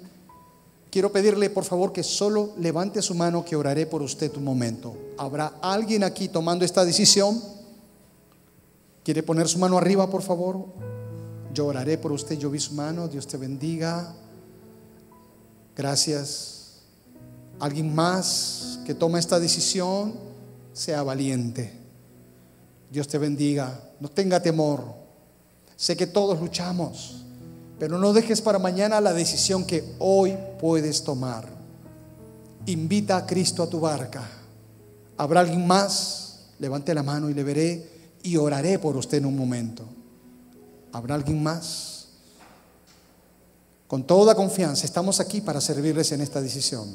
Quiero 0.93 1.11
pedirle 1.11 1.49
por 1.49 1.65
favor 1.65 1.91
que 1.91 2.03
solo 2.03 2.53
levante 2.59 3.01
su 3.01 3.15
mano 3.15 3.47
que 3.47 3.57
oraré 3.57 3.87
por 3.87 4.03
usted 4.03 4.31
un 4.37 4.45
momento. 4.45 4.95
¿Habrá 5.17 5.55
alguien 5.63 6.05
aquí 6.05 6.29
tomando 6.29 6.67
esta 6.67 6.85
decisión? 6.85 7.43
¿Quiere 9.03 9.23
poner 9.23 9.49
su 9.49 9.59
mano 9.59 9.79
arriba, 9.79 10.11
por 10.11 10.21
favor? 10.21 10.67
Yo 11.55 11.65
oraré 11.65 11.97
por 11.97 12.13
usted, 12.13 12.37
yo 12.37 12.51
vi 12.51 12.61
su 12.61 12.75
mano, 12.75 13.09
Dios 13.09 13.27
te 13.27 13.39
bendiga. 13.39 14.15
Gracias. 15.75 16.83
¿Alguien 17.59 17.95
más 17.95 18.72
que 18.85 18.95
toma 18.95 19.19
esta 19.19 19.39
decisión? 19.39 20.15
Sea 20.73 21.03
valiente. 21.03 21.73
Dios 22.91 23.09
te 23.09 23.19
bendiga. 23.19 23.81
No 24.01 24.09
tenga 24.09 24.41
temor. 24.41 24.85
Sé 25.77 25.97
que 25.97 26.07
todos 26.07 26.41
luchamos. 26.41 27.25
Pero 27.79 27.99
no 27.99 28.13
dejes 28.13 28.41
para 28.41 28.59
mañana 28.59 29.01
la 29.01 29.13
decisión 29.13 29.65
que 29.65 29.95
hoy 29.99 30.37
puedes 30.61 31.03
tomar. 31.03 31.49
Invita 32.67 33.17
a 33.17 33.27
Cristo 33.27 33.63
a 33.63 33.69
tu 33.69 33.81
barca. 33.81 34.23
¿Habrá 35.17 35.41
alguien 35.41 35.67
más? 35.67 36.47
Levante 36.59 36.95
la 36.95 37.03
mano 37.03 37.29
y 37.29 37.35
le 37.35 37.43
veré 37.43 37.91
y 38.23 38.37
oraré 38.37 38.79
por 38.79 38.97
usted 38.97 39.19
en 39.19 39.27
un 39.27 39.37
momento. 39.37 39.85
¿Habrá 40.93 41.15
alguien 41.17 41.43
más? 41.43 42.07
Con 43.89 44.05
toda 44.05 44.35
confianza, 44.35 44.87
estamos 44.87 45.21
aquí 45.21 45.41
para 45.41 45.61
servirles 45.61 46.13
en 46.13 46.21
esta 46.21 46.41
decisión. 46.41 46.89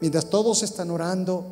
Mientras 0.00 0.30
todos 0.30 0.62
están 0.62 0.90
orando, 0.90 1.44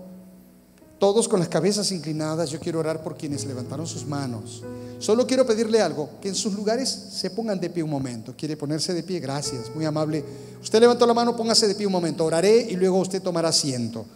todos 0.99 1.29
con 1.29 1.41
las 1.41 1.49
cabezas 1.49 1.93
inclinadas, 1.93 2.51
yo 2.51 2.59
quiero 2.59 2.79
orar 2.79 3.03
por 3.03 3.17
quienes 3.17 3.45
levantaron 3.45 3.87
sus 3.87 4.07
manos. 4.07 4.63
Solo 4.99 5.27
quiero 5.27 5.45
pedirle 5.45 5.83
algo, 5.83 6.09
que 6.23 6.29
en 6.29 6.35
sus 6.35 6.55
lugares 6.55 6.89
se 6.89 7.31
pongan 7.31 7.61
de 7.61 7.69
pie 7.69 7.83
un 7.83 7.91
momento. 7.91 8.35
¿Quiere 8.37 8.57
ponerse 8.57 8.95
de 8.95 9.03
pie? 9.03 9.21
Gracias, 9.21 9.75
muy 9.75 9.85
amable. 9.85 10.25
Usted 10.63 10.81
levantó 10.81 11.07
la 11.07 11.13
mano, 11.13 11.37
póngase 11.37 11.69
de 11.69 11.75
pie 11.75 11.87
un 11.87 11.93
momento. 11.93 12.25
Oraré 12.25 12.67
y 12.71 12.77
luego 12.77 12.99
usted 12.99 13.21
tomará 13.21 13.49
asiento. 13.49 14.07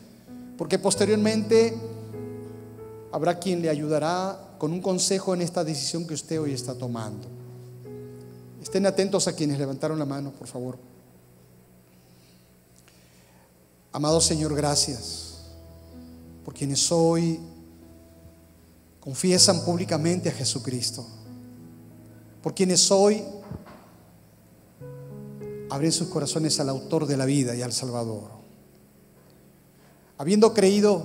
Porque 0.56 0.78
posteriormente 0.78 1.76
habrá 3.12 3.38
quien 3.38 3.60
le 3.60 3.68
ayudará 3.68 4.54
con 4.56 4.72
un 4.72 4.80
consejo 4.80 5.34
en 5.34 5.42
esta 5.42 5.64
decisión 5.64 6.06
que 6.06 6.14
usted 6.14 6.40
hoy 6.40 6.54
está 6.54 6.74
tomando. 6.74 7.28
Estén 8.62 8.86
atentos 8.86 9.26
a 9.28 9.34
quienes 9.34 9.58
levantaron 9.58 9.98
la 9.98 10.06
mano, 10.06 10.32
por 10.32 10.46
favor. 10.46 10.78
Amado 13.92 14.20
Señor, 14.20 14.54
gracias 14.54 15.38
por 16.44 16.54
quienes 16.54 16.92
hoy 16.92 17.40
confiesan 19.00 19.64
públicamente 19.64 20.28
a 20.28 20.32
Jesucristo, 20.32 21.04
por 22.40 22.54
quienes 22.54 22.88
hoy 22.92 23.24
abren 25.70 25.90
sus 25.90 26.06
corazones 26.06 26.60
al 26.60 26.68
autor 26.68 27.06
de 27.06 27.16
la 27.16 27.24
vida 27.24 27.56
y 27.56 27.62
al 27.62 27.72
Salvador. 27.72 28.30
Habiendo 30.18 30.54
creído 30.54 31.02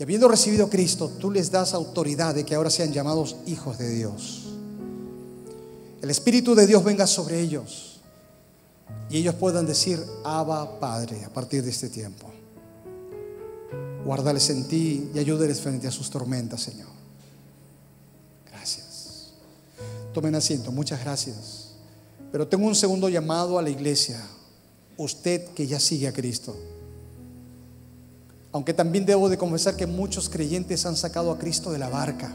y 0.00 0.02
habiendo 0.02 0.26
recibido 0.26 0.66
a 0.66 0.70
Cristo, 0.70 1.12
tú 1.20 1.30
les 1.30 1.52
das 1.52 1.74
autoridad 1.74 2.34
de 2.34 2.44
que 2.44 2.56
ahora 2.56 2.70
sean 2.70 2.92
llamados 2.92 3.36
hijos 3.46 3.78
de 3.78 3.88
Dios. 3.88 4.46
El 6.00 6.10
Espíritu 6.10 6.56
de 6.56 6.66
Dios 6.66 6.82
venga 6.82 7.06
sobre 7.06 7.38
ellos 7.38 7.91
y 9.12 9.18
ellos 9.18 9.34
puedan 9.34 9.66
decir, 9.66 10.02
Abba 10.24 10.80
Padre, 10.80 11.24
a 11.24 11.28
partir 11.28 11.62
de 11.62 11.70
este 11.70 11.90
tiempo. 11.90 12.30
Guárdales 14.04 14.48
en 14.48 14.66
ti 14.66 15.10
y 15.14 15.18
ayúdales 15.18 15.60
frente 15.60 15.86
a 15.86 15.90
sus 15.90 16.08
tormentas, 16.08 16.62
Señor. 16.62 16.88
Gracias. 18.50 19.34
Tomen 20.14 20.34
asiento, 20.34 20.72
muchas 20.72 21.00
gracias. 21.00 21.74
Pero 22.32 22.48
tengo 22.48 22.66
un 22.66 22.74
segundo 22.74 23.10
llamado 23.10 23.58
a 23.58 23.62
la 23.62 23.68
iglesia. 23.68 24.18
Usted 24.96 25.48
que 25.48 25.66
ya 25.66 25.78
sigue 25.78 26.08
a 26.08 26.12
Cristo. 26.12 26.56
Aunque 28.50 28.72
también 28.72 29.04
debo 29.04 29.28
de 29.28 29.36
confesar 29.36 29.76
que 29.76 29.86
muchos 29.86 30.30
creyentes 30.30 30.86
han 30.86 30.96
sacado 30.96 31.30
a 31.30 31.38
Cristo 31.38 31.70
de 31.70 31.78
la 31.78 31.90
barca. 31.90 32.32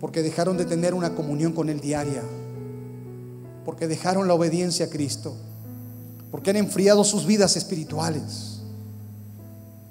Porque 0.00 0.22
dejaron 0.22 0.56
de 0.56 0.64
tener 0.64 0.94
una 0.94 1.14
comunión 1.14 1.52
con 1.52 1.68
Él 1.68 1.80
diaria. 1.80 2.22
Porque 3.64 3.88
dejaron 3.88 4.28
la 4.28 4.34
obediencia 4.34 4.86
a 4.86 4.90
Cristo. 4.90 5.34
Porque 6.30 6.50
han 6.50 6.56
enfriado 6.56 7.04
sus 7.04 7.26
vidas 7.26 7.56
espirituales 7.56 8.54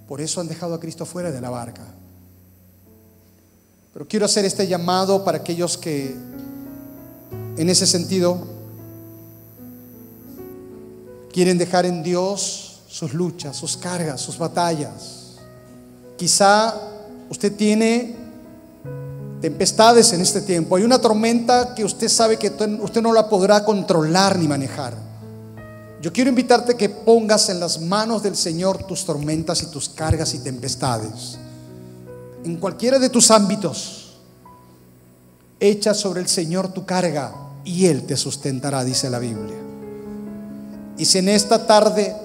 por 0.08 0.22
eso 0.22 0.42
han 0.42 0.48
dejado 0.48 0.76
a 0.76 0.80
Cristo 0.80 1.06
fuera 1.06 1.32
de 1.32 1.42
la 1.42 1.50
barca. 1.50 1.82
Pero 3.94 4.08
quiero 4.08 4.26
hacer 4.26 4.46
este 4.46 4.68
llamado 4.68 5.24
para 5.24 5.40
aquellos 5.40 5.78
que 5.78 6.16
en 7.58 7.70
ese 7.70 7.88
sentido 7.88 8.46
quieren 11.32 11.58
dejar 11.58 11.86
en 11.86 12.04
Dios 12.04 12.82
sus 12.88 13.14
luchas, 13.14 13.56
sus 13.56 13.78
cargas, 13.78 14.22
sus 14.22 14.38
batallas. 14.38 15.38
Quizá 16.18 16.80
usted 17.30 17.56
tiene 17.56 18.16
tempestades 19.44 20.14
en 20.14 20.22
este 20.22 20.40
tiempo. 20.40 20.78
Hay 20.78 20.84
una 20.84 21.02
tormenta 21.02 21.76
que 21.76 21.84
usted 21.84 22.08
sabe 22.08 22.38
que 22.40 22.48
usted 22.48 23.02
no 23.02 23.12
la 23.12 23.28
podrá 23.28 23.66
controlar 23.66 24.40
ni 24.40 24.48
manejar. 24.48 24.96
Yo 26.02 26.14
quiero 26.14 26.30
invitarte 26.30 26.78
que 26.78 26.88
pongas 26.88 27.50
en 27.50 27.60
las 27.60 27.82
manos 27.82 28.24
del 28.24 28.38
Señor 28.38 28.88
tus 28.88 29.04
tormentas 29.04 29.62
y 29.62 29.66
tus 29.66 29.90
cargas 29.90 30.34
y 30.34 30.40
tempestades. 30.40 31.38
En 32.46 32.56
cualquiera 32.56 33.00
de 33.00 33.10
tus 33.10 33.32
ámbitos, 33.32 34.14
echa 35.60 35.94
sobre 35.94 36.22
el 36.22 36.30
Señor 36.30 36.70
tu 36.70 36.86
carga 36.86 37.36
y 37.66 37.88
Él 37.88 38.04
te 38.04 38.16
sustentará, 38.16 38.86
dice 38.86 39.10
la 39.10 39.20
Biblia. 39.20 39.58
Y 40.98 41.04
si 41.04 41.18
en 41.18 41.28
esta 41.28 41.68
tarde 41.68 42.16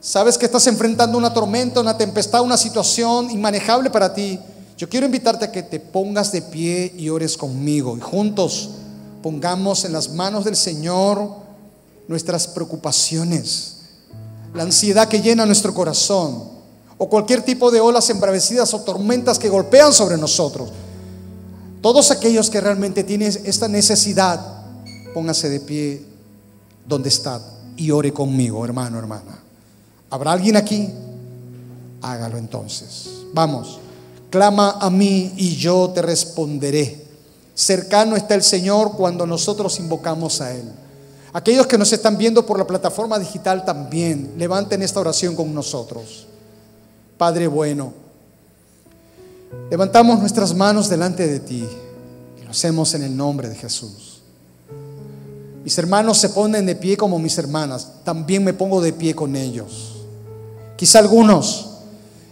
sabes 0.00 0.38
que 0.38 0.46
estás 0.46 0.66
enfrentando 0.68 1.18
una 1.18 1.34
tormenta, 1.34 1.80
una 1.80 1.98
tempestad, 1.98 2.40
una 2.40 2.56
situación 2.56 3.30
inmanejable 3.30 3.90
para 3.90 4.14
ti, 4.14 4.40
yo 4.80 4.88
quiero 4.88 5.04
invitarte 5.04 5.44
a 5.44 5.52
que 5.52 5.62
te 5.62 5.78
pongas 5.78 6.32
de 6.32 6.40
pie 6.40 6.90
y 6.96 7.10
ores 7.10 7.36
conmigo 7.36 7.98
y 7.98 8.00
juntos 8.00 8.70
pongamos 9.22 9.84
en 9.84 9.92
las 9.92 10.08
manos 10.08 10.46
del 10.46 10.56
Señor 10.56 11.34
nuestras 12.08 12.48
preocupaciones, 12.48 13.76
la 14.54 14.62
ansiedad 14.62 15.06
que 15.06 15.20
llena 15.20 15.44
nuestro 15.44 15.74
corazón 15.74 16.48
o 16.96 17.10
cualquier 17.10 17.42
tipo 17.42 17.70
de 17.70 17.78
olas 17.78 18.08
embravecidas 18.08 18.72
o 18.72 18.80
tormentas 18.80 19.38
que 19.38 19.50
golpean 19.50 19.92
sobre 19.92 20.16
nosotros. 20.16 20.70
Todos 21.82 22.10
aquellos 22.10 22.48
que 22.48 22.62
realmente 22.62 23.04
tienen 23.04 23.38
esta 23.44 23.68
necesidad, 23.68 24.64
póngase 25.12 25.50
de 25.50 25.60
pie 25.60 26.06
donde 26.88 27.10
está 27.10 27.38
y 27.76 27.90
ore 27.90 28.14
conmigo, 28.14 28.64
hermano, 28.64 28.98
hermana. 28.98 29.40
¿Habrá 30.08 30.32
alguien 30.32 30.56
aquí? 30.56 30.88
Hágalo 32.00 32.38
entonces. 32.38 33.10
Vamos. 33.34 33.78
Clama 34.30 34.78
a 34.80 34.88
mí 34.90 35.32
y 35.36 35.56
yo 35.56 35.90
te 35.90 36.02
responderé. 36.02 37.04
Cercano 37.54 38.16
está 38.16 38.36
el 38.36 38.42
Señor 38.42 38.92
cuando 38.96 39.26
nosotros 39.26 39.78
invocamos 39.80 40.40
a 40.40 40.52
Él. 40.52 40.64
Aquellos 41.32 41.66
que 41.66 41.76
nos 41.76 41.92
están 41.92 42.16
viendo 42.16 42.46
por 42.46 42.58
la 42.58 42.66
plataforma 42.66 43.18
digital 43.18 43.64
también, 43.64 44.32
levanten 44.36 44.82
esta 44.82 45.00
oración 45.00 45.36
con 45.36 45.52
nosotros. 45.54 46.26
Padre 47.18 47.46
bueno, 47.46 47.92
levantamos 49.70 50.18
nuestras 50.18 50.54
manos 50.54 50.88
delante 50.88 51.26
de 51.26 51.40
ti 51.40 51.68
y 52.40 52.44
lo 52.44 52.50
hacemos 52.50 52.94
en 52.94 53.02
el 53.02 53.16
nombre 53.16 53.48
de 53.48 53.56
Jesús. 53.56 54.22
Mis 55.62 55.76
hermanos 55.76 56.18
se 56.18 56.30
ponen 56.30 56.66
de 56.66 56.74
pie 56.74 56.96
como 56.96 57.18
mis 57.18 57.36
hermanas, 57.36 57.88
también 58.04 58.42
me 58.42 58.54
pongo 58.54 58.80
de 58.80 58.92
pie 58.92 59.14
con 59.14 59.36
ellos. 59.36 59.96
Quizá 60.76 61.00
algunos 61.00 61.70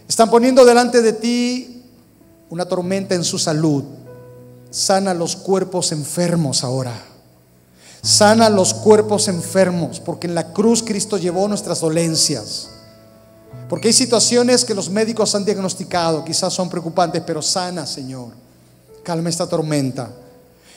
están 0.07 0.29
poniendo 0.29 0.65
delante 0.65 1.01
de 1.01 1.13
ti 1.13 1.78
una 2.49 2.65
tormenta 2.65 3.15
en 3.15 3.23
su 3.23 3.37
salud. 3.37 3.83
Sana 4.69 5.13
los 5.13 5.35
cuerpos 5.35 5.91
enfermos 5.91 6.63
ahora. 6.63 6.93
Sana 8.01 8.49
los 8.49 8.73
cuerpos 8.73 9.27
enfermos, 9.27 9.99
porque 9.99 10.27
en 10.27 10.35
la 10.35 10.53
cruz 10.53 10.83
Cristo 10.83 11.17
llevó 11.17 11.47
nuestras 11.47 11.81
dolencias. 11.81 12.69
Porque 13.67 13.89
hay 13.89 13.93
situaciones 13.93 14.63
que 14.63 14.73
los 14.73 14.89
médicos 14.89 15.35
han 15.35 15.45
diagnosticado, 15.45 16.23
quizás 16.23 16.53
son 16.53 16.69
preocupantes, 16.69 17.21
pero 17.25 17.41
sana, 17.41 17.85
Señor. 17.85 18.29
Calma 19.03 19.29
esta 19.29 19.47
tormenta. 19.47 20.11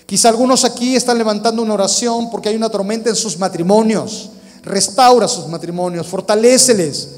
Quizá 0.04 0.28
algunos 0.28 0.64
aquí 0.64 0.96
están 0.96 1.16
levantando 1.16 1.62
una 1.62 1.74
oración 1.74 2.30
porque 2.30 2.48
hay 2.48 2.56
una 2.56 2.68
tormenta 2.68 3.08
en 3.08 3.16
sus 3.16 3.38
matrimonios. 3.38 4.30
Restaura 4.62 5.28
sus 5.28 5.46
matrimonios, 5.48 6.06
fortaléceles. 6.06 7.08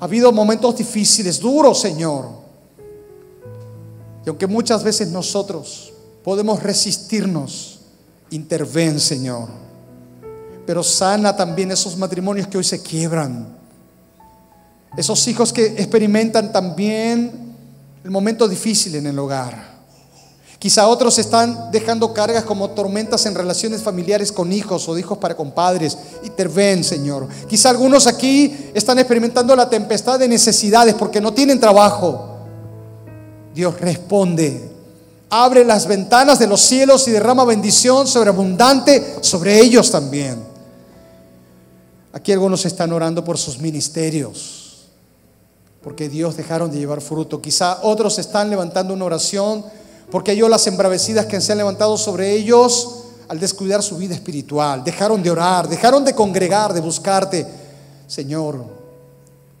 Ha 0.00 0.04
habido 0.04 0.32
momentos 0.32 0.76
difíciles, 0.76 1.38
duros, 1.38 1.80
Señor. 1.80 2.41
Y 4.24 4.28
aunque 4.28 4.46
muchas 4.46 4.82
veces 4.84 5.08
nosotros 5.08 5.92
podemos 6.22 6.62
resistirnos, 6.62 7.80
interven, 8.30 9.00
Señor. 9.00 9.48
Pero 10.66 10.82
sana 10.82 11.34
también 11.34 11.72
esos 11.72 11.96
matrimonios 11.96 12.46
que 12.46 12.58
hoy 12.58 12.64
se 12.64 12.80
quiebran. 12.80 13.48
Esos 14.96 15.26
hijos 15.26 15.52
que 15.52 15.66
experimentan 15.66 16.52
también 16.52 17.54
el 18.04 18.10
momento 18.10 18.46
difícil 18.46 18.94
en 18.94 19.06
el 19.06 19.18
hogar. 19.18 19.72
Quizá 20.58 20.86
otros 20.86 21.18
están 21.18 21.72
dejando 21.72 22.14
cargas 22.14 22.44
como 22.44 22.70
tormentas 22.70 23.26
en 23.26 23.34
relaciones 23.34 23.82
familiares 23.82 24.30
con 24.30 24.52
hijos 24.52 24.88
o 24.88 24.96
hijos 24.96 25.18
para 25.18 25.34
compadres. 25.34 25.98
Interven, 26.22 26.84
Señor. 26.84 27.26
Quizá 27.48 27.70
algunos 27.70 28.06
aquí 28.06 28.70
están 28.72 29.00
experimentando 29.00 29.56
la 29.56 29.68
tempestad 29.68 30.20
de 30.20 30.28
necesidades 30.28 30.94
porque 30.94 31.20
no 31.20 31.32
tienen 31.32 31.58
trabajo 31.58 32.31
Dios 33.54 33.80
responde. 33.80 34.70
Abre 35.30 35.64
las 35.64 35.86
ventanas 35.86 36.38
de 36.38 36.46
los 36.46 36.60
cielos 36.60 37.08
y 37.08 37.10
derrama 37.10 37.44
bendición 37.44 38.06
sobreabundante 38.06 39.16
sobre 39.22 39.60
ellos 39.60 39.90
también. 39.90 40.42
Aquí 42.12 42.32
algunos 42.32 42.66
están 42.66 42.92
orando 42.92 43.24
por 43.24 43.38
sus 43.38 43.58
ministerios, 43.58 44.88
porque 45.82 46.10
Dios 46.10 46.36
dejaron 46.36 46.70
de 46.70 46.78
llevar 46.78 47.00
fruto. 47.00 47.40
Quizá 47.40 47.78
otros 47.82 48.18
están 48.18 48.50
levantando 48.50 48.92
una 48.92 49.06
oración 49.06 49.64
porque 50.10 50.32
hay 50.32 50.40
las 50.40 50.66
embravecidas 50.66 51.24
que 51.24 51.40
se 51.40 51.52
han 51.52 51.58
levantado 51.58 51.96
sobre 51.96 52.32
ellos 52.32 53.04
al 53.28 53.40
descuidar 53.40 53.82
su 53.82 53.96
vida 53.96 54.14
espiritual. 54.14 54.84
Dejaron 54.84 55.22
de 55.22 55.30
orar, 55.30 55.66
dejaron 55.66 56.04
de 56.04 56.14
congregar, 56.14 56.74
de 56.74 56.82
buscarte. 56.82 57.46
Señor, 58.06 58.62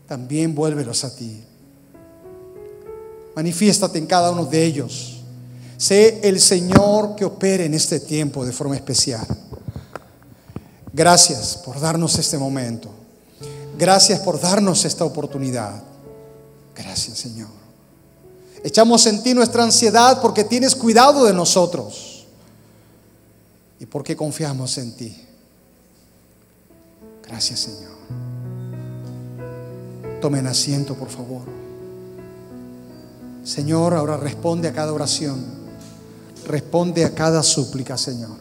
también 0.06 0.54
vuélvelos 0.54 1.04
a 1.04 1.16
ti. 1.16 1.42
Manifiéstate 3.34 3.98
en 3.98 4.06
cada 4.06 4.30
uno 4.30 4.44
de 4.44 4.64
ellos. 4.64 5.20
Sé 5.76 6.20
el 6.22 6.40
Señor 6.40 7.16
que 7.16 7.24
opere 7.24 7.64
en 7.64 7.74
este 7.74 7.98
tiempo 8.00 8.44
de 8.44 8.52
forma 8.52 8.76
especial. 8.76 9.26
Gracias 10.92 11.56
por 11.56 11.80
darnos 11.80 12.18
este 12.18 12.38
momento. 12.38 12.90
Gracias 13.78 14.20
por 14.20 14.40
darnos 14.40 14.84
esta 14.84 15.04
oportunidad. 15.04 15.82
Gracias, 16.76 17.18
Señor. 17.18 17.48
Echamos 18.62 19.06
en 19.06 19.22
ti 19.22 19.34
nuestra 19.34 19.64
ansiedad 19.64 20.20
porque 20.20 20.44
tienes 20.44 20.74
cuidado 20.74 21.24
de 21.24 21.32
nosotros 21.32 22.26
y 23.80 23.86
porque 23.86 24.14
confiamos 24.14 24.78
en 24.78 24.92
ti. 24.92 25.24
Gracias, 27.24 27.60
Señor. 27.60 27.92
Tomen 30.20 30.46
asiento, 30.46 30.94
por 30.94 31.08
favor. 31.08 31.42
Señor, 33.44 33.94
ahora 33.94 34.16
responde 34.16 34.68
a 34.68 34.72
cada 34.72 34.92
oración. 34.92 35.44
Responde 36.46 37.04
a 37.04 37.14
cada 37.14 37.42
súplica, 37.42 37.96
Señor. 37.96 38.36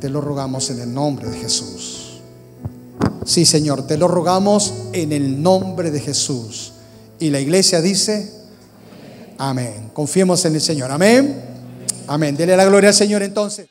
Te 0.00 0.08
lo 0.08 0.20
rogamos 0.20 0.70
en 0.70 0.80
el 0.80 0.92
nombre 0.92 1.28
de 1.28 1.38
Jesús. 1.38 2.20
Sí, 3.24 3.44
Señor, 3.44 3.86
te 3.86 3.96
lo 3.96 4.08
rogamos 4.08 4.72
en 4.92 5.12
el 5.12 5.42
nombre 5.42 5.90
de 5.90 6.00
Jesús. 6.00 6.72
Y 7.18 7.30
la 7.30 7.40
iglesia 7.40 7.80
dice, 7.80 8.32
amén. 9.38 9.90
Confiemos 9.92 10.44
en 10.44 10.54
el 10.54 10.60
Señor. 10.60 10.90
Amén. 10.90 11.42
Amén. 12.06 12.36
Dele 12.36 12.56
la 12.56 12.64
gloria 12.64 12.90
al 12.90 12.94
Señor 12.94 13.22
entonces. 13.22 13.68